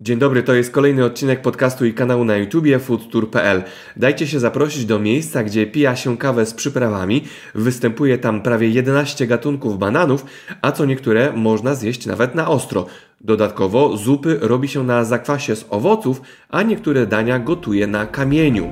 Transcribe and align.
Dzień 0.00 0.18
dobry, 0.18 0.42
to 0.42 0.54
jest 0.54 0.70
kolejny 0.70 1.04
odcinek 1.04 1.42
podcastu 1.42 1.86
i 1.86 1.94
kanału 1.94 2.24
na 2.24 2.36
YouTubie 2.36 2.78
foodtour.pl. 2.78 3.62
Dajcie 3.96 4.26
się 4.26 4.40
zaprosić 4.40 4.84
do 4.84 4.98
miejsca, 4.98 5.44
gdzie 5.44 5.66
pija 5.66 5.96
się 5.96 6.16
kawę 6.16 6.46
z 6.46 6.54
przyprawami. 6.54 7.24
Występuje 7.54 8.18
tam 8.18 8.42
prawie 8.42 8.68
11 8.68 9.26
gatunków 9.26 9.78
bananów, 9.78 10.26
a 10.62 10.72
co 10.72 10.84
niektóre 10.84 11.32
można 11.32 11.74
zjeść 11.74 12.06
nawet 12.06 12.34
na 12.34 12.48
ostro. 12.48 12.86
Dodatkowo 13.20 13.96
zupy 13.96 14.38
robi 14.40 14.68
się 14.68 14.84
na 14.84 15.04
zakwasie 15.04 15.56
z 15.56 15.66
owoców, 15.70 16.22
a 16.48 16.62
niektóre 16.62 17.06
dania 17.06 17.38
gotuje 17.38 17.86
na 17.86 18.06
kamieniu. 18.06 18.70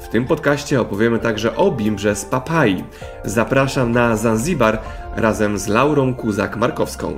W 0.00 0.08
tym 0.08 0.24
podcaście 0.24 0.80
opowiemy 0.80 1.18
także 1.18 1.56
o 1.56 1.70
bimbrze 1.70 2.16
z 2.16 2.24
papai. 2.24 2.84
Zapraszam 3.24 3.92
na 3.92 4.16
Zanzibar 4.16 4.78
razem 5.16 5.58
z 5.58 5.68
Laurą 5.68 6.14
Kuzak-Markowską. 6.14 7.12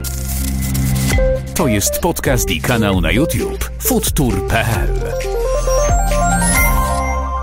To 1.57 1.68
jest 1.68 1.98
podcast 1.98 2.50
i 2.50 2.61
kanał 2.61 3.00
na 3.00 3.12
YouTube 3.12 3.71
foodtour.pl 3.80 4.91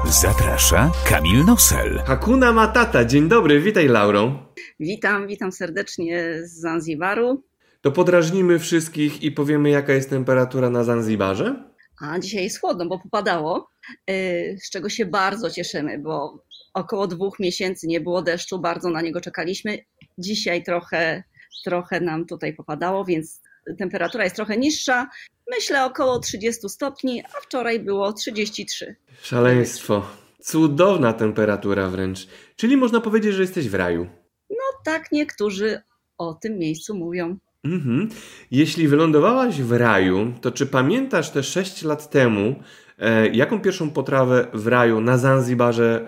Zaprasza 0.06 0.92
Kamil 1.06 1.46
Nosel. 1.46 2.02
Hakuna 2.06 2.52
Matata, 2.52 3.06
dzień 3.06 3.30
dobry, 3.30 3.62
witaj 3.62 3.88
Lauro. 3.88 4.54
Witam, 4.80 5.28
witam 5.28 5.52
serdecznie 5.52 6.40
z 6.44 6.60
Zanzibaru. 6.60 7.44
To 7.82 7.92
podrażnimy 7.92 8.60
wszystkich 8.60 9.24
i 9.24 9.32
powiemy 9.32 9.70
jaka 9.70 9.94
jest 9.94 10.10
temperatura 10.10 10.70
na 10.70 10.84
Zanzibarze? 10.84 11.72
A 12.02 12.20
dzisiaj 12.20 12.44
jest 12.44 12.62
chłodno, 12.62 12.86
bo 12.86 13.00
popadało, 13.00 13.70
yy, 14.08 14.58
z 14.60 14.70
czego 14.70 14.90
się 14.90 15.06
bardzo 15.06 15.50
cieszymy, 15.50 16.00
bo 16.00 16.44
około 16.74 17.08
dwóch 17.08 17.40
miesięcy 17.40 17.88
nie 17.88 18.02
było 18.02 18.22
deszczu, 18.22 18.60
bardzo 18.60 18.90
na 18.90 19.02
niego 19.02 19.22
czekaliśmy. 19.22 19.78
Dzisiaj 20.18 20.64
trochę, 20.64 21.24
trochę 21.66 22.02
nam 22.02 22.26
tutaj 22.26 22.54
popadało, 22.54 23.06
więc 23.06 23.42
temperatura 23.78 24.24
jest 24.24 24.36
trochę 24.36 24.58
niższa. 24.58 25.10
Myślę 25.58 25.86
około 25.86 26.20
30 26.20 26.70
stopni, 26.70 27.24
a 27.24 27.42
wczoraj 27.42 27.80
było 27.80 28.14
33. 28.14 28.96
Szaleństwo. 29.22 30.06
Cudowna 30.40 31.14
temperatura 31.14 31.90
wręcz. 31.90 32.28
Czyli 32.56 32.78
można 32.78 33.02
powiedzieć, 33.02 33.34
że 33.34 33.42
jesteś 33.42 33.70
w 33.70 33.76
raju. 33.76 34.08
No 34.50 34.82
tak 34.86 35.12
niektórzy 35.12 35.82
o 36.18 36.34
tym 36.34 36.58
miejscu 36.58 36.96
mówią. 36.96 37.38
Mhm. 37.64 38.10
Jeśli 38.52 38.88
wylądowałaś 38.88 39.62
w 39.62 39.72
raju, 39.72 40.34
to 40.42 40.52
czy 40.52 40.66
pamiętasz 40.66 41.30
te 41.30 41.44
6 41.44 41.84
lat 41.84 42.10
temu, 42.10 42.56
e, 43.00 43.28
jaką 43.28 43.62
pierwszą 43.62 43.90
potrawę 43.90 44.48
w 44.54 44.68
raju 44.68 45.02
na 45.02 45.18
Zanzibarze 45.18 46.06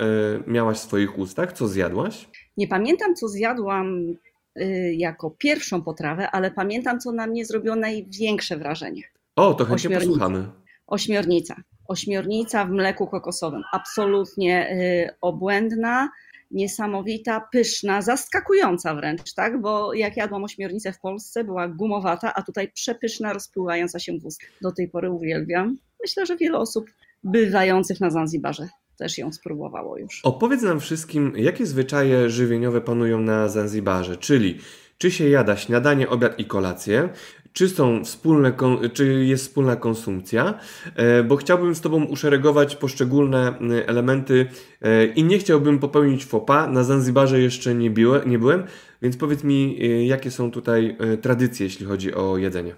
e, 0.48 0.52
miałaś 0.52 0.78
w 0.78 0.82
swoich 0.82 1.20
ustach? 1.20 1.54
Co 1.54 1.68
zjadłaś? 1.68 2.30
Nie 2.58 2.68
pamiętam, 2.68 3.16
co 3.16 3.28
zjadłam 3.28 4.16
jako 4.92 5.32
pierwszą 5.32 5.82
potrawę, 5.82 6.32
ale 6.32 6.52
pamiętam, 6.52 7.00
co 7.00 7.12
na 7.12 7.28
mnie 7.28 7.46
zrobiło 7.46 7.76
największe 7.76 8.58
wrażenie. 8.58 9.02
O, 9.36 9.54
to 9.54 9.66
chętnie 9.66 9.76
Ośmiornica. 9.76 10.06
posłuchamy. 10.06 10.50
Ośmiornica. 10.88 11.56
Ośmiornica 11.88 12.66
w 12.66 12.70
mleku 12.70 13.08
kokosowym. 13.08 13.64
Absolutnie 13.72 14.72
y, 14.72 15.16
obłędna, 15.22 16.10
niesamowita, 16.52 17.48
pyszna, 17.52 18.02
zaskakująca 18.02 18.96
wręcz, 18.96 19.34
tak? 19.34 19.62
Bo 19.62 19.94
jak 19.94 20.18
jadłam 20.18 20.44
ośmiornicę 20.44 20.94
w 20.94 21.00
Polsce, 21.00 21.44
była 21.44 21.68
gumowata, 21.68 22.34
a 22.34 22.42
tutaj 22.42 22.72
przepyszna, 22.72 23.34
rozpływająca 23.34 24.00
się 24.00 24.20
w 24.20 24.26
ust. 24.26 24.42
Do 24.62 24.72
tej 24.72 24.90
pory 24.90 25.12
uwielbiam. 25.12 25.78
Myślę, 26.02 26.26
że 26.26 26.38
wiele 26.38 26.58
osób 26.58 26.86
bywających 27.24 28.00
na 28.00 28.10
Zanzibarze 28.10 28.68
też 28.98 29.18
ją 29.18 29.34
spróbowało 29.34 29.98
już. 29.98 30.22
Opowiedz 30.24 30.62
nam 30.62 30.80
wszystkim, 30.80 31.34
jakie 31.36 31.66
zwyczaje 31.66 32.30
żywieniowe 32.30 32.82
panują 32.82 33.20
na 33.20 33.48
Zanzibarze, 33.48 34.18
czyli 34.18 34.58
czy 34.98 35.12
się 35.12 35.30
jada 35.30 35.58
śniadanie, 35.58 36.10
obiad 36.10 36.40
i 36.40 36.46
kolację, 36.46 37.10
czy, 37.54 37.70
są 37.70 38.04
wspólne, 38.06 38.54
czy 38.94 39.26
jest 39.26 39.44
wspólna 39.44 39.76
konsumpcja, 39.76 40.60
E, 40.96 41.24
bo 41.24 41.36
chciałbym 41.36 41.76
z 41.76 41.82
Tobą 41.82 42.04
uszeregować 42.04 42.76
poszczególne 42.76 43.58
m, 43.60 43.72
elementy 43.86 44.46
e, 44.82 45.06
i 45.06 45.24
nie 45.24 45.38
chciałbym 45.40 45.80
popełnić 45.80 46.26
pas. 46.26 46.70
Na 46.70 46.84
Zanzibarze 46.84 47.40
jeszcze 47.40 47.76
nie, 47.76 47.94
nie 48.26 48.40
byłem, 48.40 48.64
więc 49.02 49.18
powiedz 49.18 49.44
mi, 49.44 49.78
e, 49.82 50.06
jakie 50.06 50.32
są 50.32 50.52
tutaj 50.52 50.98
e, 51.00 51.18
tradycje, 51.18 51.66
jeśli 51.66 51.86
chodzi 51.86 52.14
o 52.14 52.38
jedzenie. 52.38 52.76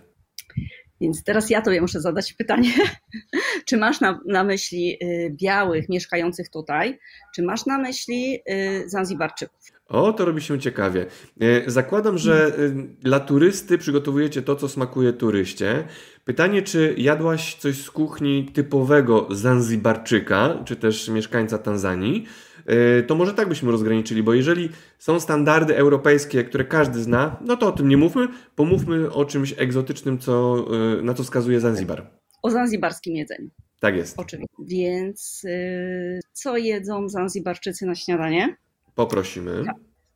Więc 1.01 1.23
teraz 1.23 1.49
ja 1.49 1.61
tobie 1.61 1.81
muszę 1.81 2.01
zadać 2.01 2.33
pytanie. 2.33 2.71
czy 3.67 3.77
masz 3.77 4.01
na, 4.01 4.19
na 4.25 4.43
myśli 4.43 4.97
y, 5.03 5.35
białych 5.41 5.89
mieszkających 5.89 6.49
tutaj, 6.49 6.99
czy 7.35 7.43
masz 7.43 7.65
na 7.65 7.77
myśli 7.77 8.39
y, 8.49 8.89
Zanzibarczyków? 8.89 9.75
O, 9.87 10.13
to 10.13 10.25
robi 10.25 10.41
się 10.41 10.59
ciekawie. 10.59 11.05
E, 11.41 11.71
Zakładam, 11.71 12.17
że 12.17 12.51
dla 12.99 13.19
turysty 13.19 13.77
przygotowujecie 13.77 14.41
to, 14.41 14.55
co 14.55 14.69
smakuje 14.69 15.13
turyście. 15.13 15.83
Pytanie, 16.25 16.61
czy 16.61 16.95
jadłaś 16.97 17.55
coś 17.55 17.83
z 17.83 17.91
kuchni 17.91 18.51
typowego 18.53 19.27
Zanzibarczyka, 19.31 20.63
czy 20.65 20.75
też 20.75 21.09
mieszkańca 21.09 21.57
Tanzanii? 21.57 22.25
E, 22.65 23.03
To 23.03 23.15
może 23.15 23.33
tak 23.33 23.49
byśmy 23.49 23.71
rozgraniczyli, 23.71 24.23
bo 24.23 24.33
jeżeli 24.33 24.69
są 24.99 25.19
standardy 25.19 25.77
europejskie, 25.77 26.43
które 26.43 26.65
każdy 26.65 26.99
zna, 27.03 27.37
no 27.41 27.57
to 27.57 27.67
o 27.67 27.71
tym 27.71 27.89
nie 27.89 27.97
mówmy, 27.97 28.27
pomówmy 28.55 29.11
o 29.11 29.25
czymś 29.25 29.53
egzotycznym, 29.57 30.19
co, 30.19 30.65
e, 30.99 31.01
na 31.01 31.13
co 31.13 31.23
wskazuje 31.23 31.59
Zanzibar. 31.59 32.09
O 32.41 32.51
zanzibarskim 32.51 33.15
jedzeniu, 33.15 33.49
Tak 33.79 33.95
jest. 33.95 34.19
oczywiście. 34.19 34.55
Więc 34.67 35.41
y, 35.45 36.19
co 36.33 36.57
jedzą 36.57 37.09
Zanzibarczycy 37.09 37.85
na 37.85 37.95
śniadanie? 37.95 38.55
Poprosimy. 38.95 39.63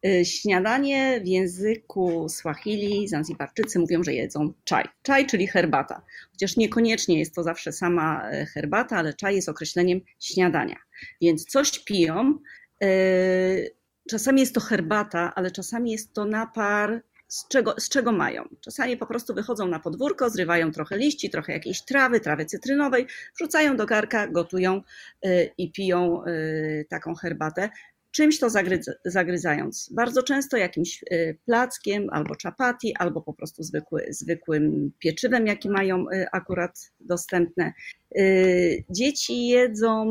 Y, 0.06 0.26
Śniadanie 0.26 1.22
w 1.24 1.28
języku 1.28 2.30
Swahili 2.30 3.08
Zanzibarczycy 3.08 3.80
mówią, 3.80 4.04
że 4.04 4.14
jedzą 4.14 4.54
czaj. 4.64 4.86
Czaj, 5.02 5.28
czyli 5.28 5.48
herbata. 5.48 6.02
Chociaż 6.32 6.58
niekoniecznie 6.58 7.20
jest 7.20 7.36
to 7.36 7.44
zawsze 7.44 7.72
sama 7.72 8.30
herbata, 8.54 8.98
ale 8.98 9.14
czaj 9.14 9.36
jest 9.36 9.50
określeniem 9.50 10.02
śniadania. 10.20 10.76
Więc 11.22 11.46
coś 11.46 11.80
piją. 11.80 12.40
y, 12.84 13.80
Czasami 14.10 14.40
jest 14.42 14.56
to 14.56 14.62
herbata, 14.62 15.34
ale 15.36 15.52
czasami 15.52 15.92
jest 15.92 16.14
to 16.14 16.26
napar. 16.26 17.04
Z 17.28 17.48
czego, 17.48 17.76
z 17.80 17.90
czego 17.90 18.12
mają? 18.12 18.44
Czasami 18.62 18.98
po 18.98 19.06
prostu 19.06 19.34
wychodzą 19.34 19.68
na 19.68 19.80
podwórko, 19.80 20.30
zrywają 20.30 20.72
trochę 20.72 20.98
liści, 20.98 21.30
trochę 21.30 21.54
jakiejś 21.54 21.82
trawy, 21.82 22.20
trawy 22.20 22.46
cytrynowej, 22.46 23.08
wrzucają 23.36 23.78
do 23.78 23.86
garka, 23.86 24.28
gotują 24.28 24.82
y, 25.26 25.52
i 25.58 25.72
piją 25.72 26.26
y, 26.26 26.86
taką 26.90 27.16
herbatę 27.16 27.70
czymś 28.12 28.40
to 28.40 28.48
zagryz- 28.48 28.94
zagryzając. 29.06 29.90
Bardzo 29.94 30.24
często 30.24 30.58
jakimś 30.58 31.04
y, 31.04 31.38
plackiem, 31.46 32.10
albo 32.12 32.36
czapati, 32.36 32.96
albo 32.96 33.22
po 33.22 33.34
prostu 33.34 33.64
zwykły, 33.64 34.06
zwykłym 34.10 34.92
pieczywem, 35.00 35.48
jaki 35.48 35.70
mają 35.70 36.06
y, 36.10 36.26
akurat 36.32 36.92
dostępne. 37.00 37.74
Y, 38.18 38.84
Dzieci 38.90 39.48
jedzą 39.48 40.06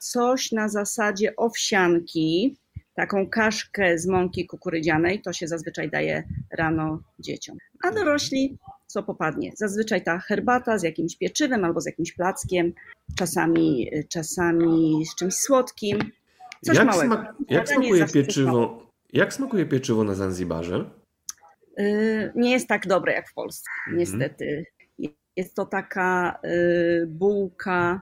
coś 0.00 0.52
na 0.52 0.68
zasadzie 0.68 1.36
owsianki, 1.36 2.56
taką 2.94 3.30
kaszkę 3.30 3.98
z 3.98 4.06
mąki 4.06 4.46
kukurydzianej, 4.46 5.22
to 5.22 5.32
się 5.32 5.48
zazwyczaj 5.48 5.90
daje 5.90 6.22
rano 6.50 7.02
dzieciom. 7.18 7.56
A 7.82 7.90
dorośli 7.90 8.58
co 8.86 9.02
popadnie. 9.02 9.52
Zazwyczaj 9.54 10.04
ta 10.04 10.18
herbata 10.18 10.78
z 10.78 10.82
jakimś 10.82 11.16
pieczywem 11.16 11.64
albo 11.64 11.80
z 11.80 11.86
jakimś 11.86 12.12
plackiem, 12.12 12.72
czasami, 13.18 13.90
czasami 14.08 15.06
z 15.06 15.14
czymś 15.14 15.34
słodkim. 15.34 15.98
Coś 16.64 16.76
Jak, 16.76 16.86
małego. 16.86 17.14
smak, 17.14 17.34
jak, 17.48 17.68
smakuje 17.68 18.06
pieczywo, 18.06 18.86
jak 19.12 19.34
smakuje 19.34 19.66
pieczywo 19.66 20.04
na 20.04 20.14
Zanzibarze? 20.14 20.90
Y, 21.80 22.32
nie 22.34 22.50
jest 22.52 22.68
tak 22.68 22.86
dobre 22.86 23.12
jak 23.12 23.28
w 23.28 23.34
Polsce, 23.34 23.70
Mhm. 23.86 23.98
niestety. 23.98 24.64
Jest 25.36 25.54
to 25.54 25.66
taka 25.66 26.38
y, 26.44 27.06
bułka 27.06 28.00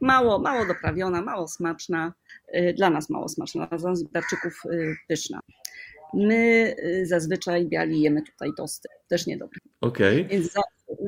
mało, 0.00 0.38
mało 0.38 0.66
doprawiona, 0.66 1.22
mało 1.22 1.48
smaczna, 1.48 2.12
y, 2.54 2.74
dla 2.76 2.90
nas 2.90 3.10
mało 3.10 3.28
smaczna, 3.28 3.66
dla 3.66 3.78
Zanzibarczyków 3.78 4.62
y, 4.72 4.96
pyszna. 5.08 5.40
My 6.14 6.74
y, 6.84 7.06
zazwyczaj 7.06 7.66
biali 7.66 8.00
jemy 8.02 8.22
tutaj 8.22 8.50
tosty, 8.56 8.88
też 9.08 9.26
niedobre. 9.26 9.58
Okej. 9.80 10.26
Więc 10.26 10.54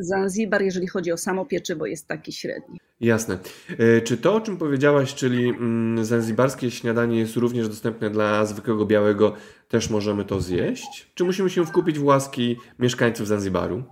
Zanzibar, 0.01 0.63
jeżeli 0.63 0.87
chodzi 0.87 1.13
o 1.13 1.17
samo 1.17 1.45
pieczywo, 1.45 1.87
jest 1.87 2.07
taki 2.07 2.33
średni. 2.33 2.81
Jasne. 3.01 3.39
E, 3.79 4.01
Czy 4.01 4.17
to, 4.17 4.35
o 4.35 4.41
czym 4.41 4.57
powiedziałaś, 4.57 5.15
czyli 5.15 5.49
mm, 5.49 6.05
zanzibarskie 6.05 6.71
śniadanie 6.71 7.19
jest 7.19 7.37
również 7.37 7.69
dostępne 7.69 8.11
dla 8.11 8.45
zwykłego 8.45 8.87
białego, 8.87 9.35
też 9.69 9.91
możemy 9.91 10.25
to 10.25 10.41
zjeść? 10.41 11.11
Czy 11.15 11.25
musimy 11.25 11.51
się 11.51 11.67
wkupić 11.67 11.99
w 11.99 12.05
łaski 12.05 12.57
mieszkańców 12.79 13.27
Zanzibaru? 13.27 13.83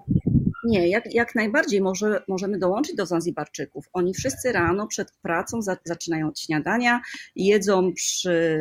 Nie, 0.65 0.89
jak, 0.89 1.15
jak 1.15 1.35
najbardziej 1.35 1.81
może, 1.81 2.23
możemy 2.29 2.59
dołączyć 2.59 2.97
do 2.97 3.07
Zanzibarczyków. 3.07 3.85
Oni 3.93 4.15
wszyscy 4.15 4.53
rano 4.53 4.87
przed 4.87 5.13
pracą 5.23 5.63
za, 5.63 5.77
zaczynają 5.85 6.29
od 6.29 6.41
śniadania, 6.41 7.01
jedzą 7.37 7.93
przy 7.93 8.61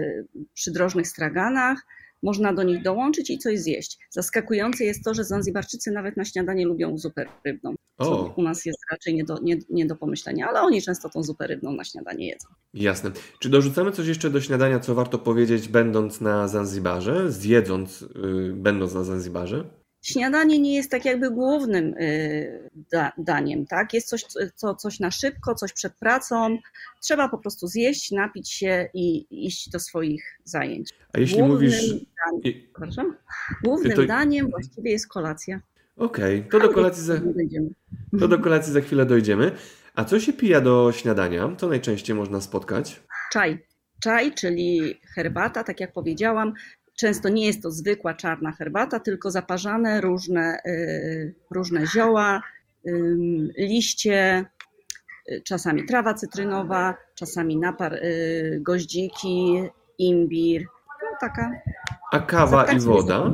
przydrożnych 0.53 1.07
straganach, 1.07 1.85
można 2.23 2.53
do 2.53 2.63
nich 2.63 2.83
dołączyć 2.83 3.29
i 3.29 3.37
coś 3.37 3.59
zjeść. 3.59 3.97
Zaskakujące 4.09 4.83
jest 4.83 5.03
to, 5.03 5.13
że 5.13 5.23
Zanzibarczycy 5.23 5.91
nawet 5.91 6.17
na 6.17 6.25
śniadanie 6.25 6.65
lubią 6.65 6.97
zupę 6.97 7.25
rybną, 7.45 7.75
co 7.97 8.33
u 8.37 8.41
nas 8.41 8.65
jest 8.65 8.79
raczej 8.91 9.15
nie 9.15 9.23
do, 9.23 9.39
nie, 9.41 9.57
nie 9.69 9.85
do 9.85 9.95
pomyślenia, 9.95 10.47
ale 10.49 10.61
oni 10.61 10.81
często 10.81 11.09
tą 11.09 11.23
zupę 11.23 11.47
rybną 11.47 11.71
na 11.71 11.83
śniadanie 11.83 12.27
jedzą. 12.27 12.47
Jasne. 12.73 13.11
Czy 13.39 13.49
dorzucamy 13.49 13.91
coś 13.91 14.07
jeszcze 14.07 14.29
do 14.29 14.41
śniadania, 14.41 14.79
co 14.79 14.95
warto 14.95 15.19
powiedzieć, 15.19 15.67
będąc 15.67 16.21
na 16.21 16.47
Zanzibarze, 16.47 17.31
zjedząc, 17.31 18.01
y, 18.01 18.07
będąc 18.53 18.93
na 18.93 19.03
Zanzibarze? 19.03 19.78
Śniadanie 20.01 20.59
nie 20.59 20.75
jest 20.75 20.91
tak 20.91 21.05
jakby 21.05 21.31
głównym 21.31 21.95
da, 22.91 23.11
daniem, 23.17 23.65
tak? 23.65 23.93
Jest 23.93 24.07
coś, 24.07 24.25
co, 24.55 24.75
coś 24.75 24.99
na 24.99 25.11
szybko, 25.11 25.55
coś 25.55 25.73
przed 25.73 25.93
pracą. 25.93 26.57
Trzeba 27.01 27.29
po 27.29 27.37
prostu 27.37 27.67
zjeść, 27.67 28.11
napić 28.11 28.51
się 28.51 28.89
i 28.93 29.25
iść 29.45 29.69
do 29.69 29.79
swoich 29.79 30.39
zajęć. 30.43 30.89
A 31.13 31.19
jeśli 31.19 31.37
głównym 31.37 31.57
mówisz... 31.57 31.95
Daniem, 32.25 33.15
głównym 33.63 33.93
to... 33.93 34.05
daniem 34.05 34.49
właściwie 34.49 34.91
jest 34.91 35.07
kolacja. 35.07 35.61
Okej, 35.97 36.39
okay. 36.39 36.49
to, 36.51 36.67
do 36.67 36.73
kolacji 36.73 37.03
za... 37.03 37.21
to 38.19 38.27
do 38.27 38.39
kolacji 38.39 38.73
za 38.73 38.81
chwilę 38.81 39.05
dojdziemy. 39.05 39.51
A 39.95 40.05
co 40.05 40.19
się 40.19 40.33
pija 40.33 40.61
do 40.61 40.91
śniadania? 40.91 41.55
Co 41.57 41.67
najczęściej 41.67 42.15
można 42.15 42.41
spotkać? 42.41 43.01
Czaj. 43.31 43.65
Czaj, 43.99 44.33
czyli 44.33 44.99
herbata, 45.15 45.63
tak 45.63 45.79
jak 45.79 45.93
powiedziałam. 45.93 46.53
Często 46.99 47.29
nie 47.29 47.45
jest 47.45 47.63
to 47.63 47.71
zwykła 47.71 48.13
czarna 48.13 48.51
herbata, 48.51 48.99
tylko 48.99 49.31
zaparzane 49.31 50.01
różne, 50.01 50.59
y, 50.65 51.33
różne 51.51 51.87
zioła, 51.87 52.41
liście, 53.57 54.45
y, 55.31 55.41
czasami 55.41 55.85
trawa 55.85 56.13
cytrynowa, 56.13 56.97
czasami 57.15 57.57
napar 57.57 57.93
y, 57.93 58.59
goździki, 58.61 59.63
imbir. 59.97 60.65
No, 61.03 61.17
taka. 61.19 61.51
A 62.11 62.19
kawa 62.19 62.65
i 62.65 62.79
woda? 62.79 63.31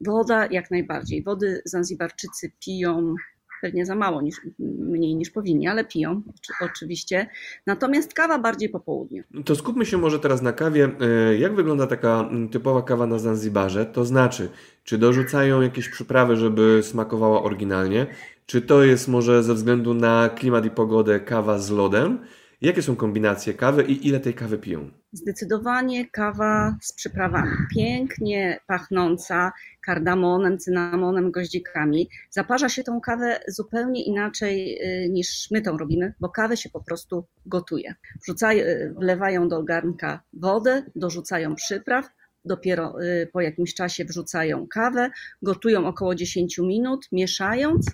Woda 0.00 0.46
jak 0.46 0.70
najbardziej. 0.70 1.22
Wody 1.22 1.62
Zanzibarczycy 1.64 2.52
piją 2.60 3.14
pewnie 3.62 3.86
za 3.86 3.94
mało, 3.94 4.22
niż, 4.22 4.36
mniej 4.78 5.16
niż 5.16 5.30
powinni, 5.30 5.68
ale 5.68 5.84
piją 5.84 6.22
oczywiście. 6.60 7.26
Natomiast 7.66 8.14
kawa 8.14 8.38
bardziej 8.38 8.68
po 8.68 8.80
południu. 8.80 9.22
To 9.44 9.56
skupmy 9.56 9.86
się 9.86 9.98
może 9.98 10.18
teraz 10.18 10.42
na 10.42 10.52
kawie. 10.52 10.90
E, 11.00 11.38
jak 11.38 11.54
wygląda 11.54 11.86
taka 11.86 12.20
mm, 12.20 12.48
typowa 12.48 12.82
kawa 12.82 13.06
na 13.06 13.18
Zanzibarze? 13.18 13.86
To 13.86 14.04
znaczy, 14.04 14.48
czy 14.84 14.98
dorzucają 14.98 15.60
jakieś 15.60 15.88
przyprawy, 15.88 16.36
żeby 16.36 16.80
smakowała 16.82 17.42
oryginalnie? 17.42 18.06
Czy 18.46 18.62
to 18.62 18.84
jest 18.84 19.08
może 19.08 19.42
ze 19.42 19.54
względu 19.54 19.94
na 19.94 20.28
klimat 20.28 20.66
i 20.66 20.70
pogodę 20.70 21.20
kawa 21.20 21.58
z 21.58 21.70
lodem? 21.70 22.18
Jakie 22.60 22.82
są 22.82 22.96
kombinacje 22.96 23.54
kawy 23.54 23.82
i 23.82 24.08
ile 24.08 24.20
tej 24.20 24.34
kawy 24.34 24.58
piją? 24.58 24.90
Zdecydowanie 25.12 26.10
kawa 26.10 26.76
z 26.82 26.92
przyprawami. 26.92 27.50
Pięknie 27.74 28.60
pachnąca 28.66 29.52
kardamonem, 29.86 30.58
cynamonem, 30.58 31.30
goździkami. 31.30 32.08
Zaparza 32.30 32.68
się 32.68 32.82
tą 32.84 33.00
kawę 33.00 33.40
zupełnie 33.48 34.04
inaczej 34.04 34.78
y, 35.04 35.08
niż 35.08 35.50
my 35.50 35.62
tą 35.62 35.78
robimy, 35.78 36.14
bo 36.20 36.28
kawę 36.28 36.56
się 36.56 36.70
po 36.70 36.80
prostu 36.80 37.24
gotuje. 37.46 37.94
Wrzucają, 38.22 38.64
y, 38.64 38.94
wlewają 38.98 39.48
do 39.48 39.62
garnka 39.62 40.22
wodę, 40.32 40.82
dorzucają 40.96 41.54
przypraw, 41.54 42.08
dopiero 42.44 43.02
y, 43.02 43.28
po 43.32 43.40
jakimś 43.40 43.74
czasie 43.74 44.04
wrzucają 44.04 44.66
kawę, 44.66 45.10
gotują 45.42 45.86
około 45.86 46.14
10 46.14 46.58
minut, 46.58 47.08
mieszając 47.12 47.86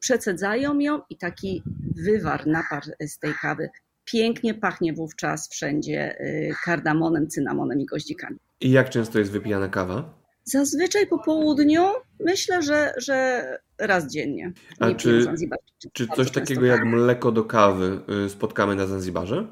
przecedzają 0.00 0.78
ją 0.78 1.00
i 1.10 1.16
taki 1.18 1.62
wywar, 2.04 2.46
napar 2.46 2.82
z 3.00 3.18
tej 3.18 3.34
kawy 3.42 3.68
pięknie 4.06 4.54
pachnie 4.54 4.92
wówczas 4.92 5.48
wszędzie 5.48 6.20
y, 6.20 6.54
kardamonem, 6.64 7.28
cynamonem 7.28 7.80
i 7.80 7.86
goździkami. 7.86 8.36
I 8.60 8.70
jak 8.70 8.90
często 8.90 9.18
jest 9.18 9.30
wypijana 9.30 9.68
kawa? 9.68 10.14
Zazwyczaj 10.44 11.06
po 11.06 11.18
południu 11.18 11.82
myślę, 12.20 12.62
że, 12.62 12.94
że 12.96 13.44
raz 13.78 14.12
dziennie. 14.12 14.52
A 14.80 14.94
czy, 14.94 15.26
czy 15.92 16.06
coś 16.06 16.30
takiego 16.30 16.66
jak 16.66 16.84
mleko 16.84 17.32
do 17.32 17.44
kawy 17.44 18.00
y, 18.26 18.30
spotkamy 18.30 18.74
na 18.74 18.86
Zanzibarze? 18.86 19.46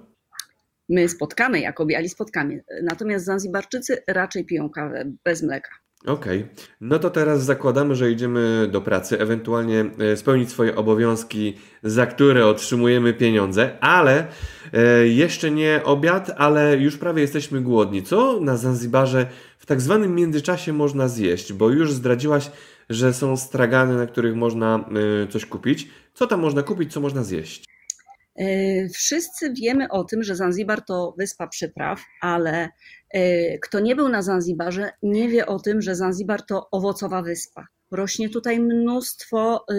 My 0.88 1.08
spotkamy, 1.08 1.60
jako 1.60 1.86
biali 1.86 2.08
spotkamy. 2.08 2.64
Natomiast 2.82 3.24
Zanzibarczycy 3.24 4.02
raczej 4.06 4.44
piją 4.44 4.70
kawę 4.70 5.04
bez 5.24 5.42
mleka. 5.42 5.70
Okej, 6.06 6.42
okay. 6.42 6.66
no 6.80 6.98
to 6.98 7.10
teraz 7.10 7.44
zakładamy, 7.44 7.94
że 7.94 8.10
idziemy 8.10 8.68
do 8.72 8.80
pracy, 8.80 9.20
ewentualnie 9.20 9.84
e, 9.98 10.16
spełnić 10.16 10.50
swoje 10.50 10.76
obowiązki, 10.76 11.56
za 11.82 12.06
które 12.06 12.46
otrzymujemy 12.46 13.14
pieniądze, 13.14 13.78
ale 13.80 14.26
e, 14.72 15.06
jeszcze 15.06 15.50
nie 15.50 15.80
obiad, 15.84 16.30
ale 16.36 16.76
już 16.76 16.98
prawie 16.98 17.22
jesteśmy 17.22 17.60
głodni. 17.60 18.02
Co 18.02 18.40
na 18.40 18.56
Zanzibarze 18.56 19.26
w 19.58 19.66
tak 19.66 19.80
zwanym 19.80 20.14
międzyczasie 20.14 20.72
można 20.72 21.08
zjeść? 21.08 21.52
Bo 21.52 21.70
już 21.70 21.92
zdradziłaś, 21.92 22.50
że 22.90 23.14
są 23.14 23.36
stragany, 23.36 23.96
na 23.96 24.06
których 24.06 24.36
można 24.36 24.90
e, 25.24 25.28
coś 25.28 25.46
kupić. 25.46 25.88
Co 26.14 26.26
tam 26.26 26.40
można 26.40 26.62
kupić, 26.62 26.92
co 26.92 27.00
można 27.00 27.22
zjeść? 27.22 27.64
Wszyscy 28.94 29.52
wiemy 29.52 29.88
o 29.90 30.04
tym, 30.04 30.22
że 30.22 30.36
Zanzibar 30.36 30.84
to 30.84 31.14
wyspa 31.18 31.46
przypraw, 31.46 32.02
ale 32.20 32.68
kto 33.62 33.80
nie 33.80 33.96
był 33.96 34.08
na 34.08 34.22
Zanzibarze, 34.22 34.90
nie 35.02 35.28
wie 35.28 35.46
o 35.46 35.58
tym, 35.58 35.82
że 35.82 35.94
Zanzibar 35.94 36.46
to 36.46 36.70
owocowa 36.70 37.22
wyspa. 37.22 37.66
Rośnie 37.90 38.28
tutaj 38.28 38.60
mnóstwo 38.60 39.64
e, 39.70 39.74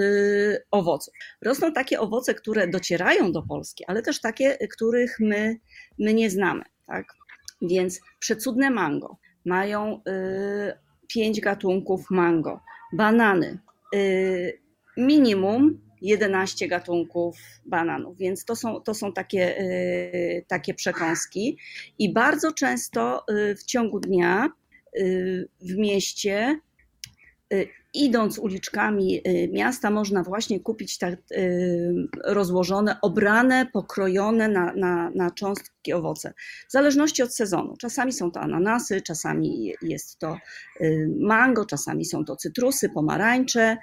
owoców. 0.71 1.13
Rosną 1.41 1.73
takie 1.73 1.99
owoce, 1.99 2.33
które 2.33 2.67
docierają 2.67 3.31
do 3.31 3.41
Polski, 3.41 3.85
ale 3.87 4.01
też 4.01 4.21
takie, 4.21 4.57
których 4.71 5.17
my, 5.19 5.55
my 5.99 6.13
nie 6.13 6.29
znamy. 6.29 6.63
Tak? 6.87 7.05
Więc 7.61 7.99
przecudne 8.19 8.69
mango. 8.69 9.17
Mają 9.45 10.01
pięć 11.07 11.41
gatunków 11.41 12.05
mango. 12.09 12.59
Banany. 12.93 13.59
Minimum 14.97 15.84
11 16.01 16.67
gatunków 16.67 17.37
bananów, 17.65 18.17
więc 18.17 18.45
to 18.45 18.55
są, 18.55 18.81
to 18.81 18.93
są 18.93 19.13
takie, 19.13 19.59
y, 19.59 20.45
takie 20.47 20.73
przekąski. 20.73 21.57
I 21.99 22.13
bardzo 22.13 22.51
często 22.51 23.23
y, 23.31 23.55
w 23.55 23.63
ciągu 23.63 23.99
dnia 23.99 24.49
y, 24.97 25.49
w 25.61 25.75
mieście, 25.75 26.59
idąc 27.93 28.39
uliczkami 28.39 29.21
miasta, 29.51 29.91
można 29.91 30.23
właśnie 30.23 30.59
kupić 30.59 30.97
tak 30.97 31.15
rozłożone, 32.25 32.97
obrane, 33.01 33.67
pokrojone 33.73 34.47
na, 34.47 34.73
na, 34.73 35.11
na 35.15 35.31
cząstki 35.31 35.93
owoce, 35.93 36.33
w 36.69 36.71
zależności 36.71 37.23
od 37.23 37.35
sezonu. 37.35 37.73
Czasami 37.79 38.13
są 38.13 38.31
to 38.31 38.39
ananasy, 38.39 39.01
czasami 39.01 39.73
jest 39.81 40.19
to 40.19 40.37
mango, 41.19 41.65
czasami 41.65 42.05
są 42.05 42.25
to 42.25 42.35
cytrusy, 42.35 42.89
pomarańcze 42.89 43.77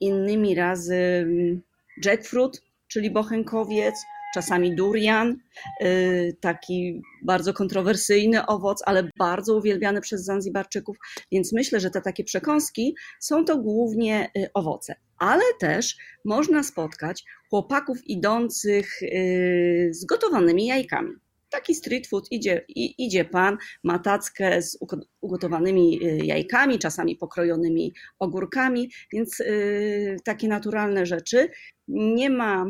innymi 0.00 0.54
razy 0.54 0.94
mm, 0.94 1.62
jackfruit, 2.04 2.62
czyli 2.88 3.10
bochenkowiec, 3.10 3.94
czasami 4.34 4.74
durian, 4.74 5.36
y, 5.82 6.36
taki 6.40 7.02
bardzo 7.24 7.52
kontrowersyjny 7.54 8.46
owoc, 8.46 8.82
ale 8.86 9.10
bardzo 9.18 9.56
uwielbiany 9.56 10.00
przez 10.00 10.24
Zanzibarczyków, 10.24 10.96
więc 11.32 11.52
myślę, 11.52 11.80
że 11.80 11.90
te 11.90 12.00
takie 12.00 12.24
przekąski 12.24 12.94
są 13.20 13.44
to 13.44 13.58
głównie 13.58 14.30
y, 14.38 14.52
owoce. 14.54 14.94
Ale 15.18 15.42
też 15.60 15.96
można 16.24 16.62
spotkać 16.62 17.24
chłopaków 17.50 17.98
idących 18.06 19.02
y, 19.02 19.88
z 19.92 20.04
gotowanymi 20.04 20.66
jajkami 20.66 21.12
taki 21.56 21.74
street 21.74 22.06
food, 22.06 22.26
idzie, 22.30 22.64
idzie 22.98 23.24
pan, 23.24 23.56
ma 23.84 23.98
tackę 23.98 24.62
z 24.62 24.78
ugotowanymi 25.20 26.06
y, 26.06 26.26
jajkami, 26.26 26.78
czasami 26.78 27.16
pokrojonymi 27.16 27.94
ogórkami, 28.18 28.90
więc 29.12 29.38
yy, 29.38 30.16
takie 30.24 30.48
naturalne 30.48 31.06
rzeczy. 31.06 31.48
Nie 31.88 32.30
ma 32.30 32.66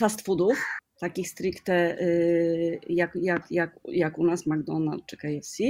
fast 0.00 0.22
foodów, 0.22 0.64
takich 1.00 1.28
stricte 1.28 1.96
yy, 2.00 2.80
jak, 2.88 3.12
jak, 3.22 3.46
jak, 3.50 3.80
jak 3.88 4.18
u 4.18 4.24
nas 4.24 4.46
McDonald's 4.46 5.06
czy 5.06 5.16
KFC. 5.16 5.64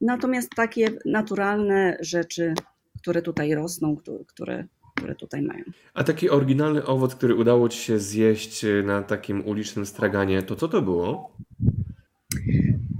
Natomiast 0.00 0.50
takie 0.56 0.88
naturalne 1.04 1.96
rzeczy, 2.00 2.54
które 3.02 3.22
tutaj 3.22 3.54
rosną, 3.54 3.96
które, 4.26 4.66
które 4.96 5.14
tutaj 5.14 5.42
mają. 5.42 5.64
A 5.94 6.04
taki 6.04 6.30
oryginalny 6.30 6.86
owoc, 6.86 7.14
który 7.14 7.34
udało 7.34 7.68
Ci 7.68 7.78
się 7.78 7.98
zjeść 7.98 8.64
na 8.84 9.02
takim 9.02 9.46
ulicznym 9.46 9.86
straganie, 9.86 10.42
to 10.42 10.56
co 10.56 10.68
to 10.68 10.82
było? 10.82 11.36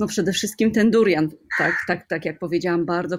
No 0.03 0.09
przede 0.09 0.33
wszystkim 0.33 0.73
ten 0.73 0.91
durian, 0.91 1.29
tak, 1.59 1.75
tak, 1.87 2.09
tak 2.09 2.25
jak 2.25 2.39
powiedziałam, 2.39 2.87
bardzo 2.87 3.19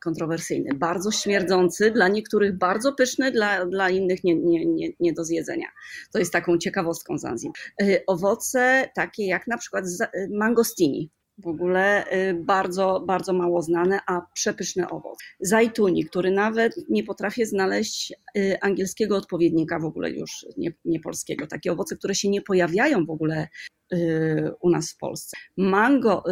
kontrowersyjny, 0.00 0.74
bardzo 0.74 1.10
śmierdzący, 1.10 1.90
dla 1.90 2.08
niektórych 2.08 2.58
bardzo 2.58 2.92
pyszny, 2.92 3.30
dla, 3.32 3.66
dla 3.66 3.90
innych 3.90 4.24
nie, 4.24 4.34
nie, 4.34 4.66
nie, 4.66 4.88
nie 5.00 5.12
do 5.12 5.24
zjedzenia. 5.24 5.66
To 6.12 6.18
jest 6.18 6.32
taką 6.32 6.58
ciekawostką 6.58 7.18
Zanzibar. 7.18 7.54
E, 7.82 8.06
owoce 8.06 8.90
takie 8.94 9.26
jak 9.26 9.46
na 9.46 9.58
przykład 9.58 9.84
mangostini, 10.30 11.10
w 11.38 11.46
ogóle 11.46 12.12
y, 12.12 12.34
bardzo, 12.34 13.04
bardzo 13.06 13.32
mało 13.32 13.62
znane, 13.62 14.00
a 14.06 14.20
przepyszny 14.34 14.88
owoc. 14.88 15.18
Zajtuni, 15.40 16.04
który 16.04 16.30
nawet 16.30 16.74
nie 16.88 17.04
potrafię 17.04 17.46
znaleźć 17.46 18.12
y, 18.36 18.60
angielskiego 18.60 19.16
odpowiednika 19.16 19.78
w 19.78 19.84
ogóle 19.84 20.10
już, 20.10 20.46
nie, 20.56 20.72
nie 20.84 21.00
polskiego. 21.00 21.46
Takie 21.46 21.72
owoce, 21.72 21.96
które 21.96 22.14
się 22.14 22.28
nie 22.28 22.42
pojawiają 22.42 23.06
w 23.06 23.10
ogóle 23.10 23.42
y, 23.42 23.79
u 24.60 24.70
nas 24.70 24.92
w 24.92 24.96
Polsce. 24.96 25.36
Mango, 25.56 26.24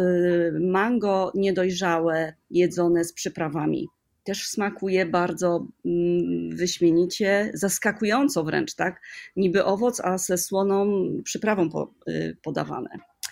mango 0.59 1.31
niedojrzałe, 1.35 2.33
jedzone 2.51 3.03
z 3.03 3.13
przyprawami. 3.13 3.87
Też 4.23 4.47
smakuje 4.47 5.05
bardzo 5.05 5.67
mm, 5.85 6.55
wyśmienicie, 6.55 7.51
zaskakująco 7.53 8.43
wręcz, 8.43 8.75
tak? 8.75 9.01
Niby 9.35 9.65
owoc, 9.65 10.01
a 10.03 10.17
ze 10.17 10.37
słoną 10.37 11.03
przyprawą 11.23 11.69
podawane. 12.41 12.89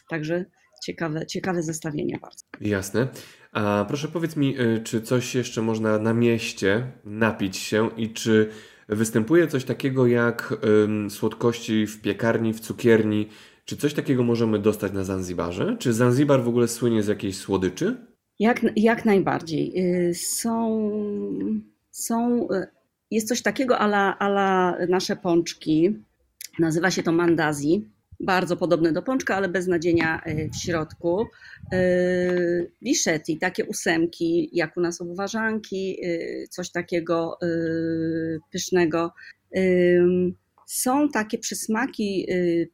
Także 0.10 0.46
ciekawe, 0.84 1.26
ciekawe 1.26 1.64
zestawienie 1.64 2.20
bardzo. 2.22 2.46
Jasne. 2.62 3.08
A 3.52 3.86
proszę 3.88 4.08
powiedz 4.08 4.36
mi, 4.36 4.62
y, 4.62 4.82
czy 4.84 5.02
coś 5.02 5.36
jeszcze 5.36 5.62
można 5.62 6.00
na 6.00 6.14
mieście 6.14 6.92
napić 7.06 7.58
się 7.58 7.90
i 7.98 8.14
czy 8.14 8.50
występuje 8.90 9.48
coś 9.48 9.64
takiego 9.64 10.08
jak 10.08 10.54
słodkości 11.10 11.88
w 11.88 12.02
piekarni, 12.02 12.54
w 12.54 12.60
cukierni? 12.60 13.30
Czy 13.68 13.78
coś 13.78 13.94
takiego 13.94 14.24
możemy 14.24 14.60
dostać 14.60 14.94
na 14.94 15.04
Zanzibarze? 15.04 15.78
Czy 15.80 15.94
Zanzibar 15.94 16.44
w 16.44 16.48
ogóle 16.48 16.68
słynie 16.68 17.04
z 17.04 17.08
jakiejś 17.08 17.38
słodyczy? 17.38 17.98
Jak, 18.40 18.66
jak 18.76 19.06
najbardziej. 19.06 19.74
Y, 20.10 20.14
są, 20.14 20.90
są, 21.92 22.48
y, 22.52 22.68
jest 23.12 23.28
coś 23.28 23.42
takiego 23.42 23.80
ala, 23.80 24.20
ala 24.20 24.78
nasze 24.90 25.16
pączki. 25.16 25.96
Nazywa 26.60 26.92
się 26.92 27.04
to 27.04 27.12
mandazi 27.12 27.90
bardzo 28.20 28.58
podobne 28.58 28.92
do 28.92 29.02
pączka, 29.02 29.36
ale 29.36 29.50
bez 29.50 29.68
nadzienia 29.68 30.22
e, 30.24 30.50
w 30.50 30.56
środku. 30.56 31.26
Wiszeti, 32.82 33.38
takie 33.38 33.66
ósemki, 33.66 34.50
jak 34.54 34.78
u 34.78 34.82
nas 34.82 35.02
obwarzanki, 35.02 35.98
e, 36.04 36.48
coś 36.48 36.72
takiego 36.72 37.38
pysznego. 38.52 39.14
Są 40.68 41.10
takie 41.10 41.38
przysmaki 41.38 42.28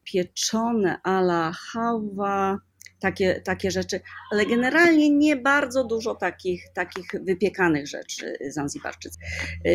pieczone 0.03 0.97
ala 1.03 1.51
hałwa, 1.51 2.59
takie, 2.99 3.41
takie 3.41 3.71
rzeczy, 3.71 3.99
ale 4.31 4.45
generalnie 4.45 5.09
nie 5.09 5.35
bardzo 5.35 5.83
dużo 5.83 6.15
takich, 6.15 6.65
takich 6.73 7.05
wypiekanych 7.23 7.87
rzeczy 7.87 8.37
Zanzibarczycy 8.49 9.19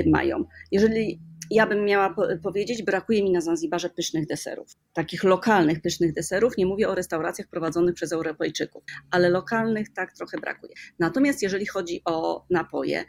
mają. 0.07 0.45
Jeżeli 0.73 1.21
ja 1.51 1.67
bym 1.67 1.85
miała 1.85 2.15
powiedzieć, 2.43 2.83
brakuje 2.83 3.23
mi 3.23 3.31
na 3.31 3.41
Zanzibarze 3.41 3.91
pysznych 3.91 4.27
deserów. 4.27 4.69
Takich 4.93 5.25
lokalnych 5.25 5.81
pysznych 5.81 6.13
deserów. 6.13 6.57
Nie 6.57 6.67
mówię 6.67 6.89
o 6.89 6.95
restauracjach 6.95 7.49
prowadzonych 7.49 7.95
przez 7.95 8.13
Europejczyków, 8.13 8.83
ale 9.11 9.29
lokalnych 9.29 9.93
tak 9.93 10.13
trochę 10.13 10.39
brakuje. 10.39 10.75
Natomiast 10.99 11.43
jeżeli 11.43 11.67
chodzi 11.67 12.03
o 12.05 12.47
napoje, 12.51 13.05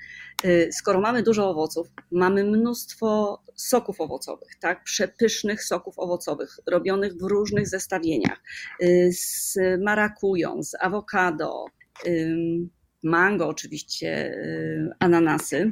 y, 0.46 0.70
skoro 0.72 1.02
mamy 1.02 1.24
dużo 1.24 1.50
owoców, 1.50 1.88
mamy 2.12 2.44
mnóstwo 2.44 3.42
soków 3.56 4.02
owocowych, 4.02 4.50
tak? 4.62 4.84
przepysznych 4.84 5.64
soków 5.64 6.00
owocowych, 6.00 6.60
robionych 6.68 7.14
w 7.14 7.22
różnych 7.22 7.68
zestawieniach, 7.68 8.42
y, 8.84 9.10
z 9.14 9.58
marakują, 9.84 10.64
z 10.64 10.76
awokado, 10.80 11.66
mango 13.04 13.48
oczywiście, 13.48 14.34
y, 14.34 14.90
ananasy 15.00 15.72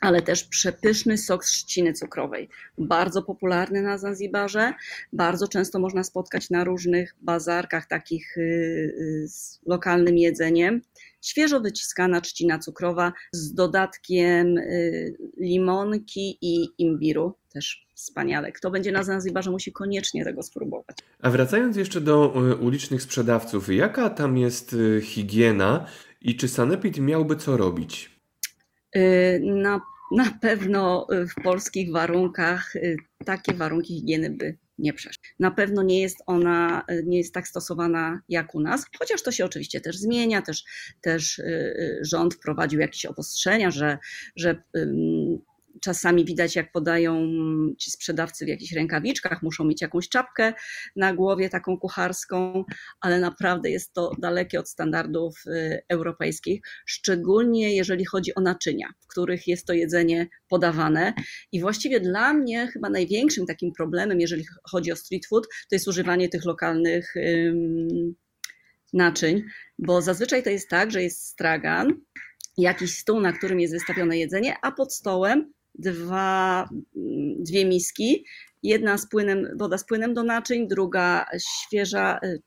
ale 0.00 0.22
też 0.22 0.44
przepyszny 0.44 1.18
sok 1.18 1.44
z 1.44 1.48
trzciny 1.48 1.92
cukrowej. 1.92 2.48
Bardzo 2.78 3.22
popularny 3.22 3.82
na 3.82 3.98
Zanzibarze. 3.98 4.74
Bardzo 5.12 5.48
często 5.48 5.78
można 5.78 6.04
spotkać 6.04 6.50
na 6.50 6.64
różnych 6.64 7.16
bazarkach 7.20 7.86
takich 7.86 8.36
y, 8.36 8.40
y, 8.40 9.28
z 9.28 9.60
lokalnym 9.66 10.18
jedzeniem. 10.18 10.82
Świeżo 11.22 11.60
wyciskana 11.60 12.20
trzcina 12.20 12.58
cukrowa 12.58 13.12
z 13.32 13.54
dodatkiem 13.54 14.58
y, 14.58 15.16
limonki 15.36 16.38
i 16.40 16.68
imbiru. 16.78 17.34
Też 17.52 17.86
wspaniale. 17.94 18.52
Kto 18.52 18.70
będzie 18.70 18.92
na 18.92 19.02
Zanzibarze, 19.02 19.50
musi 19.50 19.72
koniecznie 19.72 20.24
tego 20.24 20.42
spróbować. 20.42 20.96
A 21.22 21.30
wracając 21.30 21.76
jeszcze 21.76 22.00
do 22.00 22.28
ulicznych 22.60 23.02
sprzedawców, 23.02 23.68
jaka 23.68 24.10
tam 24.10 24.38
jest 24.38 24.76
higiena 25.02 25.86
i 26.20 26.36
czy 26.36 26.48
Sanepid 26.48 26.98
miałby 26.98 27.36
co 27.36 27.56
robić? 27.56 28.19
Y, 28.96 29.40
na, 29.42 29.80
na 30.12 30.38
pewno 30.40 31.06
w 31.10 31.42
polskich 31.42 31.92
warunkach 31.92 32.76
y, 32.76 32.96
takie 33.24 33.54
warunki 33.54 33.94
higieny 33.94 34.30
by 34.30 34.58
nie 34.78 34.92
przeszły. 34.92 35.22
Na 35.38 35.50
pewno 35.50 35.82
nie 35.82 36.00
jest 36.00 36.22
ona, 36.26 36.84
y, 36.90 37.04
nie 37.06 37.18
jest 37.18 37.34
tak 37.34 37.48
stosowana 37.48 38.20
jak 38.28 38.54
u 38.54 38.60
nas, 38.60 38.86
chociaż 38.98 39.22
to 39.22 39.32
się 39.32 39.44
oczywiście 39.44 39.80
też 39.80 39.96
zmienia, 39.98 40.42
też, 40.42 40.64
też 41.00 41.42
rząd 42.00 42.34
wprowadził 42.34 42.80
jakieś 42.80 43.06
obostrzenia, 43.06 43.70
że, 43.70 43.98
że 44.36 44.62
Czasami 45.80 46.24
widać, 46.24 46.56
jak 46.56 46.72
podają 46.72 47.28
ci 47.78 47.90
sprzedawcy 47.90 48.44
w 48.44 48.48
jakichś 48.48 48.72
rękawiczkach, 48.72 49.42
muszą 49.42 49.64
mieć 49.64 49.82
jakąś 49.82 50.08
czapkę 50.08 50.52
na 50.96 51.14
głowie, 51.14 51.48
taką 51.48 51.78
kucharską, 51.78 52.64
ale 53.00 53.20
naprawdę 53.20 53.70
jest 53.70 53.92
to 53.92 54.12
dalekie 54.18 54.60
od 54.60 54.68
standardów 54.68 55.42
y, 55.46 55.82
europejskich, 55.88 56.60
szczególnie 56.86 57.76
jeżeli 57.76 58.04
chodzi 58.04 58.34
o 58.34 58.40
naczynia, 58.40 58.88
w 59.00 59.06
których 59.06 59.46
jest 59.46 59.66
to 59.66 59.72
jedzenie 59.72 60.28
podawane. 60.48 61.14
I 61.52 61.60
właściwie 61.60 62.00
dla 62.00 62.34
mnie 62.34 62.66
chyba 62.66 62.90
największym 62.90 63.46
takim 63.46 63.72
problemem, 63.72 64.20
jeżeli 64.20 64.44
chodzi 64.70 64.92
o 64.92 64.96
street 64.96 65.26
food, 65.26 65.46
to 65.48 65.74
jest 65.74 65.88
używanie 65.88 66.28
tych 66.28 66.44
lokalnych 66.44 67.14
naczyń, 68.92 69.42
bo 69.78 70.02
zazwyczaj 70.02 70.42
to 70.42 70.50
jest 70.50 70.68
tak, 70.68 70.90
że 70.90 71.02
jest 71.02 71.26
stragan, 71.26 72.00
jakiś 72.56 72.98
stół, 72.98 73.20
na 73.20 73.32
którym 73.32 73.60
jest 73.60 73.74
wystawione 73.74 74.18
jedzenie, 74.18 74.56
a 74.62 74.72
pod 74.72 74.94
stołem 74.94 75.52
dwa, 75.74 76.68
dwie 77.38 77.64
miski. 77.64 78.24
Jedna 78.62 78.98
z 78.98 79.08
płynem, 79.08 79.48
woda 79.58 79.78
z 79.78 79.86
płynem 79.86 80.14
do 80.14 80.22
naczyń, 80.22 80.68
druga 80.68 81.26
świeża, 81.38 82.20
y, 82.24 82.40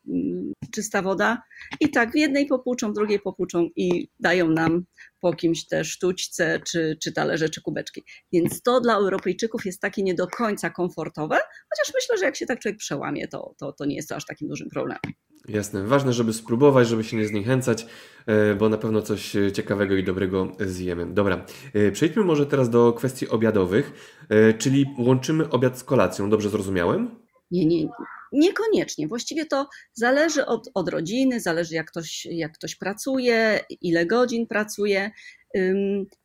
czysta 0.72 1.02
woda. 1.02 1.42
I 1.80 1.90
tak 1.90 2.12
w 2.12 2.16
jednej 2.16 2.46
popłuczą, 2.46 2.92
w 2.92 2.96
drugiej 2.96 3.20
popłuczą 3.20 3.70
i 3.76 4.08
dają 4.20 4.50
nam 4.50 4.86
po 5.20 5.34
kimś 5.34 5.68
te 5.68 5.84
sztućce, 5.84 6.60
czy, 6.68 6.98
czy 7.04 7.12
talerze, 7.12 7.50
czy 7.50 7.62
kubeczki. 7.62 8.04
Więc 8.34 8.62
to 8.62 8.82
dla 8.82 8.96
Europejczyków 8.96 9.66
jest 9.66 9.82
takie 9.82 10.04
nie 10.04 10.14
do 10.14 10.28
końca 10.28 10.70
komfortowe, 10.70 11.36
chociaż 11.70 11.94
myślę, 11.96 12.18
że 12.18 12.26
jak 12.26 12.36
się 12.36 12.46
tak 12.46 12.60
człowiek 12.60 12.78
przełamie, 12.78 13.28
to, 13.28 13.56
to, 13.58 13.74
to 13.74 13.86
nie 13.86 13.96
jest 13.96 14.10
to 14.10 14.16
aż 14.16 14.26
takim 14.26 14.48
dużym 14.48 14.70
problemem. 14.70 15.14
Jasne. 15.48 15.84
Ważne, 15.84 16.14
żeby 16.14 16.34
spróbować, 16.34 16.88
żeby 16.88 17.04
się 17.04 17.18
nie 17.18 17.28
zniechęcać, 17.28 17.86
e, 18.26 18.56
bo 18.56 18.70
na 18.70 18.78
pewno 18.78 19.02
coś 19.02 19.36
ciekawego 19.54 19.96
i 19.96 20.04
dobrego 20.04 20.52
zjemy. 20.60 21.14
Dobra, 21.14 21.46
e, 21.74 21.92
przejdźmy 21.92 22.24
może 22.24 22.46
teraz 22.46 22.70
do 22.70 22.94
kwestii 22.94 23.30
obiadowych, 23.30 23.94
e, 24.30 24.54
czyli 24.54 24.86
łączymy 24.98 25.50
obiad 25.50 25.80
z 25.80 25.84
kolacją. 25.84 26.30
Dobrze 26.30 26.50
zrozumiałem? 26.50 27.16
Nie, 27.52 27.66
nie, 27.66 27.88
niekoniecznie. 28.32 29.08
Właściwie 29.08 29.46
to 29.46 29.68
zależy 29.94 30.46
od, 30.46 30.70
od 30.74 30.90
rodziny, 30.90 31.40
zależy 31.40 31.76
jak 31.76 31.88
ktoś, 31.88 32.26
jak 32.26 32.54
ktoś 32.54 32.76
pracuje, 32.76 33.60
ile 33.82 34.06
godzin 34.06 34.48
pracuje. 34.48 35.12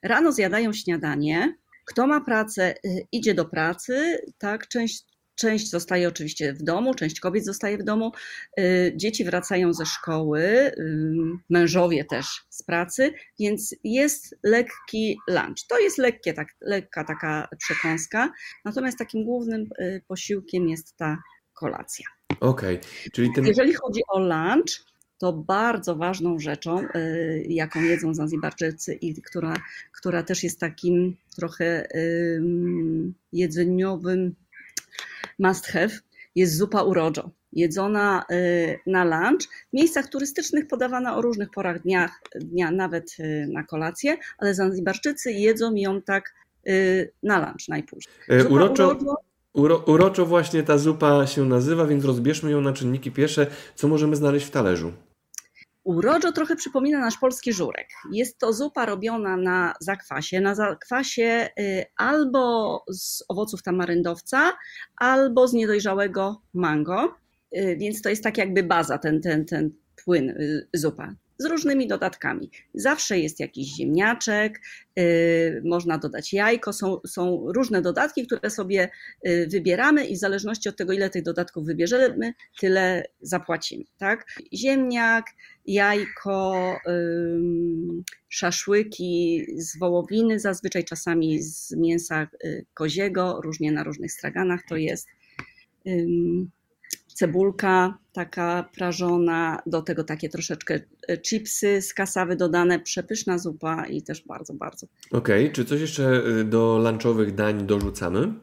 Rano 0.03 0.33
zjadają 0.33 0.73
śniadanie. 0.73 1.57
Kto 1.85 2.07
ma 2.07 2.21
pracę, 2.21 2.75
idzie 3.13 3.35
do 3.35 3.45
pracy, 3.45 4.19
tak, 4.39 4.69
część 4.69 5.05
Część 5.39 5.71
zostaje 5.71 6.09
oczywiście 6.09 6.53
w 6.53 6.63
domu, 6.63 6.95
część 6.95 7.21
kobiet 7.21 7.45
zostaje 7.45 7.79
w 7.79 7.83
domu, 7.83 8.13
y, 8.61 8.93
dzieci 8.97 9.25
wracają 9.25 9.73
ze 9.73 9.87
szkoły, 9.87 10.41
y, 10.41 10.73
mężowie 11.51 12.05
też 12.05 12.27
z 12.49 12.63
pracy, 12.63 13.13
więc 13.41 13.75
jest 13.85 14.37
lekki 14.43 15.19
lunch. 15.29 15.67
To 15.69 15.79
jest 15.79 15.99
lekkie, 15.99 16.35
tak, 16.35 16.49
lekka 16.61 17.05
taka 17.05 17.49
przekąska, 17.59 18.33
natomiast 18.65 18.99
takim 18.99 19.25
głównym 19.25 19.69
y, 19.81 20.03
posiłkiem 20.09 20.69
jest 20.69 20.97
ta 20.97 21.19
kolacja. 21.55 22.07
Okej, 22.41 22.77
okay. 22.77 23.11
czyli 23.13 23.33
ten... 23.35 23.47
Jeżeli 23.47 23.75
chodzi 23.75 24.01
o 24.09 24.19
lunch, 24.19 24.89
to 25.19 25.33
bardzo 25.33 25.97
ważną 25.97 26.39
rzeczą, 26.39 26.83
jaką 27.49 27.83
jedzą 27.83 28.15
Zanzibarczycy 28.15 28.95
i 28.95 29.23
która, 29.23 29.55
która 29.93 30.23
też 30.23 30.45
jest 30.45 30.61
takim 30.61 31.17
trochę 31.37 31.89
jedzeniowym 33.33 34.35
must 35.39 35.67
have 35.67 35.91
jest 36.35 36.57
zupa 36.57 36.83
urodzo. 36.83 37.31
Jedzona 37.53 38.25
y, 38.31 38.79
na 38.87 39.05
lunch, 39.05 39.43
w 39.43 39.73
miejscach 39.73 40.09
turystycznych 40.09 40.67
podawana 40.67 41.17
o 41.17 41.23
różnych 41.23 41.51
porach 41.51 41.83
dnia, 41.83 42.11
dnia 42.35 42.71
nawet 42.71 43.17
y, 43.21 43.47
na 43.53 43.65
kolację, 43.65 44.17
ale 44.39 44.55
Zanzibarczycy 44.55 45.33
jedzą 45.33 45.75
ją 45.75 46.03
tak 46.03 46.35
y, 46.69 47.13
na 47.23 47.39
lunch 47.39 47.69
najpóźniej. 47.69 48.15
E, 48.29 48.41
zupa 48.41 48.55
uroczo, 48.55 48.87
urodzo, 48.89 49.15
uro, 49.53 49.79
uroczo 49.87 50.27
właśnie 50.27 50.63
ta 50.63 50.79
zupa 50.79 51.27
się 51.27 51.45
nazywa, 51.45 51.87
więc 51.87 52.05
rozbierzmy 52.05 52.51
ją 52.51 52.61
na 52.61 52.73
czynniki 52.73 53.11
pierwsze. 53.11 53.47
Co 53.75 53.89
możemy 53.89 54.17
znaleźć 54.17 54.47
w 54.47 54.51
talerzu? 54.51 54.93
Uroczo 55.85 56.33
trochę 56.33 56.57
przypomina 56.57 56.99
nasz 56.99 57.19
polski 57.19 57.53
żurek. 57.53 57.89
Jest 58.13 58.39
to 58.39 58.53
zupa 58.53 58.87
robiona 58.87 59.37
na 59.37 59.75
zakwasie, 59.81 60.41
na 60.41 60.55
zakwasie 60.55 61.49
y, 61.61 61.85
albo 61.97 62.85
z 62.91 63.25
owoców 63.29 63.63
tamaryndowca, 63.63 64.53
albo 64.97 65.49
z 65.49 65.53
niedojrzałego 65.53 66.43
mango, 66.55 67.15
y, 67.57 67.77
więc 67.81 68.03
to 68.03 68.09
jest 68.09 68.25
tak 68.25 68.39
jakby 68.39 68.63
baza, 68.63 68.99
ten, 68.99 69.21
ten, 69.21 69.45
ten 69.45 69.71
płyn 70.05 70.31
y, 70.31 70.69
zupa 70.75 71.15
z 71.39 71.45
różnymi 71.45 71.87
dodatkami. 71.87 72.51
Zawsze 72.75 73.19
jest 73.19 73.41
jakiś 73.41 73.77
ziemniaczek, 73.77 74.61
yy, 74.97 75.63
można 75.65 75.99
dodać 75.99 76.33
jajko, 76.33 76.73
są, 76.73 77.01
są 77.07 77.53
różne 77.53 77.83
dodatki, 77.83 78.27
które 78.27 78.51
sobie 78.51 78.91
yy, 79.23 79.47
wybieramy 79.47 80.07
i 80.07 80.17
w 80.17 80.19
zależności 80.19 80.69
od 80.69 80.77
tego, 80.77 80.93
ile 80.93 81.11
tych 81.11 81.23
dodatków 81.23 81.67
wybierzemy, 81.67 82.35
tyle 82.61 83.05
zapłacimy. 83.21 83.85
Tak? 83.99 84.27
Ziemniak, 84.55 85.27
jajko, 85.67 86.77
yy, 86.87 88.03
szaszłyki 88.29 89.47
z 89.57 89.79
wołowiny, 89.79 90.41
zazwyczaj 90.41 90.85
czasami 90.85 91.43
z 91.43 91.73
mięsa 91.77 92.29
koziego, 92.75 93.41
różnie 93.45 93.73
na 93.73 93.85
różnych 93.85 94.13
straganach 94.13 94.61
to 94.69 94.77
jest 94.77 95.09
cebulka 97.19 97.99
taka 98.13 98.69
prażona, 98.75 99.63
do 99.67 99.83
tego 99.83 100.05
takie 100.05 100.29
troszeczkę 100.29 100.81
e, 101.09 101.19
chipsy 101.19 101.83
z 101.83 101.95
kasawy 101.95 102.37
dodane, 102.37 102.81
przepyszna 102.81 103.39
zupa 103.39 103.87
i 103.87 104.03
też 104.03 104.25
bardzo, 104.27 104.55
bardzo. 104.55 104.87
Okej, 105.13 105.45
okay. 105.45 105.55
czy 105.55 105.65
coś 105.65 105.81
jeszcze 105.81 106.23
y, 106.27 106.45
do 106.45 106.79
lunchowych 106.79 107.35
dań 107.35 107.67
dorzucamy? 107.67 108.35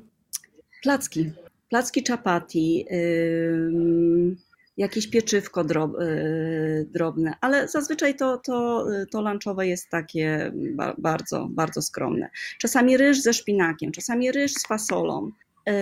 Placki. 0.84 1.32
Placki 1.70 2.03
chapati, 2.03 2.86
yy, 2.91 4.36
jakieś 4.77 5.08
pieczywko 5.08 5.63
drob, 5.63 5.94
yy, 6.00 6.86
drobne, 6.91 7.34
ale 7.41 7.67
zazwyczaj 7.67 8.15
to, 8.15 8.38
to, 8.38 8.88
to 9.12 9.22
lunchowe 9.22 9.67
jest 9.67 9.89
takie 9.89 10.51
ba, 10.53 10.96
bardzo, 10.98 11.48
bardzo 11.50 11.82
skromne. 11.82 12.29
Czasami 12.60 12.98
ryż 12.98 13.22
ze 13.22 13.34
szpinakiem, 13.34 13.91
czasami 13.91 14.32
ryż 14.32 14.53
z 14.53 14.67
fasolą, 14.67 15.32
yy, 15.67 15.74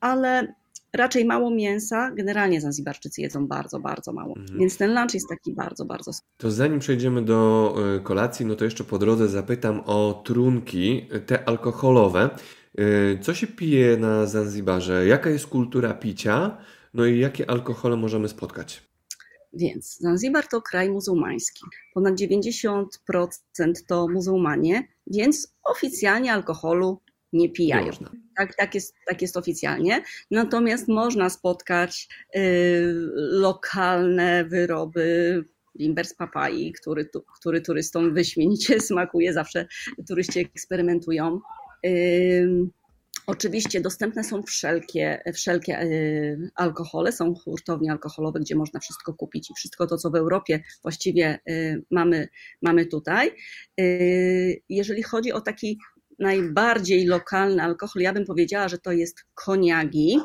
ale 0.00 0.54
raczej 0.92 1.24
mało 1.24 1.50
mięsa. 1.50 2.10
Generalnie 2.10 2.60
Zanzibarczycy 2.60 3.20
jedzą 3.20 3.46
bardzo, 3.46 3.80
bardzo 3.80 4.12
mało. 4.12 4.36
Mhm. 4.36 4.58
Więc 4.58 4.76
ten 4.76 4.94
lunch 4.94 5.14
jest 5.14 5.28
taki 5.28 5.52
bardzo, 5.52 5.84
bardzo. 5.84 6.10
To 6.36 6.50
zanim 6.50 6.78
przejdziemy 6.78 7.22
do 7.22 7.74
y, 7.96 8.00
kolacji, 8.00 8.46
no 8.46 8.56
to 8.56 8.64
jeszcze 8.64 8.84
po 8.84 8.98
drodze 8.98 9.28
zapytam 9.28 9.82
o 9.86 10.22
trunki, 10.24 11.08
te 11.26 11.48
alkoholowe. 11.48 12.30
Y, 12.80 13.18
co 13.22 13.34
się 13.34 13.46
pije 13.46 13.96
na 13.96 14.26
Zanzibarze? 14.26 15.06
Jaka 15.06 15.30
jest 15.30 15.46
kultura 15.46 15.94
picia? 15.94 16.58
No 16.94 17.06
i 17.06 17.18
jakie 17.18 17.50
alkohole 17.50 17.96
możemy 17.96 18.28
spotkać? 18.28 18.88
Więc 19.52 19.98
Zanzibar 19.98 20.46
to 20.46 20.62
kraj 20.62 20.90
muzułmański. 20.90 21.64
Ponad 21.94 22.14
90% 22.14 22.86
to 23.86 24.08
muzułmanie, 24.08 24.88
więc 25.06 25.54
oficjalnie 25.64 26.32
alkoholu 26.32 27.00
nie 27.32 27.48
pijają. 27.48 27.92
Tak, 28.36 28.56
tak, 28.56 28.74
jest, 28.74 28.94
tak 29.06 29.22
jest 29.22 29.36
oficjalnie. 29.36 30.02
Natomiast 30.30 30.88
można 30.88 31.30
spotkać 31.30 32.08
y, 32.36 32.40
lokalne 33.16 34.44
wyroby 34.44 35.44
limber 35.78 36.06
z 36.06 36.14
papai, 36.14 36.72
który, 36.72 37.04
tu, 37.04 37.24
który 37.40 37.60
turystom 37.60 38.14
wyśmienicie 38.14 38.80
smakuje. 38.90 39.32
Zawsze 39.32 39.66
turyści 40.08 40.40
eksperymentują. 40.40 41.40
Y, 41.86 42.68
Oczywiście 43.28 43.80
dostępne 43.80 44.24
są 44.24 44.42
wszelkie, 44.42 45.22
wszelkie 45.34 45.82
y, 45.82 46.50
alkohole, 46.54 47.12
są 47.12 47.34
hurtownie 47.34 47.92
alkoholowe, 47.92 48.40
gdzie 48.40 48.56
można 48.56 48.80
wszystko 48.80 49.14
kupić 49.14 49.50
i 49.50 49.54
wszystko 49.54 49.86
to, 49.86 49.98
co 49.98 50.10
w 50.10 50.14
Europie 50.14 50.62
właściwie 50.82 51.38
y, 51.48 51.82
mamy, 51.90 52.28
mamy 52.62 52.86
tutaj. 52.86 53.30
Jeżeli 54.68 55.02
chodzi 55.02 55.32
o 55.32 55.40
taki 55.40 55.78
najbardziej 56.18 57.06
lokalny 57.06 57.62
alkohol, 57.62 58.02
ja 58.02 58.12
bym 58.12 58.24
powiedziała, 58.24 58.68
że 58.68 58.78
to 58.78 58.92
jest 58.92 59.24
koniagi. 59.34 60.18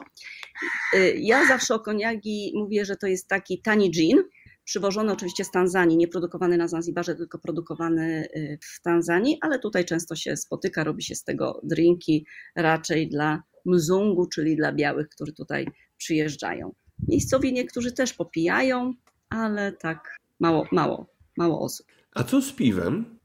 Y, 0.95 1.15
ja 1.19 1.47
zawsze 1.47 1.75
o 1.75 1.79
koniagi 1.79 2.51
mówię, 2.55 2.85
że 2.85 2.95
to 2.95 3.07
jest 3.07 3.27
taki 3.27 3.61
tani 3.61 3.91
gin, 3.91 4.23
przywożony 4.63 5.11
oczywiście 5.11 5.43
z 5.43 5.51
Tanzanii, 5.51 5.97
nie 5.97 6.07
produkowany 6.07 6.57
na 6.57 6.67
Zanzibarze, 6.67 7.15
tylko 7.15 7.39
produkowany 7.39 8.27
y, 8.35 8.57
w 8.61 8.81
Tanzanii, 8.81 9.37
ale 9.41 9.59
tutaj 9.59 9.85
często 9.85 10.15
się 10.15 10.37
spotyka, 10.37 10.83
robi 10.83 11.03
się 11.03 11.15
z 11.15 11.23
tego 11.23 11.61
drinki 11.63 12.25
raczej 12.55 13.09
dla 13.09 13.43
mzungu, 13.65 14.27
czyli 14.27 14.55
dla 14.55 14.71
białych, 14.71 15.09
którzy 15.09 15.33
tutaj 15.33 15.67
przyjeżdżają. 15.97 16.73
Miejscowi 17.07 17.53
niektórzy 17.53 17.91
też 17.91 18.13
popijają, 18.13 18.93
ale 19.29 19.71
tak 19.71 20.17
mało, 20.39 20.67
mało, 20.71 21.05
mało 21.37 21.61
osób. 21.61 21.87
A 22.15 22.23
co 22.23 22.41
z 22.41 22.51
piwem? 22.51 23.19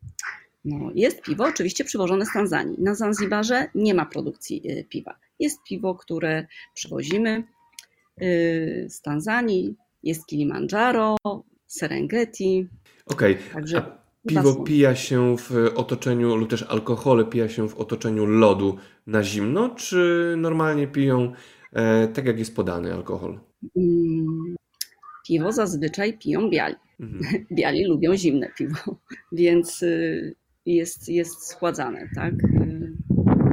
No, 0.65 0.91
jest 0.95 1.23
piwo 1.23 1.45
oczywiście 1.45 1.85
przywożone 1.85 2.27
z 2.27 2.33
Tanzanii. 2.33 2.77
Na 2.79 2.95
Zanzibarze 2.95 3.71
nie 3.75 3.95
ma 3.95 4.07
produkcji 4.07 4.71
y, 4.71 4.85
piwa. 4.85 5.19
Jest 5.39 5.63
piwo, 5.63 5.95
które 5.95 6.47
przywozimy 6.75 7.45
y, 8.23 8.87
z 8.89 9.03
Tanzanii. 9.03 9.77
Jest 10.03 10.27
Kilimandżaro, 10.27 11.17
Serengeti. 11.67 12.69
Okej. 13.07 13.37
Okay. 13.53 13.99
Piwo 14.29 14.55
pija 14.55 14.95
się 14.95 15.37
w 15.37 15.53
otoczeniu, 15.75 16.37
lub 16.37 16.51
też 16.51 16.63
alkohole 16.63 17.25
pija 17.25 17.49
się 17.49 17.69
w 17.69 17.77
otoczeniu 17.77 18.27
lodu 18.27 18.77
na 19.07 19.23
zimno, 19.23 19.69
czy 19.69 20.35
normalnie 20.39 20.87
piją 20.87 21.33
e, 21.73 22.09
tak, 22.09 22.27
jak 22.27 22.39
jest 22.39 22.57
podany 22.57 22.95
alkohol? 22.95 23.41
Mm, 23.77 24.57
piwo 25.27 25.53
zazwyczaj 25.53 26.19
piją 26.19 26.51
biali. 26.51 26.75
Mhm. 27.01 27.45
Biali 27.59 27.85
lubią 27.85 28.17
zimne 28.17 28.51
piwo, 28.59 28.77
więc 29.33 29.83
y, 29.83 30.35
jest, 30.77 31.09
jest 31.09 31.47
schładzane, 31.47 32.09
tak? 32.15 32.35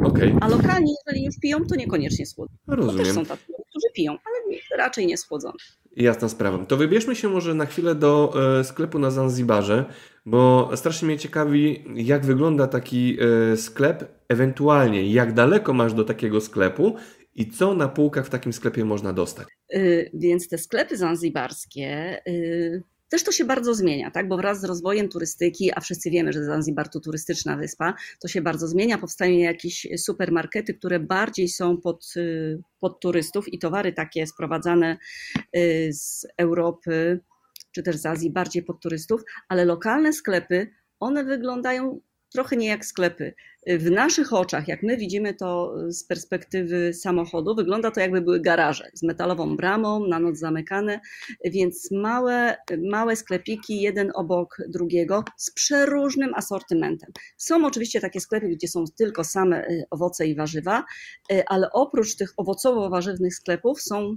Okay. 0.04 0.36
A 0.42 0.48
lokalnie, 0.48 0.94
jeżeli 1.08 1.26
już 1.26 1.36
piją, 1.40 1.66
to 1.66 1.76
niekoniecznie 1.76 2.26
schłodzone. 2.26 2.58
Rozumiem. 2.68 2.98
To 2.98 3.04
też 3.04 3.14
są 3.14 3.26
tacy, 3.26 3.44
którzy 3.70 3.88
piją, 3.96 4.12
ale 4.12 4.58
raczej 4.78 5.08
nie 5.08 5.18
schłodzone. 5.18 5.58
Jasna 5.96 6.30
sprawa. 6.30 6.66
To 6.66 6.78
wybierzmy 6.78 7.16
się 7.16 7.30
może 7.30 7.54
na 7.54 7.66
chwilę 7.66 7.96
do 7.96 8.34
e, 8.60 8.64
sklepu 8.64 9.00
na 9.00 9.12
Zanzibarze, 9.12 9.86
bo 10.26 10.72
strasznie 10.76 11.08
mnie 11.08 11.18
ciekawi, 11.18 11.84
jak 11.96 12.26
wygląda 12.26 12.68
taki 12.68 13.18
e, 13.54 13.58
sklep, 13.58 14.22
ewentualnie 14.30 15.12
jak 15.12 15.34
daleko 15.34 15.74
masz 15.74 15.94
do 15.94 16.04
takiego 16.04 16.42
sklepu 16.42 16.96
i 17.36 17.52
co 17.52 17.74
na 17.74 17.88
półkach 17.88 18.26
w 18.26 18.30
takim 18.30 18.54
sklepie 18.54 18.86
można 18.86 19.14
dostać. 19.14 19.48
Yy, 19.70 20.10
więc 20.14 20.48
te 20.48 20.58
sklepy 20.58 20.98
zanzibarskie. 20.98 22.22
Yy 22.26 22.95
też 23.10 23.24
to 23.24 23.32
się 23.32 23.46
bardzo 23.46 23.74
zmienia, 23.74 24.12
tak? 24.12 24.28
bo 24.28 24.38
wraz 24.38 24.62
z 24.62 24.64
rozwojem 24.64 25.10
turystyki, 25.10 25.72
a 25.76 25.82
wszyscy 25.82 26.10
wiemy, 26.10 26.34
że 26.34 26.44
Zanzibar 26.44 26.90
to 26.90 27.00
turystyczna 27.00 27.58
wyspa, 27.58 27.94
to 28.20 28.28
się 28.28 28.42
bardzo 28.42 28.68
zmienia. 28.68 28.98
Powstają 28.98 29.38
jakieś 29.38 29.88
supermarkety, 29.98 30.74
które 30.74 31.00
bardziej 31.00 31.50
są 31.50 31.78
pod, 31.78 32.14
y, 32.18 32.62
pod 32.80 33.00
turystów 33.00 33.54
i 33.54 33.60
towary 33.60 33.94
takie 33.94 34.28
sprowadzane 34.28 34.98
y, 35.58 35.90
z 35.94 36.28
Europy 36.38 37.20
czy 37.72 37.84
też 37.84 37.96
z 37.96 38.06
Azji 38.06 38.32
bardziej 38.32 38.64
pod 38.64 38.82
turystów, 38.82 39.22
ale 39.50 39.66
lokalne 39.66 40.14
sklepy, 40.14 40.72
one 41.00 41.24
wyglądają 41.24 42.00
trochę 42.36 42.58
nie 42.58 42.68
jak 42.68 42.86
sklepy. 42.86 43.34
W 43.68 43.92
naszych 43.92 44.34
oczach, 44.34 44.68
jak 44.68 44.84
my 44.84 44.98
widzimy 44.98 45.34
to 45.34 45.76
z 45.88 46.04
perspektywy 46.04 46.94
samochodu, 46.94 47.56
wygląda 47.56 47.92
to 47.92 48.00
jakby 48.00 48.22
były 48.22 48.40
garaże 48.40 48.90
z 48.94 49.04
metalową 49.04 49.58
bramą, 49.58 50.08
na 50.08 50.20
noc 50.20 50.38
zamykane, 50.38 51.00
więc 51.46 51.92
małe, 51.92 52.56
małe 52.92 53.16
sklepiki, 53.16 53.82
jeden 53.82 54.12
obok 54.16 54.58
drugiego, 54.68 55.24
z 55.38 55.52
przeróżnym 55.52 56.34
asortymentem. 56.36 57.12
Są 57.38 57.66
oczywiście 57.66 58.02
takie 58.02 58.20
sklepy, 58.20 58.48
gdzie 58.48 58.68
są 58.68 58.84
tylko 58.98 59.24
same 59.24 59.68
y, 59.68 59.84
owoce 59.92 60.28
i 60.28 60.36
warzywa, 60.36 60.84
y, 61.32 61.44
ale 61.48 61.72
oprócz 61.72 62.16
tych 62.16 62.34
owocowo-warzywnych 62.38 63.36
sklepów 63.36 63.82
są 63.82 64.16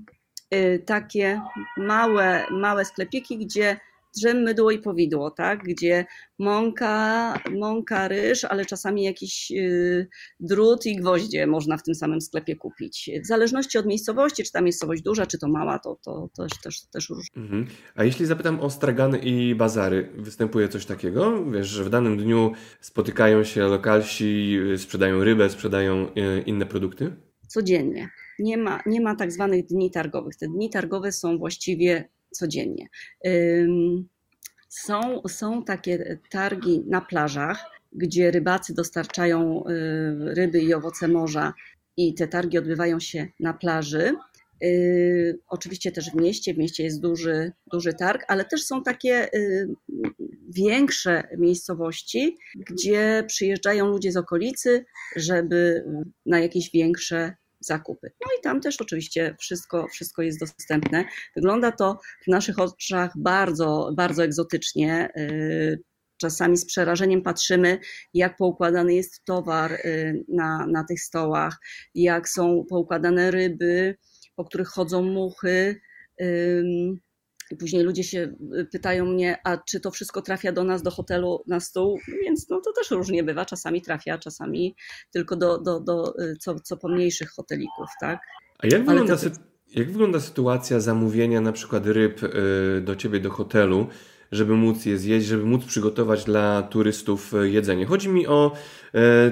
y, 0.54 0.82
takie 0.86 1.40
małe, 1.76 2.44
małe 2.50 2.84
sklepiki, 2.84 3.38
gdzie 3.38 3.76
drzem, 4.16 4.42
mydło 4.42 4.70
i 4.70 4.78
powidło, 4.78 5.30
tak? 5.30 5.62
gdzie 5.64 6.06
mąka, 6.38 7.34
mąka, 7.58 8.08
ryż, 8.08 8.44
ale 8.44 8.66
czasami 8.66 9.04
jakiś 9.04 9.50
y, 9.50 10.08
drut 10.40 10.86
i 10.86 10.96
gwoździe 10.96 11.46
można 11.46 11.76
w 11.76 11.82
tym 11.82 11.94
samym 11.94 12.20
sklepie 12.20 12.56
kupić. 12.56 13.10
W 13.22 13.26
zależności 13.26 13.78
od 13.78 13.86
miejscowości, 13.86 14.44
czy 14.44 14.52
ta 14.52 14.60
miejscowość 14.60 15.02
duża, 15.02 15.26
czy 15.26 15.38
to 15.38 15.48
mała, 15.48 15.78
to, 15.78 15.98
to, 16.04 16.28
też, 16.36 16.52
też, 16.62 16.80
też 16.86 17.08
różnie. 17.08 17.42
Mhm. 17.42 17.66
A 17.94 18.04
jeśli 18.04 18.26
zapytam 18.26 18.60
o 18.60 18.70
stragany 18.70 19.18
i 19.18 19.54
bazary, 19.54 20.12
występuje 20.16 20.68
coś 20.68 20.86
takiego? 20.86 21.44
Wiesz, 21.44 21.68
że 21.68 21.84
w 21.84 21.90
danym 21.90 22.16
dniu 22.16 22.52
spotykają 22.80 23.44
się 23.44 23.60
lokalsi, 23.60 24.58
sprzedają 24.76 25.24
rybę, 25.24 25.50
sprzedają 25.50 26.06
y, 26.06 26.42
inne 26.46 26.66
produkty? 26.66 27.16
Codziennie. 27.48 28.08
Nie 28.38 28.56
ma, 28.56 28.82
nie 28.86 29.00
ma 29.00 29.14
tak 29.14 29.32
zwanych 29.32 29.66
dni 29.66 29.90
targowych. 29.90 30.36
Te 30.36 30.46
dni 30.46 30.70
targowe 30.70 31.12
są 31.12 31.38
właściwie 31.38 32.08
codziennie. 32.30 32.86
Są, 34.68 35.22
są 35.28 35.64
takie 35.64 36.18
targi 36.30 36.84
na 36.86 37.00
plażach, 37.00 37.64
gdzie 37.92 38.30
rybacy 38.30 38.74
dostarczają 38.74 39.64
y, 39.66 40.34
ryby 40.34 40.60
i 40.60 40.74
owoce 40.74 41.08
morza 41.08 41.54
i 41.96 42.14
te 42.14 42.28
targi 42.28 42.58
odbywają 42.58 43.00
się 43.00 43.28
na 43.40 43.54
plaży. 43.54 44.14
Y, 44.64 45.38
oczywiście 45.48 45.92
też 45.92 46.10
w 46.10 46.14
mieście, 46.14 46.54
w 46.54 46.58
mieście 46.58 46.84
jest 46.84 47.00
duży, 47.00 47.52
duży 47.72 47.94
targ, 47.94 48.24
ale 48.28 48.44
też 48.44 48.64
są 48.64 48.82
takie 48.82 49.34
y, 49.34 49.68
większe 50.48 51.28
miejscowości, 51.38 52.36
gdzie 52.56 53.24
przyjeżdżają 53.26 53.86
ludzie 53.86 54.12
z 54.12 54.16
okolicy, 54.16 54.84
żeby 55.16 55.84
na 56.26 56.40
jakieś 56.40 56.70
większe 56.70 57.36
zakupy. 57.60 58.10
No 58.20 58.26
i 58.38 58.42
tam 58.42 58.60
też 58.60 58.80
oczywiście 58.80 59.36
wszystko, 59.40 59.88
wszystko 59.88 60.22
jest 60.22 60.40
dostępne. 60.40 61.04
Wygląda 61.36 61.72
to 61.72 61.98
w 62.24 62.30
naszych 62.30 62.58
oczach 62.58 63.12
bardzo, 63.16 63.90
bardzo 63.96 64.24
egzotycznie. 64.24 65.08
Y, 65.16 65.82
czasami 66.20 66.56
z 66.56 66.66
przerażeniem 66.66 67.22
patrzymy, 67.22 67.78
jak 68.14 68.36
poukładany 68.36 68.94
jest 68.94 69.24
towar 69.24 69.72
y, 69.72 70.24
na, 70.28 70.66
na 70.66 70.84
tych 70.84 71.00
stołach, 71.00 71.58
jak 71.94 72.28
są 72.28 72.64
poukładane 72.68 73.30
ryby, 73.30 73.96
po 74.36 74.44
których 74.44 74.68
chodzą 74.68 75.02
muchy. 75.02 75.80
I 77.50 77.56
później 77.56 77.82
ludzie 77.82 78.04
się 78.04 78.34
y, 78.58 78.64
pytają 78.64 79.04
mnie, 79.04 79.38
a 79.44 79.58
czy 79.58 79.80
to 79.80 79.90
wszystko 79.90 80.22
trafia 80.22 80.52
do 80.52 80.64
nas, 80.64 80.82
do 80.82 80.90
hotelu 80.90 81.42
na 81.46 81.60
stół? 81.60 81.98
Więc 82.22 82.48
no 82.48 82.60
to 82.60 82.72
też 82.72 82.90
różnie 82.90 83.24
bywa. 83.24 83.44
Czasami 83.44 83.82
trafia, 83.82 84.18
czasami 84.18 84.76
tylko 85.10 85.36
do, 85.36 85.58
do, 85.58 85.80
do 85.80 86.14
y, 86.18 86.36
co, 86.40 86.60
co 86.60 86.76
pomniejszych 86.76 87.30
hotelików, 87.30 87.86
tak? 88.00 88.20
A 88.58 88.66
jak 88.66 88.84
wygląda, 88.84 89.18
sy 89.18 89.30
Jak 89.74 89.90
wygląda 89.90 90.20
sytuacja 90.20 90.80
zamówienia 90.80 91.40
na 91.40 91.52
przykład 91.52 91.86
ryb 91.86 92.22
y, 92.22 92.80
do 92.80 92.96
ciebie 92.96 93.20
do 93.20 93.30
hotelu, 93.30 93.86
żeby 94.32 94.54
móc 94.54 94.86
je 94.86 94.98
zjeść, 94.98 95.26
żeby 95.26 95.44
móc 95.44 95.64
przygotować 95.64 96.24
dla 96.24 96.62
turystów 96.62 97.32
jedzenie? 97.42 97.86
Chodzi 97.86 98.08
mi 98.08 98.26
o 98.26 98.52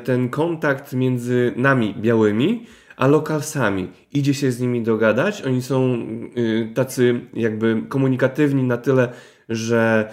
ten 0.04 0.28
kontakt 0.28 0.92
między 0.92 1.52
nami 1.56 1.94
białymi, 1.94 2.66
a 2.96 3.06
lokalsami. 3.06 3.88
Idzie 4.12 4.34
się 4.34 4.52
z 4.52 4.60
nimi 4.60 4.82
dogadać, 4.82 5.42
oni 5.42 5.62
są 5.62 5.98
tacy 6.74 7.20
jakby 7.34 7.82
komunikatywni 7.88 8.62
na 8.62 8.76
tyle, 8.76 9.08
że 9.48 10.10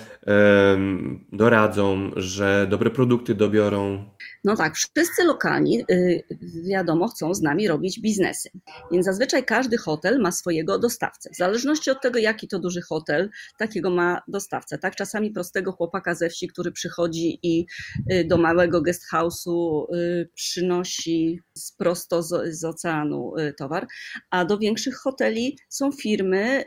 doradzą, 1.32 2.12
że 2.16 2.68
dobre 2.70 2.90
produkty 2.90 3.36
dobiorą. 3.36 4.04
No 4.44 4.56
tak, 4.56 4.76
wszyscy 4.76 5.24
lokalni, 5.24 5.86
y, 5.92 6.24
wiadomo, 6.64 7.08
chcą 7.08 7.34
z 7.34 7.42
nami 7.42 7.68
robić 7.68 8.00
biznesy. 8.00 8.50
Więc 8.92 9.06
zazwyczaj 9.06 9.46
każdy 9.46 9.78
hotel 9.78 10.20
ma 10.20 10.32
swojego 10.32 10.80
dostawcę. 10.80 11.30
W 11.34 11.38
zależności 11.38 11.92
od 11.92 12.02
tego, 12.02 12.20
jaki 12.20 12.48
to 12.48 12.60
duży 12.60 12.82
hotel, 12.82 13.30
takiego 13.58 13.90
ma 13.90 14.22
dostawcę. 14.28 14.78
Tak, 14.78 14.96
czasami 14.96 15.32
prostego 15.32 15.72
chłopaka 15.72 16.16
ze 16.16 16.30
wsi, 16.30 16.48
który 16.48 16.72
przychodzi 16.72 17.40
i 17.44 17.66
y, 18.12 18.26
do 18.26 18.38
małego 18.38 18.82
guest 18.82 19.04
house'u 19.14 19.86
y, 19.96 20.30
przynosi 20.34 21.42
prosto 21.78 22.24
z, 22.24 22.56
z 22.60 22.64
oceanu 22.66 23.34
towar, 23.58 23.88
a 24.30 24.46
do 24.46 24.58
większych 24.58 24.96
hoteli 24.96 25.58
są 25.70 25.92
firmy 25.92 26.64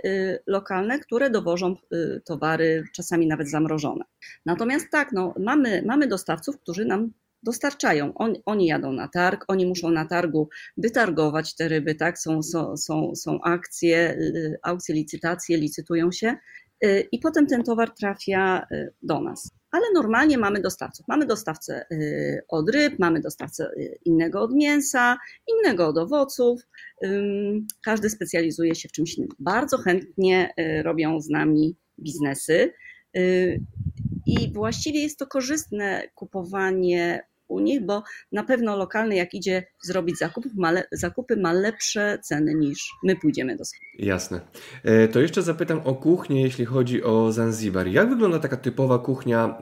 lokalne, 0.47 0.99
które 0.99 1.31
dowożą 1.31 1.77
towary, 2.25 2.85
czasami 2.93 3.27
nawet 3.27 3.51
zamrożone. 3.51 4.05
Natomiast 4.47 4.87
tak, 4.91 5.13
no, 5.13 5.35
mamy, 5.39 5.83
mamy 5.87 6.07
dostawców, 6.07 6.61
którzy 6.61 6.85
nam 6.85 7.11
dostarczają. 7.47 8.15
On, 8.15 8.35
oni 8.47 8.67
jadą 8.67 8.93
na 8.93 9.09
targ, 9.09 9.45
oni 9.49 9.67
muszą 9.67 9.91
na 9.91 10.05
targu 10.05 10.49
wytargować 10.77 11.55
te 11.55 11.69
ryby, 11.69 11.95
tak? 11.95 12.19
Są, 12.19 12.43
są, 12.43 12.77
są, 12.77 13.13
są 13.15 13.41
akcje, 13.41 14.11
y, 14.11 14.59
aukcje, 14.63 14.95
licytacje, 14.95 15.59
licytują 15.59 16.13
się 16.13 16.37
y, 16.85 17.09
i 17.13 17.19
potem 17.19 17.47
ten 17.47 17.63
towar 17.63 17.91
trafia 17.91 18.67
y, 18.73 18.93
do 19.03 19.21
nas. 19.21 19.51
Ale 19.71 19.85
normalnie 19.95 20.39
mamy 20.39 20.61
dostawców. 20.61 21.09
Mamy 21.09 21.27
dostawcę 21.27 21.87
od 22.49 22.71
ryb, 22.71 22.99
mamy 22.99 23.21
dostawcę 23.21 23.71
innego 24.05 24.41
od 24.41 24.55
mięsa, 24.55 25.17
innego 25.49 25.89
od 25.89 25.99
owoców. 25.99 26.61
Każdy 27.85 28.11
specjalizuje 28.11 28.75
się 28.75 28.89
w 28.89 28.93
czymś 28.93 29.15
innym. 29.15 29.29
Bardzo 29.39 29.79
chętnie 29.79 30.55
robią 30.85 31.21
z 31.21 31.29
nami 31.29 31.77
biznesy. 31.99 32.73
I 34.27 34.53
właściwie 34.53 35.03
jest 35.03 35.19
to 35.19 35.27
korzystne 35.27 36.03
kupowanie 36.15 37.27
u 37.49 37.61
nich, 37.61 37.87
bo 37.87 38.03
na 38.33 38.45
pewno 38.45 38.77
lokalny, 38.77 39.15
jak 39.15 39.35
idzie 39.35 39.67
zrobić 39.83 40.19
zakupów, 40.19 40.53
ma 40.55 40.71
le, 40.71 40.85
zakupy, 40.93 41.37
ma 41.37 41.53
lepsze 41.53 42.19
ceny 42.23 42.55
niż 42.55 42.91
my 43.03 43.17
pójdziemy 43.17 43.57
do 43.57 43.65
sklepu. 43.65 43.87
Jasne. 43.99 44.41
E, 44.83 45.09
to 45.09 45.21
jeszcze 45.21 45.43
zapytam 45.43 45.81
o 45.85 45.95
kuchnię, 45.95 46.43
jeśli 46.43 46.65
chodzi 46.65 47.03
o 47.03 47.33
Zanzibar. 47.33 47.87
Jak 47.89 48.11
wygląda 48.11 48.39
taka 48.39 48.57
typowa 48.57 48.99
kuchnia? 48.99 49.59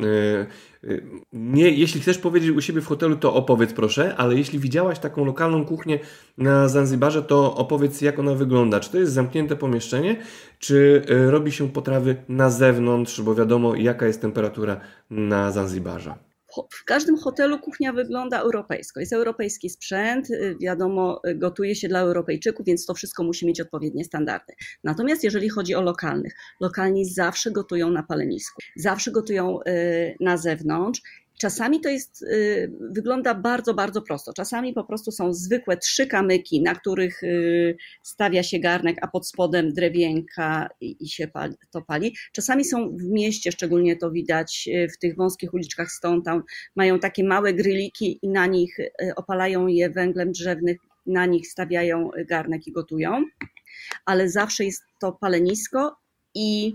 E, 0.84 0.90
e, 0.90 1.00
nie, 1.32 1.70
jeśli 1.70 2.00
chcesz 2.00 2.18
powiedzieć 2.18 2.50
u 2.50 2.60
siebie 2.60 2.80
w 2.80 2.86
hotelu, 2.86 3.16
to 3.16 3.34
opowiedz 3.34 3.72
proszę, 3.72 4.16
ale 4.16 4.34
jeśli 4.34 4.58
widziałaś 4.58 4.98
taką 4.98 5.24
lokalną 5.24 5.64
kuchnię 5.64 5.98
na 6.38 6.68
Zanzibarze, 6.68 7.22
to 7.22 7.54
opowiedz 7.54 8.00
jak 8.00 8.18
ona 8.18 8.34
wygląda. 8.34 8.80
Czy 8.80 8.90
to 8.90 8.98
jest 8.98 9.12
zamknięte 9.12 9.56
pomieszczenie, 9.56 10.16
czy 10.58 11.02
robi 11.08 11.52
się 11.52 11.68
potrawy 11.68 12.16
na 12.28 12.50
zewnątrz, 12.50 13.22
bo 13.22 13.34
wiadomo 13.34 13.74
jaka 13.74 14.06
jest 14.06 14.20
temperatura 14.20 14.80
na 15.10 15.52
Zanzibarze? 15.52 16.23
W 16.70 16.84
każdym 16.84 17.16
hotelu 17.16 17.58
kuchnia 17.58 17.92
wygląda 17.92 18.40
europejsko. 18.40 19.00
Jest 19.00 19.12
europejski 19.12 19.70
sprzęt, 19.70 20.30
y, 20.30 20.56
wiadomo, 20.60 21.20
y, 21.28 21.34
gotuje 21.34 21.74
się 21.74 21.88
dla 21.88 22.00
Europejczyków, 22.00 22.66
więc 22.66 22.86
to 22.86 22.94
wszystko 22.94 23.22
musi 23.22 23.46
mieć 23.46 23.60
odpowiednie 23.60 24.04
standardy. 24.04 24.52
Natomiast 24.84 25.24
jeżeli 25.24 25.48
chodzi 25.48 25.74
o 25.74 25.82
lokalnych, 25.82 26.34
lokalni 26.60 27.04
zawsze 27.04 27.50
gotują 27.50 27.90
na 27.90 28.02
palenisku, 28.02 28.62
zawsze 28.76 29.10
gotują 29.10 29.60
y, 29.62 30.16
na 30.20 30.36
zewnątrz 30.36 31.02
Czasami 31.38 31.80
to 31.80 31.88
jest, 31.88 32.22
y, 32.22 32.72
wygląda 32.80 33.34
bardzo, 33.34 33.74
bardzo 33.74 34.02
prosto. 34.02 34.32
Czasami 34.32 34.72
po 34.72 34.84
prostu 34.84 35.12
są 35.12 35.32
zwykłe 35.32 35.76
trzy 35.76 36.06
kamyki, 36.06 36.62
na 36.62 36.74
których 36.74 37.22
y, 37.22 37.76
stawia 38.02 38.42
się 38.42 38.58
garnek, 38.58 38.96
a 39.02 39.08
pod 39.08 39.28
spodem 39.28 39.72
drewienka 39.72 40.68
i, 40.80 41.08
się 41.08 41.28
to 41.70 41.82
pali. 41.82 42.16
Czasami 42.32 42.64
są 42.64 42.96
w 42.96 43.02
mieście, 43.02 43.52
szczególnie 43.52 43.96
to 43.96 44.10
widać 44.10 44.68
y, 44.74 44.88
w 44.88 44.98
tych 44.98 45.16
wąskich 45.16 45.54
uliczkach 45.54 45.90
Stone 45.90 46.22
Town, 46.22 46.42
mają 46.76 46.98
takie 46.98 47.24
małe 47.24 47.54
gryliki 47.54 48.18
i 48.22 48.28
na 48.28 48.46
nich 48.46 48.76
opalają 49.16 49.66
je 49.66 49.90
węglem 49.90 50.32
drzewnym, 50.32 50.76
na 51.06 51.26
nich 51.26 51.46
stawiają 51.48 52.10
garnek 52.28 52.66
i 52.66 52.72
gotują. 52.72 53.24
Ale 54.06 54.28
zawsze 54.28 54.64
jest 54.64 54.82
to 55.00 55.12
palenisko 55.12 55.96
i 56.34 56.74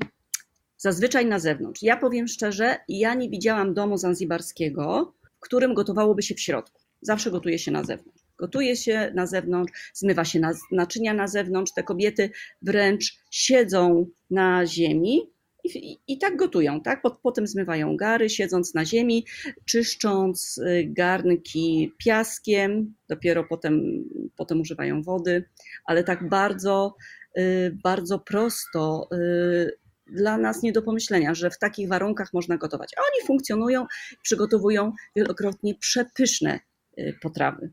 zazwyczaj 0.80 1.26
na 1.26 1.40
zewnątrz. 1.40 1.82
Ja 1.82 1.98
powiem 1.98 2.28
szczerze, 2.28 2.78
ja 2.90 3.14
nie 3.14 3.30
widziałam 3.30 3.74
domu 3.74 3.98
zanzibarskiego, 3.98 5.14
w 5.38 5.40
którym 5.40 5.74
gotowałoby 5.74 6.22
się 6.22 6.36
w 6.36 6.40
środku. 6.40 6.82
Zawsze 7.02 7.32
gotuje 7.32 7.60
się 7.60 7.72
na 7.72 7.84
zewnątrz. 7.84 8.20
Gotuje 8.38 8.76
się 8.76 9.12
na 9.16 9.28
zewnątrz, 9.28 9.92
zmywa 9.94 10.26
się 10.26 10.42
naczynia 10.72 11.14
na 11.14 11.28
zewnątrz. 11.28 11.74
Te 11.74 11.84
kobiety 11.84 12.32
wręcz 12.62 13.20
siedzą 13.32 14.06
na 14.30 14.66
ziemi 14.66 15.30
i, 15.64 15.98
i, 16.08 16.18
tak 16.18 16.36
gotują, 16.38 16.82
tak? 16.82 17.02
Potem 17.24 17.48
zmywają 17.48 17.98
gary, 17.98 18.30
siedząc 18.30 18.74
na 18.74 18.86
ziemi, 18.86 19.26
czyszcząc 19.66 20.58
y, 20.58 20.88
garnki 20.88 21.94
piaskiem, 21.98 22.94
dopiero 23.10 23.44
potem, 23.44 24.04
potem 24.38 24.62
używają 24.62 25.02
wody, 25.02 25.44
ale 25.86 26.04
tak 26.04 26.30
bardzo, 26.30 26.96
y, 27.38 27.78
bardzo 27.84 28.20
prosto 28.20 29.10
y, 29.14 29.72
dla 30.12 30.38
nas 30.38 30.64
nie 30.64 30.72
do 30.72 30.82
pomyślenia, 30.82 31.34
że 31.34 31.50
w 31.50 31.60
takich 31.60 31.88
warunkach 31.88 32.34
można 32.34 32.58
gotować. 32.58 32.92
A 32.98 33.02
oni 33.02 33.28
funkcjonują, 33.28 33.86
przygotowują 34.24 34.92
wielokrotnie 35.16 35.76
przepyszne 35.76 36.60
y, 37.00 37.18
potrawy. 37.22 37.72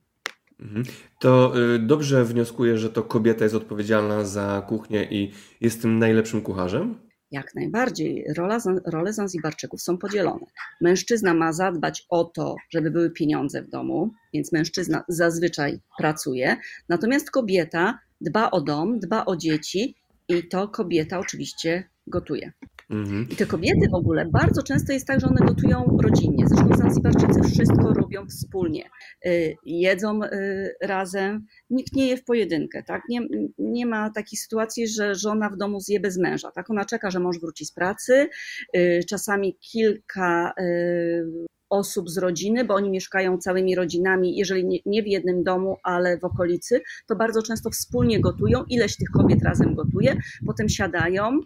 Mhm. 0.60 0.84
To 1.20 1.52
y, 1.74 1.78
dobrze 1.78 2.24
wnioskuję, 2.24 2.78
że 2.78 2.90
to 2.90 3.02
kobieta 3.02 3.44
jest 3.44 3.56
odpowiedzialna 3.56 4.24
za 4.24 4.64
kuchnię 4.68 5.08
i 5.10 5.32
jest 5.60 5.82
tym 5.82 5.98
najlepszym 5.98 6.42
kucharzem? 6.42 7.06
Jak 7.30 7.54
najbardziej. 7.54 8.24
Rola, 8.36 8.58
role 8.86 9.12
Zanzibarczyków 9.12 9.82
są 9.82 9.98
podzielone. 9.98 10.46
Mężczyzna 10.80 11.34
ma 11.34 11.52
zadbać 11.52 12.06
o 12.08 12.24
to, 12.24 12.56
żeby 12.70 12.90
były 12.90 13.10
pieniądze 13.10 13.62
w 13.62 13.68
domu, 13.68 14.10
więc 14.34 14.52
mężczyzna 14.52 15.04
zazwyczaj 15.08 15.80
pracuje, 15.98 16.56
natomiast 16.88 17.30
kobieta 17.30 17.98
dba 18.20 18.50
o 18.50 18.60
dom, 18.60 18.98
dba 18.98 19.24
o 19.24 19.36
dzieci 19.36 19.96
i 20.28 20.48
to 20.48 20.68
kobieta 20.68 21.18
oczywiście 21.18 21.84
gotuje. 22.06 22.52
Mhm. 22.90 23.26
I 23.30 23.36
te 23.36 23.46
kobiety 23.46 23.88
w 23.90 23.94
ogóle 23.94 24.26
bardzo 24.26 24.62
często 24.62 24.92
jest 24.92 25.06
tak, 25.06 25.20
że 25.20 25.26
one 25.26 25.46
gotują 25.46 25.98
rodzinnie. 26.02 26.48
Zresztą 26.48 26.76
Zanzibarczycy 26.76 27.42
wszystko 27.42 27.94
robią 27.94 28.26
wspólnie. 28.26 28.84
Y, 29.26 29.56
jedzą 29.64 30.22
y, 30.22 30.74
razem, 30.82 31.46
nikt 31.70 31.92
nie 31.92 32.08
je 32.08 32.16
w 32.16 32.24
pojedynkę. 32.24 32.82
Tak? 32.82 33.02
Nie, 33.08 33.20
nie 33.58 33.86
ma 33.86 34.10
takiej 34.10 34.36
sytuacji, 34.38 34.88
że 34.88 35.14
żona 35.14 35.50
w 35.50 35.56
domu 35.56 35.80
zje 35.80 36.00
bez 36.00 36.18
męża. 36.18 36.50
Tak? 36.50 36.70
Ona 36.70 36.84
czeka, 36.84 37.10
że 37.10 37.20
mąż 37.20 37.40
wróci 37.40 37.64
z 37.64 37.72
pracy. 37.72 38.28
Y, 38.76 39.00
czasami 39.08 39.56
kilka 39.60 40.52
osób 41.70 42.10
z 42.10 42.18
rodziny, 42.18 42.64
bo 42.64 42.74
oni 42.74 42.90
mieszkają 42.90 43.38
całymi 43.38 43.74
rodzinami, 43.74 44.36
jeżeli 44.36 44.82
nie, 44.86 45.02
w 45.02 45.06
jednym 45.06 45.44
domu, 45.44 45.76
ale 45.82 46.18
w 46.18 46.24
okolicy, 46.24 46.80
to 47.06 47.16
bardzo 47.16 47.42
często 47.42 47.70
wspólnie 47.70 48.20
gotują. 48.20 48.64
Ileś 48.64 48.96
tych 48.96 49.10
kobiet 49.10 49.42
razem 49.42 49.74
gotuje, 49.74 50.16
potem 50.46 50.68
siadają 50.68 51.40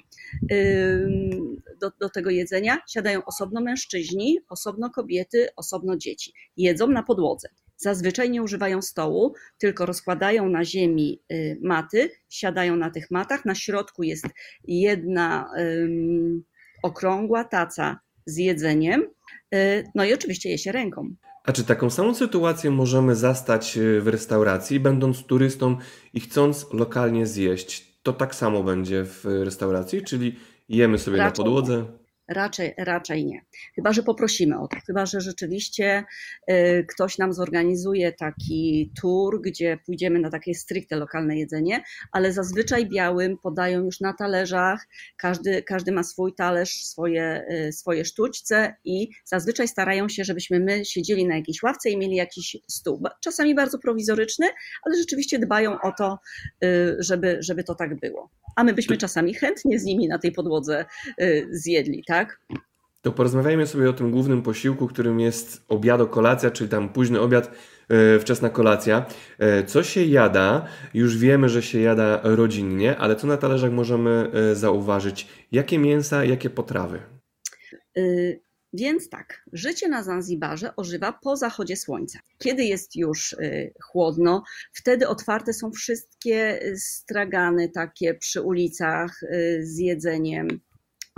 do, 1.80 1.90
do 2.00 2.08
tego 2.08 2.30
jedzenia, 2.30 2.78
siadają 2.88 3.24
osobno 3.24 3.60
mężczyźni, 3.60 4.38
osobno 4.48 4.90
kobiety, 4.90 5.48
osobno 5.56 5.96
dzieci. 5.96 6.32
Jedzą 6.56 6.86
na 6.86 7.02
podłodze. 7.02 7.48
Zazwyczaj 7.76 8.30
nie 8.30 8.42
używają 8.42 8.82
stołu, 8.82 9.34
tylko 9.58 9.86
rozkładają 9.86 10.48
na 10.48 10.64
ziemi 10.64 11.22
y, 11.32 11.58
maty, 11.62 12.10
siadają 12.28 12.76
na 12.76 12.90
tych 12.90 13.10
matach. 13.10 13.44
Na 13.44 13.54
środku 13.54 14.02
jest 14.02 14.26
jedna 14.64 15.50
okrągła 16.82 17.44
taca 17.44 18.00
z 18.30 18.36
jedzeniem, 18.36 19.02
y, 19.54 19.84
no 19.94 20.04
i 20.04 20.14
oczywiście 20.14 20.50
je 20.50 20.58
się 20.58 20.72
ręką. 20.72 21.14
A 21.44 21.52
czy 21.52 21.64
taką 21.64 21.90
samą 21.90 22.14
sytuację 22.14 22.70
możemy 22.70 23.16
zastać 23.16 23.76
y, 23.78 24.00
w 24.00 24.08
restauracji, 24.08 24.80
będąc 24.80 25.22
turystą 25.22 25.76
i 26.14 26.20
chcąc 26.20 26.66
lokalnie 26.72 27.26
zjeść? 27.26 28.00
To 28.02 28.12
tak 28.12 28.34
samo 28.34 28.62
będzie 28.62 29.04
w 29.04 29.24
restauracji, 29.24 30.02
czyli 30.02 30.36
jemy 30.68 30.98
sobie 30.98 31.16
raczej, 31.16 31.44
na 31.44 31.44
podłodze? 31.44 31.84
Raczej, 32.30 32.74
raczej 32.78 33.26
nie. 33.26 33.40
Chyba, 33.74 33.92
że 33.92 34.02
poprosimy 34.02 34.60
o 34.60 34.68
to. 34.68 34.76
Chyba, 34.86 35.06
że 35.06 35.20
rzeczywiście 35.20 36.04
y, 36.50 36.86
ktoś 36.88 37.18
nam 37.18 37.32
zorganizuje 37.32 38.12
taki 38.12 38.92
tour, 39.00 39.40
gdzie 39.42 39.78
pójdziemy 39.86 40.18
na 40.18 40.30
takie 40.30 40.54
stricte 40.54 40.96
lokalne 40.96 41.38
jedzenie, 41.38 41.82
ale 42.12 42.32
zazwyczaj 42.32 42.86
białym 42.86 43.38
podają 43.38 43.84
już 43.84 44.00
na 44.00 44.12
talerzach. 44.12 44.86
Każdy, 45.16 45.62
każdy 45.62 45.92
ma 45.92 46.02
swój 46.02 46.34
talerz, 46.34 46.70
swoje, 46.70 47.44
y, 47.68 47.72
swoje 47.72 48.04
sztućce 48.04 48.74
i 48.84 49.08
zazwyczaj 49.24 49.68
starają 49.68 50.08
się, 50.08 50.24
żebyśmy 50.24 50.60
my 50.60 50.84
siedzieli 50.84 51.26
na 51.26 51.36
jakiejś 51.36 51.62
ławce 51.62 51.90
i 51.90 51.98
mieli 51.98 52.16
jakiś 52.16 52.56
stół. 52.68 53.02
Czasami 53.24 53.54
bardzo 53.54 53.78
prowizoryczny, 53.78 54.46
ale 54.86 54.96
rzeczywiście 54.96 55.38
dbają 55.38 55.80
o 55.80 55.92
to, 55.98 56.18
y, 56.64 56.96
żeby, 56.98 57.36
żeby 57.40 57.64
to 57.64 57.74
tak 57.74 58.00
było. 58.00 58.30
A 58.56 58.64
my 58.64 58.72
byśmy 58.74 58.96
czasami 58.96 59.34
chętnie 59.34 59.78
z 59.78 59.84
nimi 59.84 60.08
na 60.08 60.18
tej 60.18 60.32
podłodze 60.32 60.84
zjedli, 61.50 62.04
tak? 62.06 62.19
To 63.02 63.12
porozmawiajmy 63.12 63.66
sobie 63.66 63.90
o 63.90 63.92
tym 63.92 64.10
głównym 64.10 64.42
posiłku, 64.42 64.86
którym 64.86 65.20
jest 65.20 65.64
obiado 65.68 66.06
kolacja, 66.06 66.50
czyli 66.50 66.70
tam 66.70 66.88
późny 66.88 67.20
obiad, 67.20 67.50
wczesna 68.20 68.50
kolacja. 68.50 69.06
Co 69.66 69.82
się 69.82 70.04
jada? 70.04 70.66
Już 70.94 71.18
wiemy, 71.18 71.48
że 71.48 71.62
się 71.62 71.80
jada 71.80 72.20
rodzinnie, 72.22 72.96
ale 72.96 73.16
co 73.16 73.26
na 73.26 73.36
talerzach 73.36 73.72
możemy 73.72 74.30
zauważyć? 74.54 75.28
Jakie 75.52 75.78
mięsa, 75.78 76.24
jakie 76.24 76.50
potrawy? 76.50 77.02
Y 77.98 78.40
więc 78.72 79.08
tak, 79.08 79.42
życie 79.52 79.88
na 79.88 80.02
Zanzibarze 80.02 80.76
ożywa 80.76 81.12
po 81.12 81.36
zachodzie 81.36 81.76
słońca. 81.76 82.18
Kiedy 82.38 82.64
jest 82.64 82.96
już 82.96 83.32
y, 83.32 83.74
chłodno, 83.82 84.42
wtedy 84.72 85.08
otwarte 85.08 85.52
są 85.52 85.70
wszystkie 85.70 86.60
stragany 86.76 87.68
takie 87.68 88.14
przy 88.14 88.42
ulicach 88.42 89.22
y, 89.22 89.60
z 89.62 89.78
jedzeniem. 89.78 90.60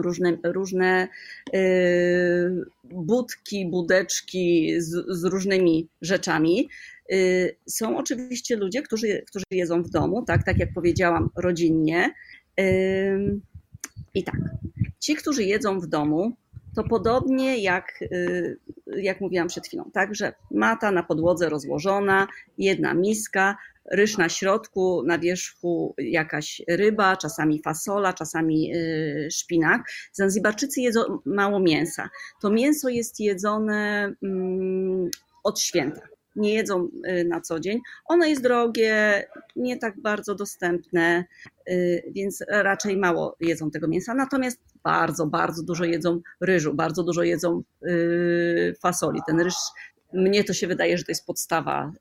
Różne, 0.02 0.38
różne 0.44 1.08
y, 1.54 2.64
budki, 2.84 3.66
budeczki 3.66 4.74
z, 4.80 5.06
z 5.08 5.24
różnymi 5.24 5.88
rzeczami. 6.00 6.68
Są 7.66 7.96
oczywiście 7.96 8.56
ludzie, 8.56 8.82
którzy, 8.82 9.22
którzy 9.26 9.44
jedzą 9.50 9.82
w 9.82 9.90
domu, 9.90 10.24
tak, 10.24 10.44
tak 10.44 10.58
jak 10.58 10.72
powiedziałam, 10.74 11.30
rodzinnie. 11.36 12.14
I 14.14 14.24
tak, 14.24 14.36
ci, 15.00 15.16
którzy 15.16 15.44
jedzą 15.44 15.80
w 15.80 15.86
domu, 15.86 16.36
to 16.74 16.84
podobnie 16.84 17.58
jak, 17.58 18.02
y, 18.02 18.58
jak 18.96 19.20
mówiłam 19.20 19.48
przed 19.48 19.66
chwilą, 19.66 19.90
także 19.92 20.32
mata 20.50 20.92
na 20.92 21.02
podłodze 21.02 21.48
rozłożona, 21.48 22.28
jedna 22.58 22.94
miska, 22.94 23.56
ryż 23.90 24.18
na 24.18 24.28
środku, 24.28 25.02
na 25.06 25.18
wierzchu 25.18 25.94
jakaś 25.98 26.62
ryba, 26.68 27.16
czasami 27.16 27.62
fasola, 27.62 28.12
czasami 28.12 28.74
y, 28.76 29.28
szpinak. 29.30 29.82
Zanzibarczycy 30.12 30.80
jedzą 30.80 31.00
mało 31.24 31.60
mięsa. 31.60 32.10
To 32.40 32.50
mięso 32.50 32.88
jest 32.88 33.20
jedzone 33.20 34.12
mm, 34.22 35.10
od 35.44 35.60
święta 35.60 36.12
nie 36.36 36.54
jedzą 36.54 36.88
y, 37.08 37.24
na 37.24 37.40
co 37.40 37.60
dzień. 37.60 37.80
Ono 38.04 38.26
jest 38.26 38.42
drogie, 38.42 39.24
nie 39.56 39.76
tak 39.76 40.00
bardzo 40.00 40.34
dostępne, 40.34 41.24
y, 41.70 42.02
więc 42.14 42.44
raczej 42.48 42.96
mało 42.96 43.36
jedzą 43.40 43.70
tego 43.70 43.88
mięsa. 43.88 44.14
Natomiast 44.14 44.60
bardzo, 44.84 45.26
bardzo 45.26 45.62
dużo 45.62 45.84
jedzą 45.84 46.20
ryżu, 46.40 46.74
bardzo 46.74 47.02
dużo 47.02 47.22
jedzą 47.22 47.62
fasoli. 48.80 49.20
Ten 49.26 49.40
ryż, 49.40 49.54
mnie 50.12 50.44
to 50.44 50.54
się 50.54 50.66
wydaje, 50.66 50.98
że 50.98 51.04
to 51.04 51.10
jest 51.10 51.26
podstawa 51.26 51.92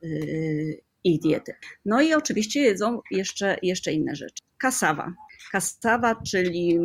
ich 1.04 1.20
diety. 1.20 1.54
No 1.86 2.02
i 2.02 2.14
oczywiście 2.14 2.62
jedzą 2.62 3.02
jeszcze, 3.12 3.58
jeszcze 3.62 3.94
inne 3.94 4.16
rzeczy. 4.16 4.44
Kasawa. 4.58 5.14
Kasawa, 5.52 6.16
czyli 6.16 6.80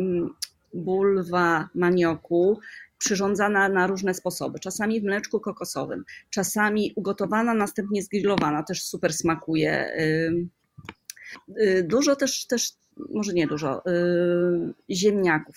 bulwa 0.73 1.69
manioku, 1.75 2.59
przyrządzana 2.97 3.69
na 3.69 3.87
różne 3.87 4.13
sposoby. 4.13 4.59
Czasami 4.59 5.01
w 5.01 5.03
mleczku 5.03 5.39
kokosowym, 5.39 6.03
czasami 6.29 6.93
ugotowana, 6.95 7.53
następnie 7.53 8.03
zgrillowana, 8.03 8.63
też 8.63 8.83
super 8.83 9.13
smakuje. 9.13 9.97
Y, 11.59 11.83
dużo 11.83 12.15
też, 12.15 12.47
też 12.47 12.71
może 13.09 13.33
nie 13.33 13.47
dużo, 13.47 13.81
y, 13.87 14.73
ziemniaków. 14.89 15.55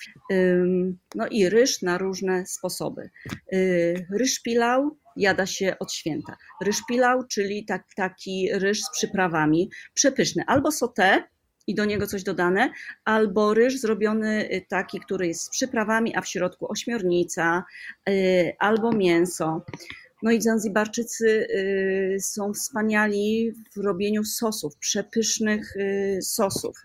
No 1.15 1.27
i 1.31 1.49
ryż 1.49 1.83
na 1.83 1.99
różne 1.99 2.47
sposoby. 2.47 3.11
Y, 3.53 4.07
ryż 4.11 4.43
pilał 4.43 4.97
jada 5.17 5.47
się 5.47 5.77
od 5.79 5.93
święta. 5.93 6.37
Ryż 6.63 6.81
pilał, 6.89 7.27
czyli 7.27 7.65
tak, 7.65 7.85
taki 7.97 8.49
ryż 8.53 8.83
z 8.83 8.91
przyprawami, 8.91 9.71
przepyszny. 9.95 10.45
Albo 10.47 10.71
sauté, 10.71 11.23
i 11.67 11.75
do 11.75 11.85
niego 11.85 12.07
coś 12.07 12.23
dodane, 12.23 12.73
albo 13.05 13.55
ryż 13.55 13.81
zrobiony 13.81 14.49
y, 14.53 14.67
taki, 14.69 15.01
który 15.01 15.27
jest 15.27 15.43
z 15.43 15.51
przyprawami, 15.51 16.17
a 16.17 16.21
w 16.21 16.29
środku 16.29 16.73
ośmiornica, 16.73 17.65
y, 18.09 18.53
albo 18.59 18.93
mięso. 18.93 19.65
No 20.23 20.31
i 20.31 20.43
Zanzibarczycy 20.43 21.27
y, 21.27 22.17
są 22.21 22.53
wspaniali 22.53 23.53
w 23.77 23.85
robieniu 23.85 24.25
sosów, 24.25 24.77
przepysznych 24.77 25.75
sosów 26.21 26.77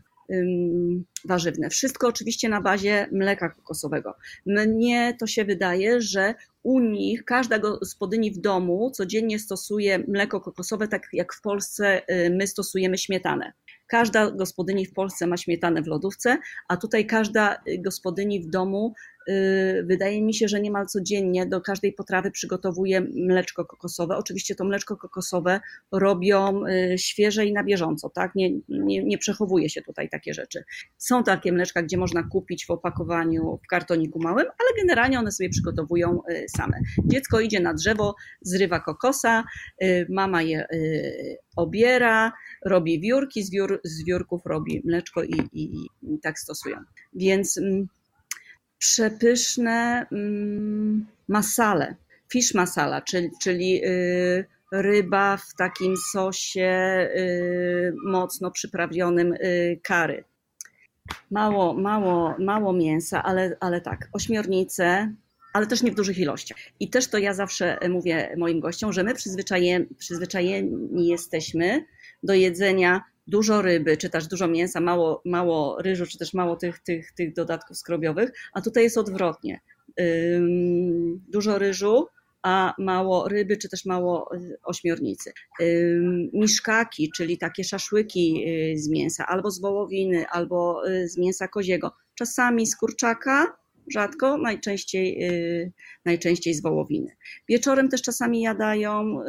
warzywne. 1.26 1.70
Wszystko 1.70 2.08
oczywiście 2.08 2.50
na 2.50 2.62
bazie 2.62 3.08
mleka 3.12 3.50
kokosowego. 3.50 4.16
Mnie 4.46 5.16
to 5.20 5.28
się 5.28 5.46
wydaje, 5.46 6.02
że 6.02 6.36
u 6.64 6.80
nich 6.80 7.26
każda 7.26 7.60
gospodyni 7.60 8.32
w 8.32 8.38
domu 8.38 8.92
codziennie 8.92 9.40
stosuje 9.40 10.00
mleko 10.08 10.42
kokosowe, 10.42 10.88
tak 10.88 11.08
jak 11.14 11.34
w 11.34 11.42
Polsce 11.42 12.02
my 12.32 12.48
stosujemy 12.48 12.98
śmietanę. 12.98 13.54
Każda 13.88 14.32
gospodyni 14.32 14.86
w 14.86 14.94
Polsce 14.94 15.28
ma 15.28 15.38
śmietanę 15.38 15.82
w 15.82 15.88
lodówce, 15.88 16.38
a 16.68 16.78
tutaj 16.78 17.06
każda 17.06 17.64
gospodyni 17.80 18.42
w 18.42 18.50
domu 18.50 18.94
y, 18.94 19.15
wydaje 19.84 20.22
mi 20.22 20.34
się, 20.34 20.48
że 20.48 20.62
niemal 20.62 20.88
codziennie 20.88 21.46
do 21.46 21.62
każdej 21.62 21.94
potrawy 21.94 22.32
przygotowuje 22.32 23.02
mleczko 23.02 23.66
kokosowe. 23.66 24.18
Oczywiście 24.18 24.56
to 24.56 24.66
mleczko 24.66 24.98
kokosowe 24.98 25.60
robią 25.92 26.66
y, 26.66 26.98
świeże 26.98 27.46
i 27.46 27.54
na 27.54 27.64
bieżąco, 27.64 28.10
tak? 28.10 28.36
Nie, 28.36 28.50
nie, 28.70 29.04
nie 29.04 29.18
przechowuje 29.18 29.70
się 29.70 29.82
tutaj 29.82 30.10
takie 30.10 30.34
rzeczy. 30.34 30.64
Są 30.98 31.24
takie 31.24 31.52
mleczka, 31.52 31.82
gdzie 31.82 31.98
można 31.98 32.24
kupić 32.24 32.66
w 32.66 32.72
opakowaniu 32.72 33.60
w 33.66 33.68
kartoniku 33.68 34.20
małym, 34.20 34.46
ale 34.46 34.82
generalnie 34.82 35.20
one 35.20 35.32
sobie 35.32 35.50
przygotowują 35.50 36.20
y, 36.30 36.46
same. 36.58 36.80
Dziecko 37.06 37.40
idzie 37.40 37.60
na 37.60 37.74
drzewo, 37.74 38.16
zrywa 38.42 38.80
kokosa, 38.80 39.44
mama 40.10 40.42
je 40.42 40.68
obiera, 41.56 42.32
robi 42.66 43.00
wiórki, 43.00 43.44
z, 43.44 43.52
wiór, 43.52 43.82
z 43.84 44.04
wiórków 44.04 44.42
robi 44.46 44.82
mleczko 44.86 45.24
i, 45.24 45.50
i, 45.54 45.88
i 46.02 46.20
tak 46.20 46.40
stosują. 46.40 46.78
Więc 47.14 47.58
mm, 47.58 47.88
przepyszne 48.86 50.06
mm, 50.12 51.06
masale, 51.28 51.96
fish 52.32 52.54
masala, 52.54 53.02
czyli, 53.02 53.30
czyli 53.42 53.86
y, 53.86 54.46
ryba 54.72 55.38
w 55.38 55.56
takim 55.58 55.98
sosie 56.14 57.08
y, 57.16 57.94
mocno 58.06 58.52
przyprawionym 58.52 59.34
y, 59.34 59.80
kary. 59.84 60.24
Mało, 61.32 61.74
mało, 61.74 62.36
mało 62.40 62.74
mięsa, 62.74 63.24
ale, 63.24 63.58
ale 63.60 63.82
tak, 63.82 64.10
ośmiornice, 64.14 65.14
ale 65.54 65.68
też 65.68 65.84
nie 65.84 65.92
w 65.92 65.96
dużych 65.96 66.18
ilościach. 66.18 66.58
I 66.80 66.90
też 66.90 67.08
to 67.08 67.18
ja 67.18 67.34
zawsze 67.34 67.80
mówię 67.90 68.36
moim 68.38 68.60
gościom, 68.60 68.94
że 68.94 69.04
my 69.04 69.16
przyzwyczajeni, 69.16 69.86
przyzwyczajeni 69.98 71.08
jesteśmy 71.08 71.86
do 72.24 72.34
jedzenia 72.34 73.04
dużo 73.28 73.62
ryby, 73.62 73.98
czy 73.98 74.10
też 74.10 74.28
dużo 74.28 74.48
mięsa, 74.48 74.82
mało, 74.82 75.22
mało 75.26 75.82
ryżu, 75.82 76.06
czy 76.06 76.18
też 76.18 76.34
mało 76.34 76.56
tych, 76.56 76.80
tych, 76.80 77.12
tych 77.12 77.34
dodatków 77.34 77.78
skrobiowych, 77.78 78.32
a 78.54 78.62
tutaj 78.62 78.84
jest 78.84 78.98
odwrotnie. 78.98 79.60
Dużo 81.28 81.58
ryżu, 81.58 82.08
a 82.46 82.74
mało 82.78 83.28
ryby, 83.28 83.58
czy 83.58 83.70
też 83.70 83.86
mało 83.86 84.36
y, 84.36 84.58
ośmiornicy. 84.64 85.32
Miszkaki, 86.34 87.12
czyli 87.16 87.38
takie 87.38 87.64
szaszłyki 87.64 88.46
y, 88.48 88.78
z 88.78 88.90
mięsa, 88.90 89.26
albo 89.28 89.52
z 89.52 89.62
wołowiny, 89.62 90.28
albo 90.28 90.90
y, 90.90 91.10
z 91.10 91.18
mięsa 91.18 91.48
koziego. 91.48 91.92
Czasami 92.16 92.68
z 92.68 92.76
kurczaka, 92.76 93.58
rzadko, 93.94 94.38
najczęściej, 94.38 95.30
najczęściej 96.06 96.54
z 96.54 96.62
wołowiny. 96.62 97.16
Wieczorem 97.50 97.90
też 97.90 98.02
czasami 98.02 98.42
jadają 98.42 99.20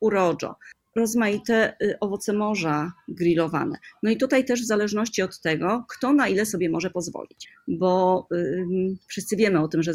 urodzo 0.00 0.54
rozmaite 0.94 1.76
y, 1.82 1.98
owoce 2.00 2.32
morza 2.32 2.92
grillowane. 3.08 3.78
No 4.02 4.10
i 4.10 4.16
tutaj 4.16 4.44
też 4.44 4.62
w 4.62 4.66
zależności 4.66 5.22
od 5.22 5.40
tego, 5.40 5.84
kto 5.88 6.12
na 6.12 6.28
ile 6.28 6.46
sobie 6.46 6.70
może 6.70 6.90
pozwolić, 6.90 7.48
bo 7.68 8.26
y, 8.32 8.66
wszyscy 9.06 9.36
wiemy 9.36 9.60
o 9.60 9.68
tym, 9.68 9.82
że 9.82 9.92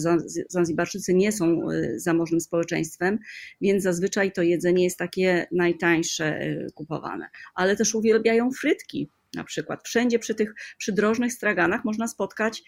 Zanzibarczycy 0.50 1.14
nie 1.14 1.32
są 1.32 1.72
y, 1.72 2.00
zamożnym 2.00 2.42
społeczeństwem, 2.42 3.20
więc 3.62 3.84
zazwyczaj 3.84 4.32
to 4.32 4.42
jedzenie 4.42 4.84
jest 4.84 4.98
takie 4.98 5.48
najtańsze 5.52 6.40
kupowane, 6.76 7.30
ale 7.56 7.76
też 7.76 7.96
uwielbiają 7.96 8.52
frytki. 8.52 9.10
Na 9.36 9.44
przykład 9.44 9.84
wszędzie 9.84 10.20
przy 10.20 10.36
tych 10.36 10.54
przydrożnych 10.78 11.34
straganach 11.34 11.86
można 11.86 12.08
spotkać 12.08 12.64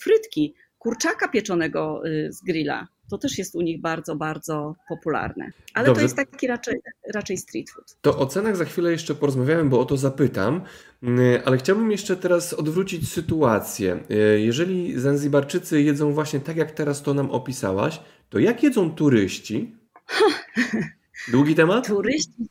frytki, 0.00 0.54
kurczaka 0.78 1.28
pieczonego 1.28 2.02
z 2.28 2.42
grilla 2.42 2.88
To 3.12 3.18
też 3.18 3.38
jest 3.38 3.54
u 3.54 3.60
nich 3.60 3.80
bardzo, 3.80 4.16
bardzo 4.16 4.74
popularne. 4.88 5.50
Ale 5.74 5.86
Dobrze. 5.86 6.00
to 6.00 6.02
jest 6.02 6.16
taki 6.16 6.46
raczej, 6.46 6.80
raczej 7.14 7.36
street 7.36 7.70
food. 7.70 7.96
To 8.00 8.18
o 8.18 8.26
cenach 8.26 8.56
za 8.56 8.64
chwilę 8.64 8.90
jeszcze 8.92 9.14
porozmawiamy, 9.14 9.64
bo 9.64 9.80
o 9.80 9.84
to 9.84 9.96
zapytam, 9.96 10.60
Mm, 11.02 11.42
ale 11.44 11.58
chciałbym 11.58 11.90
jeszcze 11.90 12.16
teraz 12.16 12.52
odwrócić 12.52 13.12
sytuację. 13.12 13.98
Y, 14.10 14.40
Jeżeli 14.40 15.00
Zanzibarczycy 15.00 15.82
jedzą 15.82 16.12
właśnie 16.12 16.40
tak, 16.40 16.56
jak 16.56 16.70
teraz 16.70 17.02
to 17.02 17.14
nam 17.14 17.30
opisałaś, 17.30 18.00
to 18.30 18.38
jak 18.38 18.62
jedzą 18.62 18.90
turyści? 18.90 19.74
Długi 21.32 21.54
temat? 21.54 21.86
Turyści, 21.86 22.48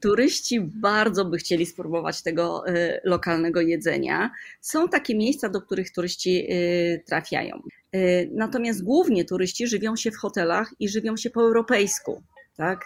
turyści 0.00 0.60
bardzo 0.60 1.24
by 1.24 1.38
chcieli 1.38 1.66
spróbować 1.66 2.22
tego 2.22 2.68
y, 2.68 3.00
lokalnego 3.04 3.60
jedzenia. 3.60 4.30
Są 4.60 4.88
takie 4.88 5.16
miejsca, 5.16 5.48
do 5.48 5.60
których 5.60 5.92
turyści 5.92 6.46
y, 6.50 7.02
trafiają. 7.06 7.62
Y, 7.96 8.30
natomiast 8.34 8.84
głównie 8.84 9.24
turyści 9.24 9.66
żywią 9.66 9.96
się 9.96 10.10
w 10.10 10.16
hotelach 10.16 10.74
i 10.78 10.88
żywią 10.88 11.16
się 11.16 11.30
po 11.30 11.42
europejsku. 11.42 12.22
Tak? 12.56 12.84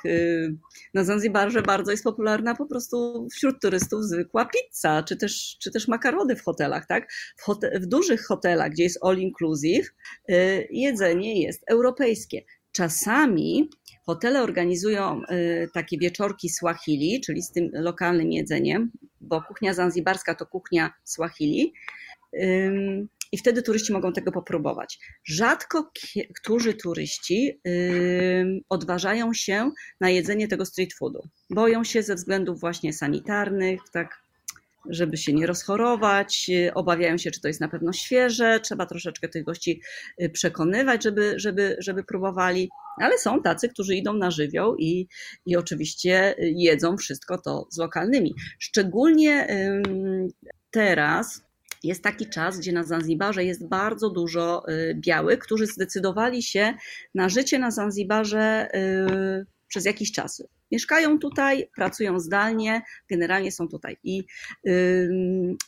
Na 0.94 1.04
Zanzibarze 1.04 1.62
bardzo 1.62 1.90
jest 1.90 2.04
popularna 2.04 2.54
po 2.54 2.66
prostu 2.66 3.26
wśród 3.32 3.60
turystów 3.62 4.04
zwykła 4.04 4.44
pizza, 4.44 5.02
czy 5.02 5.16
też, 5.16 5.56
czy 5.60 5.70
też 5.70 5.88
makarony 5.88 6.36
w 6.36 6.42
hotelach. 6.42 6.86
Tak? 6.86 7.12
W, 7.36 7.80
w 7.80 7.86
dużych 7.86 8.26
hotelach, 8.26 8.70
gdzie 8.70 8.82
jest 8.82 8.98
all 9.02 9.18
inclusive, 9.18 9.94
jedzenie 10.70 11.42
jest 11.42 11.64
europejskie. 11.70 12.42
Czasami 12.78 13.70
hotele 14.06 14.42
organizują 14.42 15.22
y, 15.22 15.68
takie 15.74 15.98
wieczorki 15.98 16.48
Swahili, 16.48 17.20
czyli 17.20 17.42
z 17.42 17.52
tym 17.52 17.70
lokalnym 17.72 18.32
jedzeniem, 18.32 18.90
bo 19.20 19.42
kuchnia 19.42 19.74
zanzibarska 19.74 20.34
to 20.34 20.46
kuchnia 20.46 20.92
Swahili. 21.04 21.72
I 23.32 23.38
wtedy 23.38 23.62
turyści 23.62 23.92
mogą 23.92 24.12
tego 24.12 24.32
popróbować. 24.32 24.98
Rzadko 25.24 25.90
którzy 26.40 26.74
turyści 26.74 27.60
odważają 28.68 29.34
się 29.34 29.70
na 30.00 30.10
jedzenie 30.10 30.48
tego 30.48 30.64
street 30.64 30.94
foodu. 30.94 31.28
Boją 31.50 31.84
się 31.84 32.02
ze 32.02 32.14
względów 32.14 32.60
właśnie 32.60 32.92
sanitarnych, 32.92 33.80
tak, 33.92 34.22
żeby 34.90 35.16
się 35.16 35.32
nie 35.32 35.46
rozchorować, 35.46 36.50
obawiają 36.74 37.18
się, 37.18 37.30
czy 37.30 37.40
to 37.40 37.48
jest 37.48 37.60
na 37.60 37.68
pewno 37.68 37.92
świeże, 37.92 38.60
trzeba 38.60 38.86
troszeczkę 38.86 39.28
tych 39.28 39.44
gości 39.44 39.80
y, 40.22 40.30
przekonywać, 40.30 41.04
żeby, 41.04 41.34
żeby, 41.36 41.76
żeby 41.78 42.04
próbowali. 42.04 42.68
Ale 43.00 43.18
są 43.18 43.42
tacy, 43.42 43.68
którzy 43.68 43.94
idą 43.94 44.12
na 44.12 44.30
żywioł 44.30 44.76
i, 44.76 45.08
i 45.46 45.56
oczywiście 45.56 46.38
y, 46.38 46.52
jedzą 46.56 46.96
wszystko 46.96 47.38
to 47.38 47.66
z 47.70 47.78
lokalnymi. 47.78 48.34
Szczególnie 48.58 49.46
teraz 50.70 51.48
jest 51.84 52.02
taki 52.02 52.26
czas, 52.26 52.58
gdzie 52.58 52.72
na 52.72 52.84
Zanzibarze 52.84 53.44
jest 53.44 53.68
bardzo 53.68 54.10
dużo 54.10 54.68
y, 54.68 54.94
białych, 54.94 55.38
którzy 55.38 55.66
zdecydowali 55.66 56.42
się 56.42 56.74
na 57.14 57.28
życie 57.28 57.58
na 57.58 57.70
Zanzibarze 57.70 58.68
przez 59.68 59.84
jakiś 59.84 60.12
czas. 60.12 60.42
Mieszkają 60.72 61.18
tutaj, 61.18 61.70
pracują 61.76 62.20
zdalnie, 62.20 62.82
generalnie 63.10 63.52
są 63.52 63.68
tutaj. 63.68 63.96
I 64.04 64.24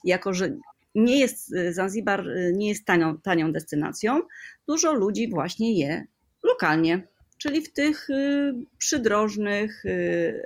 jako, 0.04 0.34
że 0.34 0.50
nie 0.94 1.18
jest 1.18 1.54
y, 1.54 1.72
Zanzibar 1.74 2.28
y, 2.28 2.52
nie 2.56 2.68
jest 2.68 2.84
tanią, 2.84 3.18
tanią 3.18 3.52
destynacją, 3.52 4.20
dużo 4.68 4.92
ludzi 4.92 5.30
właśnie 5.30 5.78
je 5.78 6.06
lokalnie, 6.42 7.08
czyli 7.38 7.62
w 7.62 7.72
tych 7.72 8.10
y, 8.10 8.54
przydrożnych 8.78 9.82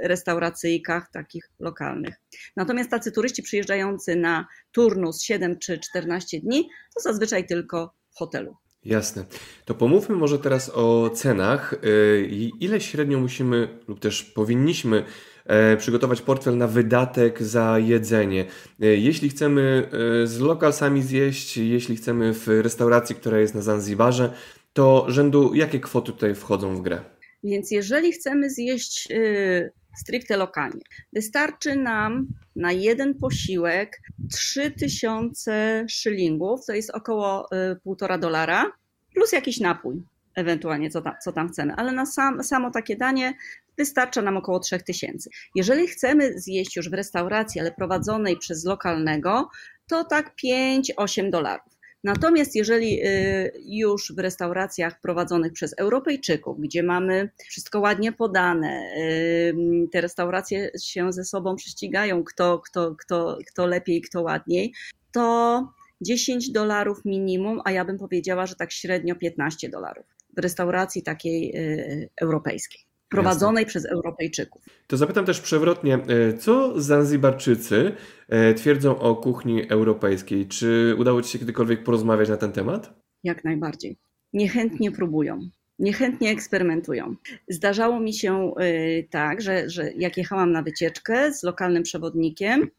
restauracyjkach 0.02 1.10
takich 1.10 1.50
lokalnych. 1.58 2.14
Natomiast 2.56 2.90
tacy 2.90 3.12
turyści 3.12 3.42
przyjeżdżający 3.42 4.16
na 4.16 4.46
turnus 4.72 5.22
7 5.22 5.58
czy 5.58 5.78
14 5.78 6.40
dni, 6.40 6.68
to 6.94 7.00
zazwyczaj 7.00 7.46
tylko 7.46 7.94
w 8.10 8.18
hotelu. 8.18 8.56
Jasne. 8.84 9.24
To 9.64 9.74
pomówmy 9.74 10.16
może 10.16 10.38
teraz 10.38 10.70
o 10.74 11.10
cenach. 11.10 11.74
Y, 11.84 12.28
i 12.30 12.52
Ile 12.60 12.80
średnio 12.80 13.20
musimy 13.20 13.68
lub 13.88 14.00
też 14.00 14.22
powinniśmy 14.22 15.04
e, 15.44 15.76
przygotować 15.76 16.22
portfel 16.22 16.56
na 16.56 16.66
wydatek 16.66 17.42
za 17.42 17.78
jedzenie? 17.78 18.44
Y, 18.82 18.96
Jeśli 18.96 19.28
chcemy 19.28 19.88
y, 20.22 20.26
z 20.26 20.40
lokalsami 20.40 21.02
zjeść, 21.02 21.56
jeśli 21.56 21.96
chcemy 21.96 22.34
w 22.34 22.48
restauracji, 22.48 23.16
która 23.16 23.38
jest 23.38 23.54
na 23.54 23.62
Zanzibarze, 23.62 24.34
to 24.72 25.06
rzędu 25.08 25.54
jakie 25.54 25.80
kwoty 25.80 26.12
tutaj 26.12 26.34
wchodzą 26.34 26.76
w 26.76 26.82
grę? 26.82 27.00
Więc 27.44 27.70
jeżeli 27.70 28.12
chcemy 28.12 28.50
zjeść 28.50 29.08
y, 29.10 29.72
stricte 29.96 30.36
lokalnie, 30.36 30.80
wystarczy 31.12 31.76
nam 31.76 32.26
na 32.56 32.72
jeden 32.72 33.14
posiłek 33.14 34.00
3000 34.32 35.84
szylingów, 35.88 36.66
to 36.66 36.72
jest 36.72 36.90
około 36.90 37.46
y, 37.52 37.76
1,5 37.86 38.18
dolara, 38.18 38.72
plus 39.14 39.32
jakiś 39.32 39.60
napój, 39.60 40.02
ewentualnie 40.34 40.90
co 40.90 41.02
tam, 41.02 41.14
co 41.24 41.32
tam 41.32 41.48
chcemy, 41.48 41.74
ale 41.74 41.92
na 41.92 42.06
sam, 42.06 42.42
samo 42.42 42.70
takie 42.70 42.96
danie 42.96 43.34
wystarcza 43.78 44.22
nam 44.22 44.36
około 44.36 44.60
3000. 44.60 45.30
Jeżeli 45.54 45.86
chcemy 45.86 46.38
zjeść 46.38 46.76
już 46.76 46.90
w 46.90 46.94
restauracji, 46.94 47.60
ale 47.60 47.72
prowadzonej 47.72 48.36
przez 48.36 48.64
lokalnego, 48.64 49.48
to 49.88 50.04
tak 50.04 50.34
5-8 50.44 51.30
dolarów. 51.30 51.73
Natomiast 52.04 52.56
jeżeli 52.56 53.06
y, 53.06 53.52
już 53.64 54.12
w 54.12 54.18
restauracjach 54.18 55.00
prowadzonych 55.00 55.52
przez 55.52 55.74
Europejczyków, 55.78 56.60
gdzie 56.60 56.82
mamy 56.82 57.30
wszystko 57.48 57.80
ładnie 57.80 58.12
podane, 58.12 58.94
y, 58.96 59.54
te 59.92 60.00
restauracje 60.00 60.70
się 60.82 61.12
ze 61.12 61.24
sobą 61.24 61.56
prześcigają, 61.56 62.24
kto, 62.24 62.58
kto, 62.58 62.94
kto, 62.94 63.38
kto 63.46 63.66
lepiej, 63.66 64.02
kto 64.02 64.22
ładniej, 64.22 64.72
to 65.12 65.68
10 66.00 66.50
dolarów 66.50 67.04
minimum, 67.04 67.60
a 67.64 67.70
ja 67.70 67.84
bym 67.84 67.98
powiedziała, 67.98 68.46
że 68.46 68.54
tak 68.54 68.72
średnio 68.72 69.16
15 69.16 69.68
dolarów 69.68 70.06
w 70.36 70.38
restauracji 70.38 71.02
takiej 71.02 71.56
y, 71.56 72.10
europejskiej, 72.20 72.80
prowadzonej 73.14 73.66
przez 73.66 73.86
Europejczyków. 73.86 74.62
To 74.86 74.96
zapytam 74.96 75.24
też 75.24 75.40
przewrotnie, 75.40 75.94
e, 75.94 76.38
co 76.38 76.80
Zanzibarczycy 76.80 77.92
e, 78.28 78.54
twierdzą 78.54 78.98
o 78.98 79.16
kuchni 79.16 79.68
europejskiej? 79.68 80.48
Czy 80.48 80.96
udało 80.98 81.22
Ci 81.22 81.30
się 81.30 81.38
kiedykolwiek 81.38 81.84
porozmawiać 81.84 82.28
na 82.28 82.36
ten 82.36 82.52
temat? 82.52 82.94
Jak 83.24 83.44
najbardziej. 83.44 83.96
Niechętnie 84.32 84.90
próbują. 84.92 85.40
Niechętnie 85.78 86.30
eksperymentują. 86.30 87.14
Zdarzało 87.48 88.00
mi 88.00 88.14
się 88.14 88.54
y, 88.60 89.08
tak, 89.10 89.40
że, 89.42 89.70
że 89.70 89.92
jak 89.92 90.16
jechałam 90.16 90.52
na 90.52 90.62
wycieczkę 90.62 91.34
z 91.34 91.42
lokalnym 91.42 91.82
przewodnikiem, 91.82 92.70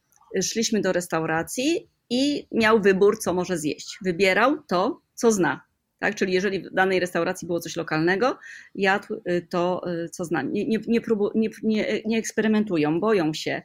szliśmy 0.41 0.81
do 0.81 0.91
restauracji 0.91 1.89
i 2.09 2.47
miał 2.51 2.81
wybór, 2.81 3.19
co 3.19 3.33
może 3.33 3.57
zjeść. 3.57 3.97
Wybierał 4.01 4.57
to, 4.67 5.01
co 5.13 5.31
zna. 5.31 5.64
Tak? 5.99 6.15
Czyli 6.15 6.34
jeżeli 6.34 6.60
w 6.60 6.73
danej 6.73 6.99
restauracji 6.99 7.47
było 7.47 7.60
coś 7.60 7.75
lokalnego, 7.75 8.38
jadł 8.75 9.21
y, 9.29 9.47
to, 9.49 9.81
y, 9.91 10.10
co 10.10 10.25
zna. 10.25 10.41
Nie, 10.41 10.67
nie, 10.67 10.79
nie, 10.88 11.01
próbu, 11.01 11.29
nie, 11.36 11.49
nie, 11.63 12.01
nie 12.05 12.17
eksperymentują, 12.17 12.99
boją 12.99 13.34
się. 13.34 13.62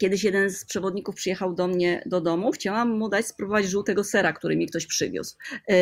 Kiedyś 0.00 0.24
jeden 0.24 0.50
z 0.50 0.64
przewodników 0.64 1.14
przyjechał 1.14 1.54
do 1.54 1.68
mnie 1.68 2.02
do 2.06 2.20
domu, 2.20 2.52
chciałam 2.52 2.98
mu 2.98 3.08
dać 3.08 3.26
spróbować 3.26 3.66
żółtego 3.66 4.04
sera, 4.04 4.32
który 4.32 4.56
mi 4.56 4.66
ktoś 4.66 4.86
przywiózł. 4.86 5.36
Yy, 5.68 5.76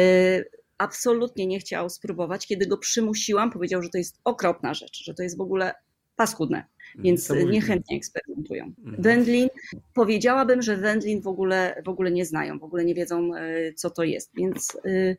Absolutnie 0.78 1.46
nie 1.46 1.58
chciał 1.58 1.90
spróbować. 1.90 2.46
Kiedy 2.46 2.66
go 2.66 2.78
przymusiłam, 2.78 3.50
powiedział, 3.50 3.82
że 3.82 3.88
to 3.88 3.98
jest 3.98 4.20
okropna 4.24 4.74
rzecz, 4.74 5.04
że 5.04 5.14
to 5.14 5.22
jest 5.22 5.38
w 5.38 5.40
ogóle 5.40 5.74
paskudne, 6.16 6.64
więc 6.98 7.20
Niesamowite. 7.20 7.52
niechętnie 7.52 7.96
eksperymentują. 7.96 8.64
Mhm. 8.64 9.02
Wędlin, 9.02 9.48
powiedziałabym, 9.94 10.62
że 10.62 10.76
wędlin 10.76 11.20
w 11.20 11.26
ogóle, 11.26 11.82
w 11.84 11.88
ogóle 11.88 12.10
nie 12.10 12.24
znają, 12.24 12.58
w 12.58 12.64
ogóle 12.64 12.84
nie 12.84 12.94
wiedzą, 12.94 13.26
yy, 13.34 13.74
co 13.74 13.90
to 13.90 14.02
jest, 14.02 14.30
więc 14.36 14.78
yy, 14.84 15.16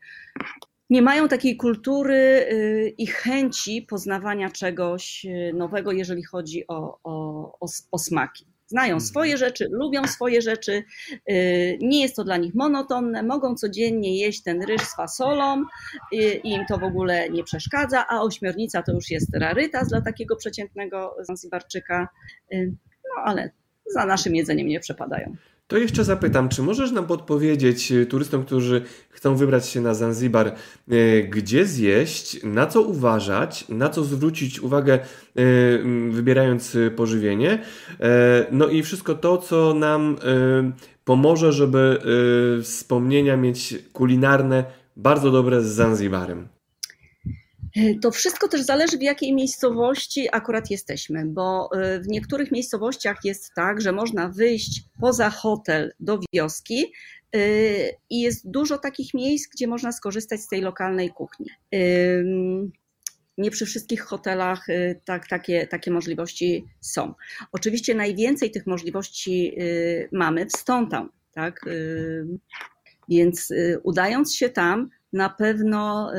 nie 0.89 1.01
mają 1.01 1.27
takiej 1.27 1.57
kultury 1.57 2.47
yy, 2.51 2.89
i 2.89 3.07
chęci 3.07 3.81
poznawania 3.81 4.49
czegoś 4.49 5.25
nowego, 5.53 5.91
jeżeli 5.91 6.23
chodzi 6.23 6.67
o, 6.67 6.99
o, 7.03 7.57
o, 7.59 7.67
o 7.91 7.99
smaki. 7.99 8.54
Znają 8.67 8.93
Mhm. 8.93 9.01
swoje 9.01 9.37
rzeczy, 9.37 9.67
lubią 9.71 10.07
swoje 10.07 10.41
rzeczy, 10.41 10.83
yy, 11.27 11.77
nie 11.81 12.01
jest 12.01 12.15
to 12.15 12.23
dla 12.23 12.37
nich 12.37 12.55
monotonne, 12.55 13.23
mogą 13.23 13.55
codziennie 13.55 14.17
jeść 14.19 14.43
ten 14.43 14.63
ryż 14.63 14.81
z 14.81 14.95
fasolą 14.95 15.63
yy, 16.11 16.33
i 16.33 16.51
im 16.51 16.65
to 16.65 16.77
w 16.77 16.83
ogóle 16.83 17.29
nie 17.29 17.43
przeszkadza, 17.43 18.05
a 18.07 18.21
ośmiornica 18.21 18.83
to 18.83 18.91
już 18.93 19.09
jest 19.11 19.35
rarytas 19.35 19.87
dla 19.87 20.01
takiego 20.01 20.35
przeciętnego 20.35 21.15
Zanzibarczyka, 21.19 22.07
Yy, 22.51 22.71
no 23.15 23.23
ale 23.23 23.51
za 23.93 24.05
naszym 24.05 24.35
jedzeniem 24.35 24.67
nie 24.67 24.79
przepadają. 24.79 25.35
To 25.67 25.77
jeszcze 25.77 26.03
zapytam, 26.03 26.49
czy 26.49 26.61
możesz 26.61 26.91
nam 26.91 27.05
podpowiedzieć 27.07 27.91
y, 27.91 28.05
turystom, 28.05 28.45
którzy 28.45 28.81
chcą 29.09 29.35
wybrać 29.35 29.69
się 29.69 29.81
na 29.81 29.93
Zanzibar, 29.93 30.55
y, 30.91 31.27
gdzie 31.31 31.65
zjeść, 31.65 32.43
na 32.43 32.67
co 32.67 32.81
uważać, 32.81 33.65
na 33.69 33.89
co 33.89 34.03
zwrócić 34.03 34.59
uwagę, 34.59 34.99
y, 35.39 35.83
wybierając 36.11 36.77
pożywienie, 36.95 37.63
no 38.51 38.67
i 38.67 38.83
wszystko 38.83 39.15
to, 39.15 39.37
co 39.37 39.73
nam 39.73 40.17
pomoże, 41.03 41.51
żeby 41.51 41.99
wspomnienia 42.63 43.37
mieć 43.37 43.75
kulinarne 43.93 44.65
bardzo 44.97 45.31
dobre 45.31 45.61
z 45.61 45.65
Zanzibarem. 45.65 46.54
To 48.01 48.11
wszystko 48.11 48.47
też 48.47 48.61
zależy, 48.61 48.97
w 48.97 49.01
jakiej 49.01 49.33
miejscowości 49.33 50.27
akurat 50.31 50.71
jesteśmy, 50.71 51.25
bo 51.25 51.69
y, 51.95 51.99
w 51.99 52.07
niektórych 52.07 52.51
miejscowościach 52.51 53.17
jest 53.23 53.51
tak, 53.55 53.81
że 53.81 53.91
można 53.91 54.29
wyjść 54.29 54.83
poza 55.01 55.29
hotel 55.29 55.93
do 55.99 56.19
wioski 56.33 56.93
y, 57.35 57.91
i 58.09 58.21
jest 58.21 58.51
dużo 58.51 58.77
takich 58.77 59.13
miejsc, 59.13 59.49
gdzie 59.53 59.67
można 59.67 59.91
skorzystać 59.91 60.41
z 60.41 60.47
tej 60.47 60.61
lokalnej 60.61 61.09
kuchni. 61.09 61.45
Nie 63.37 63.51
przy 63.51 63.65
wszystkich 63.65 64.01
hotelach 64.01 64.67
tak, 65.05 65.27
takie, 65.27 65.67
takie 65.67 65.91
możliwości 65.91 66.65
są. 66.81 67.13
Oczywiście 67.51 67.95
najwięcej 67.95 68.51
tych 68.51 68.67
możliwości 68.67 69.57
mamy 70.11 70.45
w 70.45 70.63
Town, 70.63 70.89
tak? 71.31 71.59
Więc 73.09 73.53
udając 73.83 74.35
się 74.35 74.49
tam, 74.49 74.89
na 75.13 75.29
pewno 75.29 76.11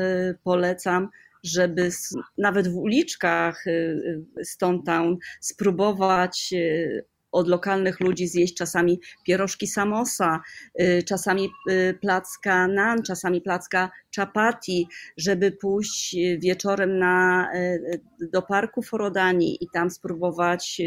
polecam 0.43 1.09
żeby 1.43 1.89
nawet 2.37 2.67
w 2.67 2.77
uliczkach 2.77 3.67
y, 3.67 3.71
y, 4.39 4.45
Stone 4.45 4.79
Town 4.85 5.17
spróbować 5.41 6.49
y, 6.53 7.05
od 7.31 7.47
lokalnych 7.47 7.99
ludzi 7.99 8.27
zjeść 8.27 8.53
czasami 8.55 8.99
pierożki 9.25 9.67
samosa, 9.67 10.41
czasami 11.05 11.49
placka 12.01 12.67
nan, 12.67 13.03
czasami 13.03 13.41
placka 13.41 13.91
chapati, 14.15 14.87
żeby 15.17 15.51
pójść 15.51 16.15
wieczorem 16.39 16.99
na, 16.99 17.49
do 18.31 18.41
parku 18.41 18.81
Forodani 18.81 19.63
i 19.63 19.67
tam 19.73 19.89
spróbować 19.89 20.81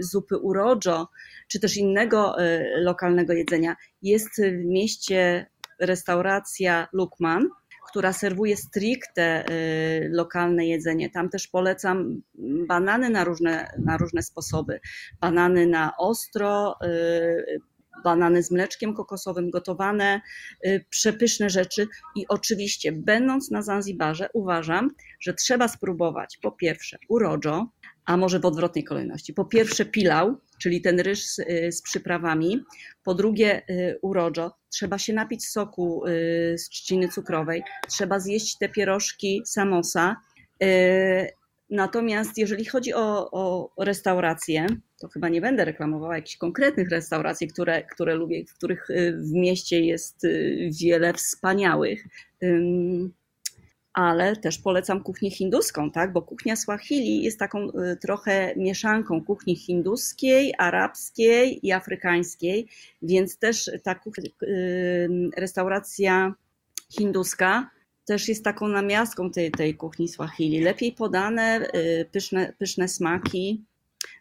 zupy 0.00 0.36
urojo, 0.36 1.08
czy 1.48 1.60
też 1.60 1.76
innego 1.76 2.36
lokalnego 2.76 3.32
jedzenia. 3.32 3.76
Jest 4.02 4.42
w 4.42 4.64
mieście 4.64 5.46
restauracja 5.80 6.88
Lukman, 6.92 7.48
która 7.88 8.12
serwuje 8.12 8.56
stricte 8.56 9.44
y, 9.50 10.08
lokalne 10.12 10.66
jedzenie. 10.66 11.10
Tam 11.10 11.28
też 11.28 11.48
polecam 11.48 12.22
banany 12.68 13.10
na 13.10 13.24
różne, 13.24 13.70
na 13.78 13.96
różne 13.96 14.22
sposoby. 14.22 14.80
Banany 15.20 15.66
na 15.66 15.92
ostro, 15.98 16.76
y, 16.84 17.60
banany 18.04 18.42
z 18.42 18.50
mleczkiem 18.50 18.94
kokosowym, 18.94 19.50
gotowane, 19.50 20.20
y, 20.66 20.84
przepyszne 20.90 21.50
rzeczy. 21.50 21.86
I 22.16 22.28
oczywiście, 22.28 22.92
będąc 22.92 23.50
na 23.50 23.62
Zanzibarze, 23.62 24.28
uważam, 24.32 24.90
że 25.20 25.34
trzeba 25.34 25.68
spróbować 25.68 26.38
po 26.42 26.52
pierwsze 26.52 26.98
urojo, 27.08 27.66
a 28.08 28.16
może 28.16 28.40
w 28.40 28.44
odwrotnej 28.44 28.84
kolejności. 28.84 29.34
Po 29.34 29.44
pierwsze 29.44 29.84
pilał, 29.84 30.36
czyli 30.62 30.80
ten 30.80 31.00
ryż 31.00 31.26
z, 31.26 31.38
y, 31.38 31.72
z 31.72 31.82
przyprawami. 31.82 32.64
Po 33.04 33.14
drugie 33.14 33.62
y, 33.70 33.98
urojo, 34.02 34.52
trzeba 34.70 34.98
się 34.98 35.12
napić 35.12 35.46
soku 35.46 36.06
y, 36.06 36.58
z 36.58 36.68
trzciny 36.68 37.08
cukrowej, 37.08 37.62
trzeba 37.88 38.20
zjeść 38.20 38.58
te 38.58 38.68
pierożki 38.68 39.42
samosa. 39.46 40.16
Natomiast 41.70 42.38
jeżeli 42.38 42.64
chodzi 42.64 42.94
o, 42.94 43.30
o 43.30 43.70
restauracje, 43.84 44.66
to 45.00 45.08
chyba 45.08 45.28
nie 45.28 45.40
będę 45.40 45.64
reklamowała 45.64 46.16
jakichś 46.16 46.36
konkretnych 46.36 46.90
restauracji, 46.90 47.48
które, 47.48 47.82
które 47.82 48.14
lubię, 48.14 48.44
w 48.44 48.54
których 48.54 48.88
w 49.12 49.32
mieście 49.32 49.80
jest 49.80 50.26
wiele 50.80 51.12
wspaniałych 51.12 52.04
ale 53.98 54.36
też 54.36 54.58
polecam 54.58 55.02
kuchnię 55.02 55.30
hinduską, 55.30 55.90
tak? 55.90 56.12
bo 56.12 56.22
kuchnia 56.22 56.56
Swahili 56.56 57.22
jest 57.22 57.38
taką 57.38 57.68
y, 57.68 57.96
trochę 57.96 58.54
mieszanką 58.56 59.24
kuchni 59.24 59.56
hinduskiej, 59.56 60.54
arabskiej 60.58 61.66
i 61.66 61.72
afrykańskiej, 61.72 62.68
więc 63.02 63.38
też 63.38 63.70
ta 63.82 63.94
kuchnia, 63.94 64.30
y, 64.42 65.30
restauracja 65.36 66.34
hinduska 66.90 67.70
też 68.04 68.28
jest 68.28 68.44
taką 68.44 68.68
namiastką 68.68 69.30
tej, 69.30 69.50
tej 69.50 69.74
kuchni 69.74 70.08
Swahili. 70.08 70.60
Lepiej 70.60 70.92
podane, 70.92 71.68
y, 71.74 72.06
pyszne, 72.12 72.52
pyszne 72.58 72.88
smaki, 72.88 73.64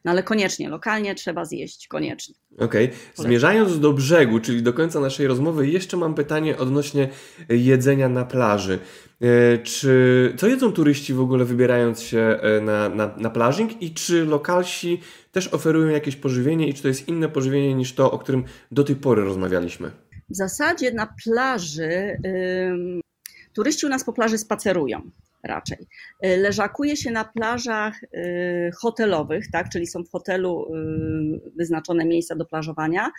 no 0.08 0.12
ale 0.12 0.24
koniecznie, 0.24 0.70
lokalnie 0.70 1.16
trzeba 1.16 1.45
zjeść, 1.45 1.88
koniecznie. 1.88 2.36
Okej. 2.58 2.86
Okay. 2.86 2.97
Zmierzając 3.16 3.80
do 3.80 3.93
brzegu, 3.93 4.39
czyli 4.39 4.64
do 4.64 4.74
końca 4.74 4.99
naszej 4.99 5.28
rozmowy, 5.28 5.68
jeszcze 5.68 5.97
mam 5.97 6.16
pytanie 6.16 6.58
odnośnie 6.58 7.10
jedzenia 7.49 8.10
na 8.10 8.26
plaży. 8.26 8.80
E, 9.22 9.58
czy, 9.58 10.34
co 10.38 10.47
jedzą 10.47 10.72
turyści 10.72 11.14
w 11.14 11.22
ogóle 11.22 11.45
wybierając 11.45 12.01
się 12.01 12.20
e, 12.20 12.62
na, 12.62 12.89
na, 12.89 13.16
na 13.18 13.30
plażing 13.30 13.82
i 13.82 13.93
czy 13.93 14.26
lokalsi 14.26 15.01
też 15.32 15.53
oferują 15.53 15.89
jakieś 15.89 16.16
pożywienie 16.16 16.68
i 16.68 16.74
czy 16.74 16.82
to 16.82 16.88
jest 16.88 17.08
inne 17.08 17.30
pożywienie 17.30 17.76
niż 17.76 17.93
to, 17.93 18.12
o 18.12 18.20
którym 18.20 18.43
do 18.72 18.84
tej 18.84 18.95
pory 18.95 19.24
rozmawialiśmy? 19.24 19.91
W 20.30 20.36
zasadzie 20.36 20.91
na 20.91 21.08
plaży 21.24 22.18
turyści 23.53 23.86
u 23.86 23.89
nas 23.89 24.03
po 24.03 24.14
plaży 24.14 24.38
spacerują 24.38 25.12
raczej. 25.47 25.87
Y, 26.25 26.37
leżakuje 26.37 26.97
się 26.97 27.11
na 27.11 27.25
plażach 27.25 28.03
y, 28.03 28.71
hotelowych, 28.77 29.51
tak, 29.51 29.69
czyli 29.69 29.87
są 29.87 30.03
w 30.03 30.11
hotelu 30.11 30.75
y, 30.75 31.51
wyznaczone 31.57 32.05
miejsca 32.05 32.35
do 32.35 32.45
plażowania. 32.45 33.11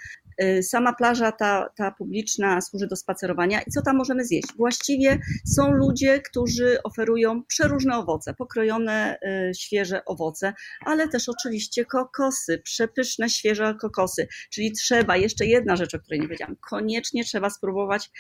Sama 0.62 0.92
plaża, 0.92 1.32
ta, 1.32 1.68
ta 1.76 1.90
publiczna, 1.90 2.60
służy 2.60 2.86
do 2.86 2.96
spacerowania. 2.96 3.60
I 3.62 3.70
co 3.70 3.82
tam 3.82 3.96
możemy 3.96 4.24
zjeść? 4.24 4.48
Właściwie 4.56 5.18
są 5.46 5.72
ludzie, 5.72 6.20
którzy 6.20 6.82
oferują 6.82 7.44
przeróżne 7.44 7.98
owoce, 7.98 8.34
pokrojone, 8.34 9.18
świeże 9.58 10.04
owoce, 10.04 10.52
ale 10.86 11.08
też 11.08 11.28
oczywiście 11.28 11.84
kokosy, 11.84 12.58
przepyszne, 12.58 13.30
świeże 13.30 13.74
kokosy. 13.80 14.28
Czyli 14.50 14.72
trzeba, 14.72 15.16
jeszcze 15.16 15.46
jedna 15.46 15.76
rzecz, 15.76 15.94
o 15.94 15.98
której 15.98 16.20
nie 16.20 16.26
powiedziałam, 16.26 16.56
koniecznie 16.70 17.24
trzeba 17.24 17.50
spróbować 17.50 18.10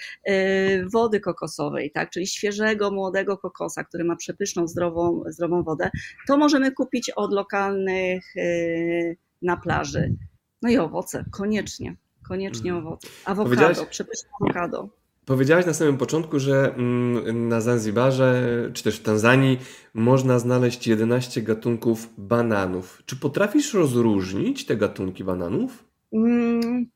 wody 0.92 1.20
kokosowej, 1.20 1.90
tak, 1.90 2.10
czyli 2.10 2.26
świeżego, 2.26 2.90
młodego 2.90 3.38
kokosa, 3.38 3.84
który 3.84 3.97
ma 4.04 4.16
przepyszną, 4.16 4.68
zdrową, 4.68 5.22
zdrową 5.26 5.62
wodę, 5.62 5.90
to 6.26 6.36
możemy 6.36 6.72
kupić 6.72 7.10
od 7.10 7.32
lokalnych 7.32 8.36
y, 8.36 9.16
na 9.42 9.56
plaży. 9.56 10.14
No 10.62 10.68
i 10.68 10.78
owoce, 10.78 11.24
koniecznie, 11.30 11.96
koniecznie 12.28 12.70
mhm. 12.70 12.86
owoce. 12.86 13.08
Awokado, 13.24 13.86
przepyszne 13.86 14.28
awokado. 14.40 14.88
Powiedziałaś 15.28 15.66
na 15.66 15.74
samym 15.74 15.98
początku, 15.98 16.38
że 16.38 16.74
mm, 16.74 17.48
na 17.48 17.60
Zanzibarze, 17.60 18.42
czy 18.74 18.84
też 18.84 18.96
w 18.96 19.02
Tanzanii 19.02 19.58
można 19.94 20.38
znaleźć 20.38 20.86
11 20.86 21.42
gatunków 21.42 22.08
bananów. 22.18 23.02
Czy 23.06 23.16
potrafisz 23.16 23.74
rozróżnić 23.74 24.66
te 24.66 24.76
gatunki 24.76 25.24
bananów? 25.24 25.84
Mm, 26.12 26.86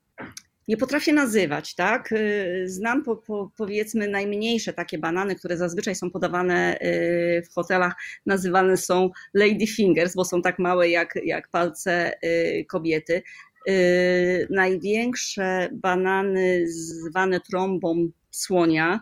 nie 0.67 0.77
potrafię 0.77 1.13
nazywać, 1.13 1.75
tak? 1.75 2.11
Y, 2.11 2.63
znam 2.65 3.03
po, 3.03 3.15
po, 3.15 3.51
powiedzmy 3.57 4.07
najmniejsze 4.07 4.73
takie 4.73 4.97
banany, 4.97 5.35
które 5.35 5.57
zazwyczaj 5.57 5.95
są 5.95 6.11
podawane 6.11 6.77
y, 6.81 7.43
w 7.49 7.53
hotelach, 7.53 7.93
nazywane 8.25 8.77
są 8.77 9.09
lady 9.33 9.67
fingers, 9.67 10.15
bo 10.15 10.25
są 10.25 10.41
tak 10.41 10.59
małe 10.59 10.89
jak, 10.89 11.19
jak 11.25 11.49
palce 11.49 12.13
y, 12.23 12.65
kobiety. 12.65 13.23
Największe 14.49 15.69
banany 15.73 16.65
zwane 16.67 17.39
trąbą 17.39 18.09
słonia 18.31 18.99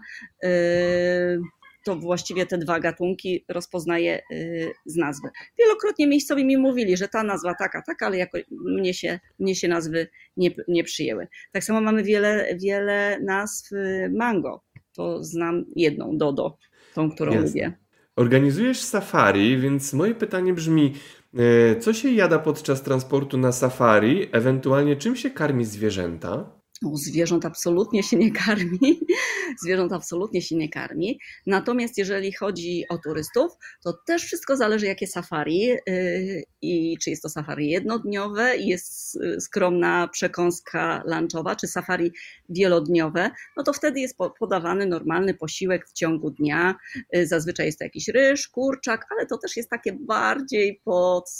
to 1.83 1.95
właściwie 1.95 2.45
te 2.45 2.57
dwa 2.57 2.79
gatunki 2.79 3.45
rozpoznaję 3.49 4.21
y, 4.31 4.71
z 4.85 4.95
nazwy. 4.95 5.29
Wielokrotnie 5.59 6.07
miejscowi 6.07 6.45
mi 6.45 6.57
mówili, 6.57 6.97
że 6.97 7.07
ta 7.07 7.23
nazwa 7.23 7.53
taka, 7.59 7.81
taka, 7.81 8.05
ale 8.05 8.17
jako 8.17 8.37
mnie 8.51 8.93
się, 8.93 9.19
mnie 9.39 9.55
się 9.55 9.67
nazwy 9.67 10.07
nie, 10.37 10.49
nie 10.67 10.83
przyjęły. 10.83 11.27
Tak 11.51 11.63
samo 11.63 11.81
mamy 11.81 12.03
wiele, 12.03 12.55
wiele 12.55 13.19
nazw 13.23 13.71
y, 13.71 14.11
mango. 14.17 14.63
To 14.95 15.23
znam 15.23 15.65
jedną, 15.75 16.17
Dodo, 16.17 16.57
tą, 16.93 17.11
którą 17.11 17.31
Jasne. 17.31 17.47
lubię. 17.47 17.73
Organizujesz 18.15 18.79
safari, 18.79 19.57
więc 19.57 19.93
moje 19.93 20.15
pytanie 20.15 20.53
brzmi, 20.53 20.93
y, 21.39 21.79
co 21.79 21.93
się 21.93 22.11
jada 22.11 22.39
podczas 22.39 22.83
transportu 22.83 23.37
na 23.37 23.51
safari, 23.51 24.29
ewentualnie 24.31 24.95
czym 24.95 25.15
się 25.15 25.29
karmi 25.29 25.65
zwierzęta? 25.65 26.60
No, 26.81 26.97
zwierząt 26.97 27.45
absolutnie 27.45 28.03
się 28.03 28.17
nie 28.17 28.31
karmi, 28.31 28.99
zwierząt 29.63 29.93
absolutnie 29.93 30.41
się 30.41 30.55
nie 30.55 30.69
karmi. 30.69 31.19
Natomiast 31.47 31.97
jeżeli 31.97 32.33
chodzi 32.33 32.85
o 32.89 32.97
turystów, 32.97 33.51
to 33.83 33.93
też 33.93 34.23
wszystko 34.23 34.57
zależy 34.57 34.85
jakie 34.85 35.07
safari 35.07 35.59
yy, 35.59 36.43
i 36.61 36.97
czy 37.01 37.09
jest 37.09 37.21
to 37.21 37.29
safari 37.29 37.69
jednodniowe 37.69 38.57
i 38.57 38.67
jest 38.67 39.19
skromna 39.39 40.07
przekąska 40.07 41.03
lunchowa, 41.05 41.55
czy 41.55 41.67
safari 41.67 42.11
wielodniowe, 42.49 43.31
no 43.57 43.63
to 43.63 43.73
wtedy 43.73 43.99
jest 43.99 44.17
podawany 44.39 44.85
normalny 44.85 45.33
posiłek 45.33 45.87
w 45.87 45.93
ciągu 45.93 46.29
dnia. 46.29 46.75
Yy, 47.13 47.27
zazwyczaj 47.27 47.65
jest 47.65 47.79
to 47.79 47.83
jakiś 47.83 48.07
ryż, 48.07 48.47
kurczak, 48.47 49.05
ale 49.11 49.25
to 49.25 49.37
też 49.37 49.57
jest 49.57 49.69
takie 49.69 49.93
bardziej 49.93 50.81
pod 50.83 51.31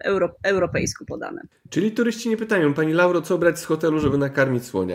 euro, 0.00 0.34
europejsku 0.42 1.04
podane. 1.04 1.42
Czyli 1.70 1.92
turyści 1.92 2.28
nie 2.28 2.36
pytają, 2.36 2.74
Pani 2.74 2.92
Lauro, 2.92 3.22
co 3.22 3.38
brać 3.38 3.58
z 3.58 3.64
hotelu, 3.64 3.98
żeby 3.98 4.18
nakarmić 4.18 4.64
słoń? 4.64 4.87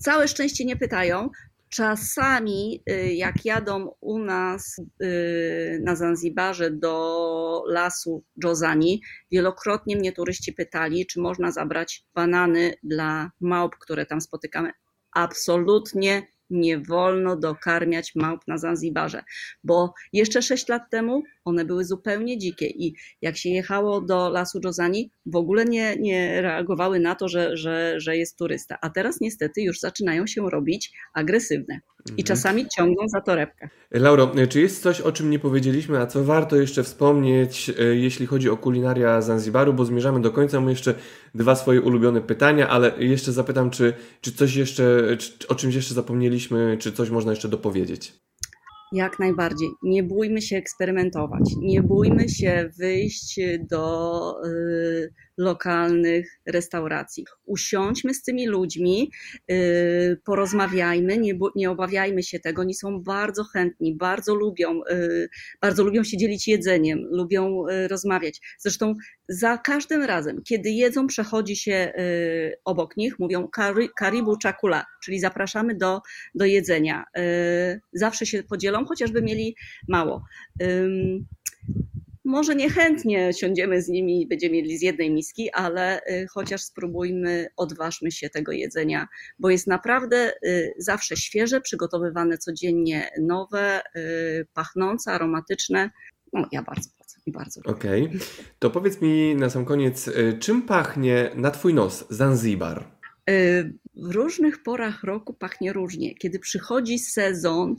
Całe 0.00 0.28
szczęście 0.28 0.64
nie 0.64 0.76
pytają. 0.76 1.30
Czasami, 1.68 2.82
y, 2.90 3.14
jak 3.14 3.44
jadą 3.44 3.94
u 4.00 4.18
nas 4.18 4.80
y, 5.02 5.80
na 5.84 5.96
Zanzibarze 5.96 6.70
do 6.70 7.62
lasu 7.66 8.24
Jozani, 8.44 9.02
wielokrotnie 9.32 9.96
mnie 9.96 10.12
turyści 10.12 10.52
pytali, 10.52 11.06
czy 11.06 11.20
można 11.20 11.52
zabrać 11.52 12.04
banany 12.14 12.74
dla 12.82 13.30
małp, 13.40 13.76
które 13.76 14.06
tam 14.06 14.20
spotykamy. 14.20 14.72
Absolutnie 15.12 16.26
nie 16.50 16.78
wolno 16.78 17.36
dokarmiać 17.36 18.14
małp 18.14 18.40
na 18.46 18.58
Zanzibarze, 18.58 19.22
bo 19.64 19.94
jeszcze 20.12 20.42
6 20.42 20.68
lat 20.68 20.82
temu 20.90 21.22
one 21.48 21.64
były 21.64 21.84
zupełnie 21.84 22.38
dzikie 22.38 22.66
i 22.66 22.94
jak 23.22 23.36
się 23.36 23.48
jechało 23.48 24.00
do 24.00 24.30
lasu 24.30 24.60
Jozani, 24.64 25.10
w 25.26 25.36
ogóle 25.36 25.64
nie, 25.64 25.96
nie 25.96 26.42
reagowały 26.42 27.00
na 27.00 27.14
to, 27.14 27.28
że, 27.28 27.56
że, 27.56 27.94
że 28.00 28.16
jest 28.16 28.38
turysta. 28.38 28.78
A 28.82 28.90
teraz 28.90 29.20
niestety 29.20 29.62
już 29.62 29.80
zaczynają 29.80 30.26
się 30.26 30.50
robić 30.50 30.92
agresywne 31.14 31.80
i 32.06 32.10
Mhm. 32.10 32.26
czasami 32.26 32.68
ciągną 32.68 33.08
za 33.08 33.20
torebkę. 33.20 33.68
Lauro, 33.90 34.32
czy 34.48 34.60
jest 34.60 34.82
coś, 34.82 35.00
o 35.00 35.12
czym 35.12 35.30
nie 35.30 35.38
powiedzieliśmy, 35.38 35.98
a 35.98 36.06
co 36.06 36.24
warto 36.24 36.56
jeszcze 36.56 36.82
wspomnieć, 36.82 37.70
e, 37.78 37.84
jeśli 37.84 38.26
chodzi 38.26 38.50
o 38.50 38.56
kulinaria 38.56 39.22
Zanzibaru, 39.22 39.74
bo 39.74 39.84
zmierzamy 39.84 40.20
do 40.20 40.30
końca, 40.30 40.60
mam 40.60 40.70
jeszcze 40.70 40.94
dwa 41.34 41.54
swoje 41.54 41.82
ulubione 41.82 42.20
pytania, 42.20 42.68
ale 42.68 42.92
jeszcze 42.98 43.32
zapytam, 43.32 43.70
czy, 43.70 43.92
czy 44.20 44.32
coś 44.32 44.54
jeszcze, 44.54 45.16
czy, 45.18 45.48
o 45.48 45.54
czymś 45.54 45.74
jeszcze 45.74 45.94
zapomnieliśmy, 45.94 46.76
czy 46.80 46.92
coś 46.92 47.10
można 47.10 47.32
jeszcze 47.32 47.48
dopowiedzieć? 47.48 48.12
Jak 48.92 49.18
najbardziej. 49.18 49.68
Nie 49.82 50.02
bójmy 50.02 50.42
się 50.42 50.56
eksperymentować. 50.56 51.54
Nie 51.62 51.82
bójmy 51.82 52.28
się 52.28 52.70
wyjść 52.78 53.40
do 53.70 54.34
y, 54.46 55.12
lokalnych 55.38 56.40
restauracji. 56.46 57.24
Usiądźmy 57.44 58.14
z 58.14 58.22
tymi 58.22 58.46
ludźmi, 58.46 59.10
y, 59.50 60.20
porozmawiajmy, 60.24 61.18
nie, 61.18 61.38
nie 61.56 61.70
obawiajmy 61.70 62.22
się 62.22 62.40
tego. 62.40 62.62
Oni 62.62 62.74
są 62.74 63.02
bardzo 63.02 63.44
chętni, 63.44 63.96
bardzo 63.96 64.34
lubią, 64.34 64.80
y, 64.90 65.28
bardzo 65.60 65.84
lubią 65.84 66.04
się 66.04 66.16
dzielić 66.16 66.48
jedzeniem, 66.48 66.98
lubią 67.10 67.66
y, 67.68 67.88
rozmawiać. 67.88 68.40
Zresztą 68.58 68.94
za 69.28 69.58
każdym 69.58 70.02
razem, 70.02 70.42
kiedy 70.42 70.70
jedzą, 70.70 71.06
przechodzi 71.06 71.56
się 71.56 71.92
obok 72.64 72.96
nich, 72.96 73.18
mówią 73.18 73.48
"Kari- 73.56 73.88
karibu 73.96 74.36
chakula, 74.42 74.84
czyli 75.04 75.20
zapraszamy 75.20 75.74
do, 75.74 76.00
do 76.34 76.44
jedzenia. 76.44 77.04
Zawsze 77.92 78.26
się 78.26 78.42
podzielą, 78.42 78.84
chociażby 78.84 79.22
mieli 79.22 79.56
mało. 79.88 80.24
Może 82.28 82.54
niechętnie 82.54 83.32
siądziemy 83.32 83.82
z 83.82 83.88
nimi 83.88 84.22
i 84.22 84.26
będziemy 84.26 84.52
mieli 84.52 84.78
z 84.78 84.82
jednej 84.82 85.10
miski, 85.10 85.50
ale 85.50 86.00
y, 86.00 86.26
chociaż 86.30 86.62
spróbujmy, 86.62 87.46
odważmy 87.56 88.12
się 88.12 88.30
tego 88.30 88.52
jedzenia, 88.52 89.08
bo 89.38 89.50
jest 89.50 89.66
naprawdę 89.66 90.32
y, 90.44 90.74
zawsze 90.78 91.16
świeże, 91.16 91.60
przygotowywane 91.60 92.38
codziennie 92.38 93.10
nowe, 93.20 93.80
y, 93.96 94.46
pachnące, 94.54 95.12
aromatyczne. 95.12 95.90
No, 96.32 96.48
ja 96.52 96.62
bardzo 96.62 96.90
polecam 96.98 97.22
i 97.26 97.32
bardzo. 97.32 97.60
Okej. 97.64 98.10
To 98.58 98.70
powiedz 98.70 99.00
mi 99.00 99.34
na 99.34 99.50
sam 99.50 99.64
koniec, 99.64 100.10
czym 100.40 100.62
pachnie 100.62 101.30
na 101.34 101.50
Twój 101.50 101.74
nos 101.74 102.04
Zanzibar? 102.10 102.84
W 103.96 104.10
różnych 104.10 104.62
porach 104.62 105.04
roku 105.04 105.34
pachnie 105.34 105.72
różnie. 105.72 106.14
Kiedy 106.14 106.38
przychodzi 106.38 106.98
sezon 106.98 107.76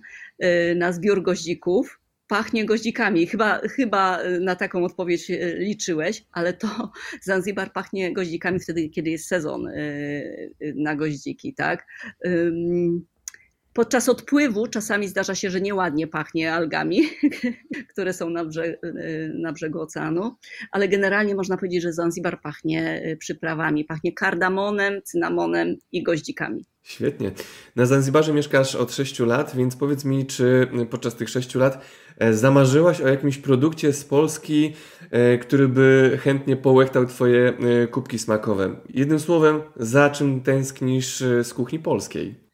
na 0.75 0.91
zbiór 0.91 1.21
goździków, 1.21 1.98
pachnie 2.29 2.65
goździkami. 2.65 3.27
Chyba, 3.27 3.59
chyba 3.59 4.23
y, 4.23 4.39
na 4.39 4.55
taką 4.55 4.83
odpowiedź 4.83 5.31
y, 5.31 5.55
liczyłeś, 5.59 6.25
ale 6.31 6.53
to 6.53 6.67
Zanzibar 7.21 7.73
pachnie 7.73 8.13
goździkami 8.13 8.59
wtedy, 8.59 8.89
kiedy 8.89 9.09
jest 9.09 9.27
sezon 9.27 9.67
y, 9.67 10.55
na 10.75 10.95
goździki, 10.95 11.53
tak? 11.53 11.87
Podczas 13.79 14.09
odpływu 14.09 14.67
czasami 14.67 15.07
zdarza 15.07 15.35
się, 15.35 15.49
że 15.49 15.61
nieładnie 15.61 16.07
pachnie 16.07 16.53
algami, 16.53 17.01
które 17.91 18.13
są 18.13 18.29
na, 18.29 18.45
brze- 18.45 18.77
y, 18.83 19.33
na 19.35 19.53
brzegu 19.53 19.81
oceanu 19.81 20.35
ale 20.71 20.87
generalnie 20.87 21.35
można 21.35 21.57
powiedzieć, 21.57 21.83
że 21.83 21.93
Zanzibar 21.93 22.41
pachnie 22.41 23.01
y, 23.05 23.17
przyprawami, 23.17 23.85
pachnie 23.85 24.13
kardamonem, 24.13 25.01
cynamonem 25.03 25.75
i 25.91 26.03
goździkami. 26.03 26.65
Świetnie. 26.83 27.31
Na 27.75 27.85
Zanzibarze 27.85 28.33
mieszkasz 28.33 28.75
od 28.75 28.93
6 28.93 29.19
lat, 29.19 29.55
więc 29.55 29.75
powiedz 29.75 30.05
mi, 30.05 30.25
czy 30.25 30.67
podczas 30.89 31.15
tych 31.15 31.29
6 31.29 31.55
lat 31.55 31.85
e, 32.17 32.33
zamarzyłaś 32.33 33.01
o 33.01 33.07
jakimś 33.07 33.37
produkcie 33.37 33.93
z 33.93 34.05
Polski, 34.05 34.73
e, 35.11 35.37
który 35.37 35.67
by 35.67 36.19
chętnie 36.21 36.57
połechtał 36.57 37.05
Twoje 37.05 37.53
e, 37.83 37.87
kubki 37.87 38.19
smakowe? 38.19 38.75
Jednym 38.89 39.19
słowem, 39.19 39.61
za 39.75 40.09
czym 40.09 40.41
tęsknisz 40.41 41.23
z 41.43 41.53
kuchni 41.53 41.79
polskiej? 41.79 42.48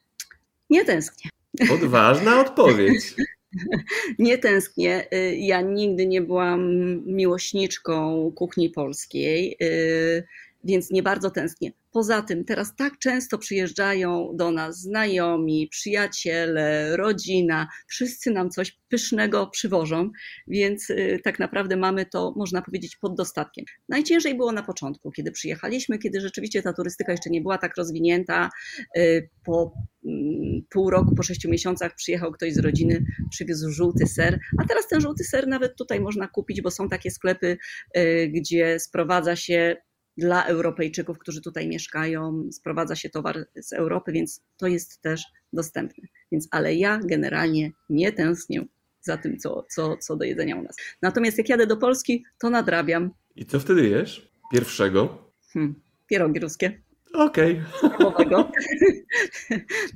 Nie 0.70 0.86
tęsknię. 0.86 1.30
Odważna 1.72 2.42
odpowiedź. 2.42 3.14
Nie 4.20 4.38
tęsknię. 4.38 5.08
Y, 5.14 5.36
Ja 5.36 5.62
nigdy 5.62 6.08
nie 6.08 6.22
byłam 6.22 6.62
miłośniczką 7.06 8.32
kuchni 8.36 8.70
polskiej, 8.70 9.58
y, 9.62 10.24
więc 10.66 10.92
nie 10.92 11.04
bardzo 11.04 11.32
tęsknię. 11.32 11.72
Poza 11.92 12.22
tym 12.22 12.46
teraz 12.46 12.76
tak 12.76 13.00
często 13.00 13.38
przyjeżdżają 13.38 14.32
do 14.34 14.52
nas 14.52 14.82
znajomi, 14.82 15.68
przyjaciele, 15.72 16.98
rodzina, 16.98 17.68
wszyscy 17.88 18.32
nam 18.32 18.50
coś 18.50 18.80
pysznego 18.90 19.48
przywożą, 19.48 20.10
więc 20.48 20.90
y, 20.90 21.20
tak 21.24 21.40
naprawdę 21.40 21.78
mamy 21.78 22.06
to, 22.06 22.34
można 22.36 22.62
powiedzieć, 22.62 22.96
pod 22.96 23.16
dostatkiem. 23.16 23.66
Najciężej 23.90 24.36
było 24.36 24.52
na 24.52 24.64
początku, 24.64 25.12
kiedy 25.12 25.32
przyjechaliśmy, 25.32 25.98
kiedy 25.98 26.22
rzeczywiście 26.22 26.62
ta 26.62 26.74
turystyka 26.74 27.12
jeszcze 27.12 27.30
nie 27.30 27.42
była 27.42 27.58
tak 27.58 27.78
rozwinięta. 27.78 28.50
Y, 28.98 29.30
Po 29.46 29.74
mm, 30.06 30.62
pół 30.70 30.90
roku, 30.90 31.16
po 31.16 31.24
sześciu 31.24 31.50
miesiącach 31.50 31.96
przyjechał 31.96 32.32
ktoś 32.32 32.54
z 32.54 32.60
rodziny, 32.60 33.06
przywiózł 33.32 33.72
żółty 33.72 34.08
ser, 34.08 34.40
a 34.64 34.68
teraz 34.68 34.88
ten 34.88 35.02
żółty 35.02 35.24
ser 35.24 35.48
nawet 35.48 35.76
tutaj 35.78 36.00
można 36.00 36.28
kupić, 36.28 36.62
bo 36.62 36.72
są 36.72 36.90
takie 36.90 37.12
sklepy, 37.12 37.58
y, 37.98 38.32
gdzie 38.34 38.80
sprowadza 38.80 39.36
się 39.36 39.76
dla 40.18 40.46
Europejczyków, 40.46 41.20
którzy 41.20 41.42
tutaj 41.42 41.68
mieszkają, 41.68 42.50
sprowadza 42.52 42.96
się 42.96 43.10
towar 43.10 43.48
z 43.56 43.74
Europy, 43.74 44.12
więc 44.12 44.42
to 44.58 44.68
jest 44.68 45.02
też 45.02 45.24
dostępne. 45.54 46.08
Więc, 46.32 46.48
ale 46.52 46.76
ja 46.76 47.00
generalnie 47.04 47.72
nie 47.90 48.12
tęsknię 48.12 48.66
za 49.02 49.18
tym, 49.18 49.38
co, 49.38 49.66
co, 49.70 49.98
co 49.98 50.16
do 50.16 50.26
jedzenia 50.26 50.56
u 50.56 50.62
nas. 50.62 50.76
Natomiast 51.02 51.38
jak 51.38 51.50
jadę 51.50 51.68
do 51.68 51.78
Polski, 51.78 52.26
to 52.40 52.50
nadrabiam 52.50 53.12
I 53.36 53.46
co 53.46 53.60
wtedy 53.60 53.90
jesz? 53.90 54.32
Pierwszego? 54.52 55.32
hmm, 55.54 55.76
pierogi 56.08 56.40
ruskie. 56.40 56.82
Okej. 57.14 57.58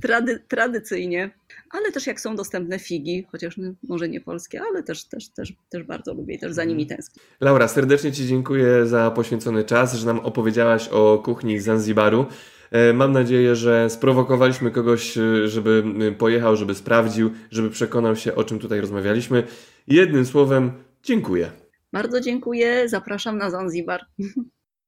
Trady, 0.02 0.40
tradycyjnie, 0.48 1.32
ale 1.72 1.92
też 1.92 2.08
jak 2.08 2.22
są 2.22 2.36
dostępne 2.36 2.80
figi, 2.80 3.26
chociaż 3.32 3.58
no, 3.58 3.72
może 3.88 4.10
nie 4.10 4.22
polskie, 4.22 4.62
ale 4.62 4.84
też, 4.84 5.04
też, 5.06 5.30
też, 5.30 5.54
też 5.70 5.84
bardzo 5.84 6.14
lubię 6.14 6.36
i 6.36 6.40
też 6.40 6.54
za 6.54 6.64
nimi 6.64 6.88
tęsknię. 6.88 7.22
Laura, 7.42 7.68
serdecznie 7.68 8.12
Ci 8.12 8.28
dziękuję 8.28 8.88
za 8.88 9.12
poświęcony 9.12 9.64
czas, 9.64 9.94
że 9.94 10.06
nam 10.06 10.20
opowiedziałaś 10.20 10.88
o 10.88 11.22
kuchni 11.26 11.60
Zanzibaru. 11.60 12.26
E, 12.72 12.94
Mam 12.94 13.12
nadzieję, 13.12 13.56
że 13.56 13.90
sprowokowaliśmy 13.90 14.72
kogoś, 14.72 15.18
e, 15.18 15.48
żeby 15.48 15.84
pojechał, 16.18 16.56
żeby 16.56 16.76
sprawdził, 16.76 17.32
żeby 17.52 17.70
przekonał 17.70 18.16
się, 18.16 18.36
o 18.36 18.44
czym 18.44 18.60
tutaj 18.60 18.82
rozmawialiśmy. 18.82 19.44
Jednym 19.88 20.26
słowem, 20.26 20.72
dziękuję. 21.04 21.52
Bardzo 21.94 22.22
dziękuję, 22.22 22.90
zapraszam 22.90 23.38
na 23.38 23.50
Zanzibar. 23.50 24.06